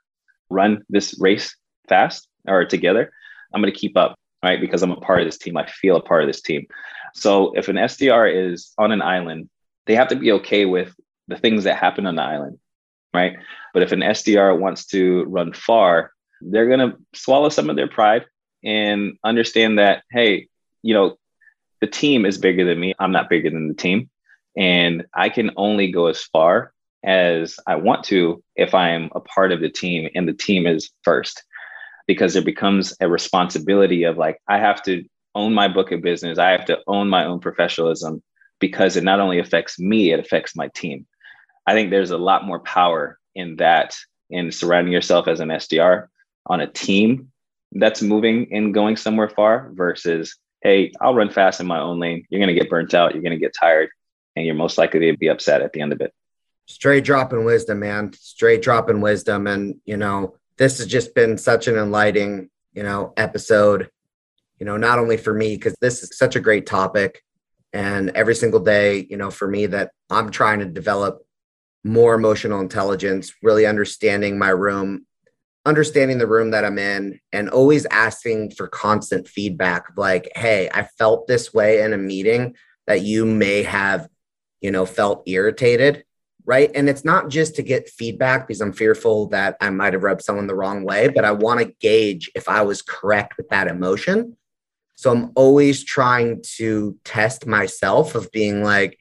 run 0.52 0.84
this 0.90 1.20
race 1.20 1.56
fast 1.90 2.28
or 2.48 2.64
together. 2.66 3.12
I'm 3.52 3.62
going 3.62 3.74
to 3.74 3.80
keep 3.80 3.98
up, 3.98 4.16
right? 4.44 4.62
Because 4.62 4.84
I'm 4.84 4.92
a 4.92 4.98
part 4.98 5.22
of 5.22 5.28
this 5.28 5.40
team. 5.40 5.58
I 5.58 5.66
feel 5.66 5.96
a 5.96 6.02
part 6.02 6.22
of 6.22 6.28
this 6.28 6.42
team. 6.42 6.68
So 7.14 7.54
if 7.54 7.68
an 7.68 7.76
SDR 7.76 8.52
is 8.52 8.74
on 8.78 8.92
an 8.92 9.02
island, 9.02 9.50
they 9.86 9.96
have 9.96 10.10
to 10.10 10.16
be 10.16 10.32
okay 10.34 10.66
with 10.66 10.96
the 11.28 11.38
things 11.38 11.64
that 11.64 11.78
happen 11.78 12.06
on 12.06 12.16
the 12.16 12.22
island, 12.22 12.60
right? 13.14 13.38
But 13.74 13.84
if 13.84 13.92
an 13.92 14.02
SDR 14.02 14.58
wants 14.58 14.86
to 14.88 15.24
run 15.26 15.54
far, 15.54 16.12
they're 16.42 16.68
going 16.68 16.92
to 16.92 16.98
swallow 17.14 17.50
some 17.50 17.70
of 17.70 17.76
their 17.76 17.88
pride 17.88 18.26
and 18.64 19.18
understand 19.24 19.80
that, 19.80 20.04
hey, 20.12 20.48
you 20.82 20.94
know, 20.94 21.18
the 21.80 21.88
team 21.88 22.26
is 22.26 22.38
bigger 22.38 22.66
than 22.66 22.80
me. 22.80 22.94
I'm 23.00 23.12
not 23.12 23.30
bigger 23.30 23.50
than 23.50 23.68
the 23.68 23.74
team. 23.74 24.10
And 24.56 25.06
I 25.14 25.30
can 25.30 25.52
only 25.56 25.92
go 25.92 26.08
as 26.08 26.22
far 26.24 26.74
as 27.04 27.60
I 27.66 27.76
want 27.76 28.04
to 28.06 28.44
if 28.56 28.76
I 28.76 28.90
am 28.90 29.10
a 29.16 29.20
part 29.20 29.52
of 29.52 29.62
the 29.62 29.70
team 29.70 30.10
and 30.14 30.28
the 30.28 30.34
team 30.34 30.68
is 30.68 30.92
first, 31.04 31.44
because 32.08 32.34
there 32.34 32.44
becomes 32.44 32.94
a 33.00 33.08
responsibility 33.08 34.04
of 34.04 34.18
like, 34.18 34.40
I 34.48 34.60
have 34.60 34.84
to 34.84 35.04
own 35.36 35.54
my 35.54 35.68
book 35.68 35.92
of 35.92 36.02
business, 36.02 36.38
I 36.38 36.52
have 36.52 36.66
to 36.66 36.80
own 36.88 37.10
my 37.10 37.26
own 37.26 37.40
professionalism 37.40 38.22
because 38.60 38.96
it 38.96 39.04
not 39.04 39.20
only 39.20 39.40
affects 39.40 39.80
me, 39.80 40.12
it 40.12 40.20
affects 40.20 40.56
my 40.56 40.68
team. 40.70 41.08
I 41.66 41.74
think 41.74 41.90
there's 41.90 42.12
a 42.12 42.18
lot 42.18 42.46
more 42.46 42.60
power 42.60 43.18
in 43.36 43.58
that, 43.58 43.96
in 44.30 44.52
surrounding 44.52 44.94
yourself 44.94 45.28
as 45.28 45.40
an 45.40 45.50
SDR 45.50 46.08
on 46.46 46.62
a 46.62 46.68
team 46.68 47.32
that's 47.72 48.02
moving 48.02 48.54
and 48.54 48.74
going 48.74 48.98
somewhere 48.98 49.30
far 49.30 49.72
versus 49.74 50.36
hey, 50.62 50.92
I'll 51.02 51.16
run 51.16 51.32
fast 51.32 51.60
in 51.60 51.68
my 51.68 51.80
own 51.80 52.00
lane. 52.00 52.26
You're 52.30 52.40
going 52.40 52.54
to 52.54 52.60
get 52.60 52.70
burnt 52.70 52.94
out. 52.94 53.14
You're 53.14 53.24
going 53.24 53.32
to 53.32 53.40
get 53.40 53.56
tired, 53.60 53.90
and 54.36 54.46
you're 54.46 54.56
most 54.56 54.78
likely 54.78 55.00
to 55.12 55.18
be 55.18 55.28
upset 55.28 55.62
at 55.62 55.74
the 55.74 55.82
end 55.82 55.92
of 55.92 56.02
it. 56.02 56.14
Straight 56.68 57.04
dropping 57.04 57.44
wisdom, 57.44 57.80
man. 57.80 58.14
Straight 58.14 58.62
dropping 58.62 59.02
wisdom. 59.02 59.48
And, 59.48 59.82
you 59.86 59.98
know, 59.98 60.36
this 60.58 60.78
has 60.78 60.88
just 60.88 61.16
been 61.16 61.38
such 61.38 61.68
an 61.68 61.76
enlightening, 61.76 62.50
you 62.74 62.84
know, 62.84 63.14
episode, 63.18 63.90
you 64.62 64.66
know, 64.66 64.78
not 64.78 65.00
only 65.00 65.18
for 65.18 65.34
me, 65.34 65.56
because 65.56 65.74
this 65.82 66.04
is 66.04 66.16
such 66.16 66.36
a 66.36 66.40
great 66.40 66.68
topic. 66.68 67.24
And 67.74 68.12
every 68.12 68.36
single 68.36 68.60
day, 68.60 69.08
you 69.10 69.18
know, 69.18 69.32
for 69.32 69.48
me, 69.48 69.66
that 69.66 69.90
I'm 70.12 70.30
trying 70.30 70.60
to 70.60 70.66
develop 70.66 71.26
more 71.84 72.14
emotional 72.14 72.60
intelligence, 72.60 73.34
really 73.42 73.66
understanding 73.66 74.38
my 74.38 74.50
room, 74.50 75.08
understanding 75.66 76.20
the 76.20 76.28
room 76.28 76.52
that 76.52 76.64
I'm 76.64 76.78
in 76.78 77.20
and 77.34 77.50
always 77.50 77.88
asking 77.88 78.52
for 78.52 78.68
constant 78.68 79.28
feedback 79.28 79.86
like, 79.98 80.32
hey, 80.36 80.70
I 80.72 80.84
felt 80.84 81.26
this 81.26 81.52
way 81.52 81.82
in 81.82 81.92
a 81.92 81.98
meeting 81.98 82.54
that 82.86 83.02
you 83.02 83.26
may 83.26 83.64
have, 83.64 84.08
you 84.62 84.70
know, 84.70 84.86
felt 84.86 85.24
irritated. 85.26 86.04
Right. 86.46 86.70
And 86.76 86.88
it's 86.88 87.06
not 87.06 87.30
just 87.30 87.56
to 87.56 87.64
get 87.64 87.90
feedback 87.90 88.48
because 88.48 88.62
I'm 88.62 88.74
fearful 88.74 89.28
that 89.30 89.58
I 89.60 89.72
might 89.72 89.94
have 89.94 90.04
rubbed 90.04 90.22
someone 90.22 90.46
the 90.46 90.56
wrong 90.56 90.84
way, 90.84 91.08
but 91.08 91.26
I 91.26 91.32
want 91.32 91.62
to 91.62 91.74
gauge 91.80 92.30
if 92.36 92.48
I 92.48 92.62
was 92.62 92.84
correct 92.84 93.38
with 93.38 93.50
that 93.50 93.68
emotion. 93.68 94.38
So 95.02 95.12
I'm 95.12 95.32
always 95.36 95.84
trying 95.84 96.44
to 96.58 96.98
test 97.04 97.48
myself 97.48 98.14
of 98.14 98.32
being 98.32 98.64
like, 98.64 99.00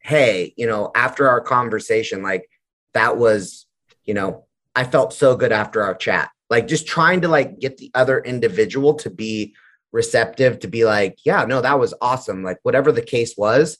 hey, 0.00 0.52
you 0.56 0.66
know, 0.66 0.90
after 0.94 1.28
our 1.28 1.40
conversation, 1.40 2.22
like 2.22 2.48
that 2.92 3.16
was 3.16 3.66
you 4.04 4.14
know, 4.14 4.44
I 4.76 4.84
felt 4.84 5.12
so 5.12 5.36
good 5.36 5.52
after 5.52 5.82
our 5.82 5.94
chat. 5.94 6.30
Like 6.50 6.68
just 6.68 6.86
trying 6.86 7.22
to 7.22 7.28
like 7.28 7.58
get 7.58 7.78
the 7.78 7.90
other 7.94 8.18
individual 8.20 8.94
to 8.94 9.10
be 9.10 9.54
receptive 9.92 10.58
to 10.60 10.68
be 10.68 10.84
like, 10.84 11.16
yeah, 11.24 11.44
no, 11.44 11.60
that 11.60 11.78
was 11.78 11.94
awesome. 12.00 12.42
Like 12.42 12.58
whatever 12.62 12.92
the 12.92 13.02
case 13.02 13.34
was, 13.36 13.78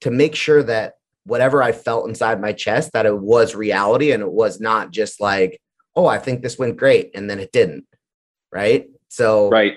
to 0.00 0.10
make 0.10 0.34
sure 0.34 0.62
that 0.62 0.94
whatever 1.24 1.62
I 1.62 1.72
felt 1.72 2.08
inside 2.08 2.40
my 2.40 2.52
chest, 2.52 2.92
that 2.92 3.06
it 3.06 3.18
was 3.18 3.54
reality 3.54 4.12
and 4.12 4.22
it 4.22 4.30
was 4.30 4.60
not 4.60 4.90
just 4.90 5.20
like, 5.20 5.60
oh, 5.96 6.06
I 6.06 6.18
think 6.18 6.42
this 6.42 6.58
went 6.58 6.76
great. 6.76 7.10
And 7.14 7.28
then 7.28 7.40
it 7.40 7.52
didn't. 7.52 7.86
Right. 8.52 8.86
So 9.08 9.48
right. 9.50 9.74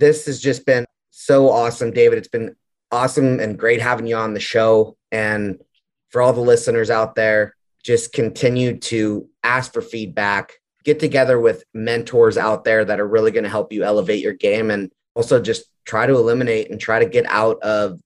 This 0.00 0.26
has 0.26 0.40
just 0.40 0.66
been 0.66 0.86
so 1.10 1.50
awesome, 1.50 1.92
David. 1.92 2.18
It's 2.18 2.28
been 2.28 2.56
awesome 2.90 3.38
and 3.38 3.58
great 3.58 3.80
having 3.80 4.06
you 4.06 4.16
on 4.16 4.34
the 4.34 4.40
show. 4.40 4.96
And 5.12 5.60
for 6.08 6.22
all 6.22 6.32
the 6.32 6.40
listeners 6.40 6.90
out 6.90 7.14
there, 7.14 7.54
just 7.84 8.12
continue 8.12 8.78
to 8.78 9.28
ask 9.44 9.72
for 9.72 9.82
feedback, 9.82 10.54
get 10.84 10.98
together 10.98 11.38
with 11.38 11.64
mentors 11.72 12.36
out 12.36 12.64
there 12.64 12.84
that 12.84 12.98
are 12.98 13.06
really 13.06 13.30
going 13.30 13.44
to 13.44 13.50
help 13.50 13.72
you 13.72 13.84
elevate 13.84 14.22
your 14.22 14.32
game 14.32 14.70
and 14.70 14.90
also 15.14 15.40
just 15.40 15.64
try 15.84 16.06
to 16.06 16.14
eliminate 16.14 16.70
and 16.70 16.80
try 16.80 16.98
to 16.98 17.08
get 17.08 17.26
out 17.26 17.60
of 17.62 18.00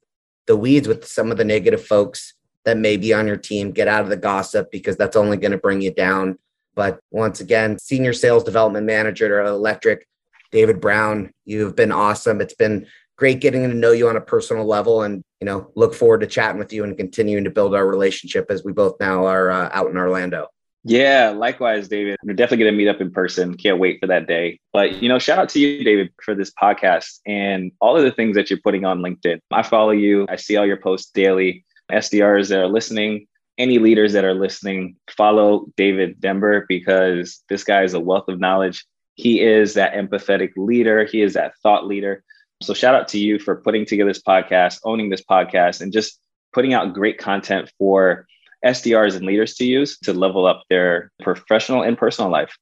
the 0.46 0.56
weeds 0.56 0.86
with 0.86 1.06
some 1.06 1.30
of 1.30 1.38
the 1.38 1.44
negative 1.44 1.84
folks 1.84 2.34
that 2.64 2.76
may 2.76 2.96
be 2.96 3.12
on 3.12 3.26
your 3.26 3.36
team. 3.36 3.72
Get 3.72 3.88
out 3.88 4.02
of 4.02 4.10
the 4.10 4.16
gossip 4.16 4.70
because 4.70 4.96
that's 4.96 5.16
only 5.16 5.36
going 5.36 5.52
to 5.52 5.58
bring 5.58 5.80
you 5.80 5.92
down. 5.92 6.38
But 6.74 6.98
once 7.10 7.40
again, 7.40 7.78
senior 7.78 8.12
sales 8.12 8.44
development 8.44 8.86
manager 8.86 9.40
at 9.40 9.46
Electric, 9.46 10.06
David 10.54 10.80
Brown, 10.80 11.32
you've 11.44 11.74
been 11.74 11.90
awesome. 11.90 12.40
It's 12.40 12.54
been 12.54 12.86
great 13.16 13.40
getting 13.40 13.62
to 13.62 13.74
know 13.74 13.90
you 13.90 14.08
on 14.08 14.16
a 14.16 14.20
personal 14.20 14.64
level 14.64 15.02
and 15.02 15.22
you 15.40 15.44
know 15.46 15.70
look 15.74 15.94
forward 15.94 16.20
to 16.20 16.28
chatting 16.28 16.60
with 16.60 16.72
you 16.72 16.84
and 16.84 16.96
continuing 16.96 17.42
to 17.44 17.50
build 17.50 17.74
our 17.74 17.86
relationship 17.86 18.46
as 18.50 18.64
we 18.64 18.72
both 18.72 18.94
now 19.00 19.26
are 19.26 19.50
uh, 19.50 19.68
out 19.72 19.90
in 19.90 19.96
orlando. 19.96 20.46
Yeah 20.84 21.30
likewise 21.36 21.88
david. 21.88 22.18
We're 22.22 22.34
definitely 22.34 22.64
going 22.64 22.74
to 22.74 22.78
meet 22.78 22.88
up 22.88 23.00
in 23.00 23.10
person. 23.10 23.56
Can't 23.56 23.80
wait 23.80 23.98
for 24.00 24.06
that 24.06 24.28
day. 24.28 24.60
But 24.72 25.02
you 25.02 25.08
know 25.08 25.18
shout 25.18 25.38
out 25.38 25.48
to 25.50 25.58
you 25.58 25.82
david 25.82 26.10
for 26.22 26.36
this 26.36 26.52
podcast 26.52 27.18
and 27.26 27.72
all 27.80 27.96
of 27.96 28.04
the 28.04 28.12
things 28.12 28.36
that 28.36 28.48
you're 28.48 28.60
putting 28.62 28.84
on 28.84 29.00
linkedin. 29.00 29.40
I 29.50 29.62
follow 29.62 29.90
you. 29.90 30.26
I 30.28 30.36
see 30.36 30.56
all 30.56 30.66
your 30.66 30.80
posts 30.80 31.10
daily. 31.10 31.64
Sdrs 31.90 32.48
that 32.48 32.60
are 32.60 32.68
listening 32.68 33.26
any 33.58 33.78
leaders 33.78 34.12
that 34.12 34.24
are 34.24 34.34
listening 34.34 34.96
follow 35.16 35.66
david 35.76 36.20
denber 36.20 36.64
because 36.68 37.42
this 37.48 37.62
guy 37.62 37.82
is 37.82 37.94
a 37.94 38.00
wealth 38.00 38.28
of 38.28 38.40
knowledge 38.40 38.84
he 39.14 39.40
is 39.40 39.74
that 39.74 39.94
empathetic 39.94 40.50
leader 40.56 41.04
he 41.04 41.22
is 41.22 41.34
that 41.34 41.54
thought 41.62 41.86
leader 41.86 42.22
so 42.64 42.74
shout 42.74 42.94
out 42.94 43.08
to 43.08 43.18
you 43.18 43.38
for 43.38 43.56
putting 43.56 43.84
together 43.84 44.10
this 44.10 44.22
podcast, 44.22 44.80
owning 44.84 45.10
this 45.10 45.22
podcast, 45.22 45.80
and 45.80 45.92
just 45.92 46.18
putting 46.52 46.72
out 46.72 46.94
great 46.94 47.18
content 47.18 47.70
for 47.78 48.26
SDRs 48.64 49.16
and 49.16 49.26
leaders 49.26 49.54
to 49.56 49.64
use 49.64 49.98
to 49.98 50.14
level 50.14 50.46
up 50.46 50.62
their 50.70 51.10
professional 51.22 51.82
and 51.82 51.98
personal 51.98 52.30
life. 52.30 52.56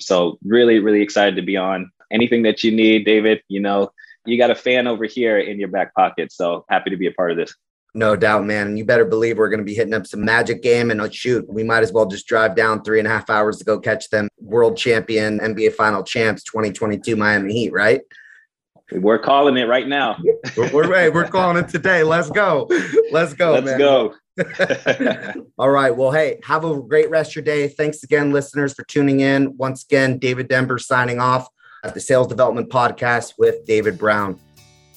So 0.00 0.38
really, 0.44 0.78
really 0.78 1.00
excited 1.00 1.36
to 1.36 1.42
be 1.42 1.56
on. 1.56 1.90
Anything 2.10 2.42
that 2.42 2.62
you 2.62 2.70
need, 2.70 3.04
David, 3.04 3.42
you 3.48 3.60
know, 3.60 3.90
you 4.26 4.36
got 4.36 4.50
a 4.50 4.54
fan 4.54 4.86
over 4.86 5.04
here 5.04 5.38
in 5.38 5.58
your 5.58 5.68
back 5.68 5.94
pocket. 5.94 6.32
So 6.32 6.64
happy 6.68 6.90
to 6.90 6.96
be 6.96 7.06
a 7.06 7.12
part 7.12 7.30
of 7.30 7.36
this. 7.36 7.54
No 7.96 8.14
doubt, 8.14 8.44
man. 8.44 8.66
And 8.66 8.78
you 8.78 8.84
better 8.84 9.06
believe 9.06 9.38
we're 9.38 9.48
going 9.48 9.58
to 9.58 9.64
be 9.64 9.74
hitting 9.74 9.94
up 9.94 10.06
some 10.06 10.22
magic 10.22 10.62
game. 10.62 10.90
And 10.90 11.00
oh, 11.00 11.08
shoot, 11.08 11.48
we 11.48 11.64
might 11.64 11.82
as 11.82 11.92
well 11.92 12.04
just 12.04 12.26
drive 12.26 12.54
down 12.54 12.82
three 12.82 12.98
and 12.98 13.08
a 13.08 13.10
half 13.10 13.30
hours 13.30 13.56
to 13.56 13.64
go 13.64 13.80
catch 13.80 14.10
them 14.10 14.28
world 14.38 14.76
champion 14.76 15.38
NBA 15.38 15.72
final 15.72 16.02
champs 16.02 16.42
2022 16.42 17.16
Miami 17.16 17.54
Heat, 17.54 17.72
right? 17.72 18.02
We're 18.92 19.18
calling 19.18 19.56
it 19.56 19.64
right 19.64 19.88
now. 19.88 20.18
we're, 20.58 20.72
we're, 20.74 21.10
we're 21.10 21.28
calling 21.28 21.56
it 21.56 21.70
today. 21.70 22.02
Let's 22.02 22.28
go. 22.28 22.68
Let's 23.10 23.32
go. 23.32 23.52
Let's 23.52 23.64
man. 23.64 23.78
go. 23.78 24.14
All 25.58 25.70
right. 25.70 25.96
Well, 25.96 26.12
hey, 26.12 26.38
have 26.44 26.66
a 26.66 26.82
great 26.82 27.08
rest 27.08 27.30
of 27.30 27.36
your 27.36 27.44
day. 27.44 27.66
Thanks 27.66 28.02
again, 28.02 28.30
listeners, 28.30 28.74
for 28.74 28.84
tuning 28.84 29.20
in. 29.20 29.56
Once 29.56 29.84
again, 29.84 30.18
David 30.18 30.48
Denber 30.48 30.76
signing 30.76 31.18
off 31.18 31.48
at 31.82 31.94
the 31.94 32.00
Sales 32.00 32.26
Development 32.26 32.68
Podcast 32.68 33.32
with 33.38 33.64
David 33.64 33.96
Brown. 33.96 34.38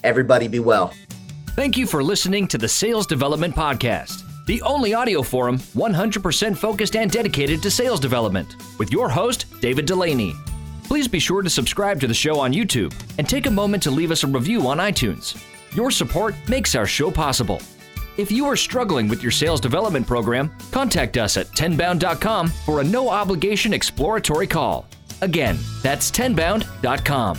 Everybody 0.03 0.49
be 0.49 0.59
well. 0.59 0.93
Thank 1.59 1.77
you 1.77 1.87
for 1.87 2.01
listening 2.01 2.47
to 2.47 2.57
the 2.57 2.69
Sales 2.69 3.05
Development 3.05 3.53
Podcast, 3.53 4.23
the 4.45 4.61
only 4.61 4.93
audio 4.93 5.21
forum 5.21 5.57
100% 5.57 6.55
focused 6.55 6.95
and 6.95 7.11
dedicated 7.11 7.61
to 7.61 7.69
sales 7.69 7.99
development, 7.99 8.55
with 8.79 8.93
your 8.93 9.09
host, 9.09 9.45
David 9.59 9.85
Dulany. 9.85 10.33
Please 10.85 11.05
be 11.05 11.19
sure 11.19 11.41
to 11.41 11.49
subscribe 11.49 11.99
to 11.99 12.07
the 12.07 12.13
show 12.13 12.39
on 12.39 12.53
YouTube 12.53 12.93
and 13.17 13.27
take 13.27 13.45
a 13.45 13.51
moment 13.51 13.83
to 13.83 13.91
leave 13.91 14.09
us 14.09 14.23
a 14.23 14.27
review 14.27 14.69
on 14.69 14.77
iTunes. 14.77 15.37
Your 15.75 15.91
support 15.91 16.33
makes 16.47 16.75
our 16.75 16.87
show 16.87 17.11
possible. 17.11 17.61
If 18.15 18.31
you 18.31 18.45
are 18.45 18.55
struggling 18.55 19.09
with 19.09 19.21
your 19.21 19.33
sales 19.33 19.59
development 19.59 20.07
program, 20.07 20.55
contact 20.71 21.17
us 21.17 21.35
at 21.35 21.47
tenbound.com 21.47 22.47
for 22.47 22.79
a 22.79 22.85
no 22.85 23.09
obligation 23.09 23.73
exploratory 23.73 24.47
call. 24.47 24.87
Again, 25.19 25.59
that's 25.83 26.09
tenbound.com. 26.09 27.37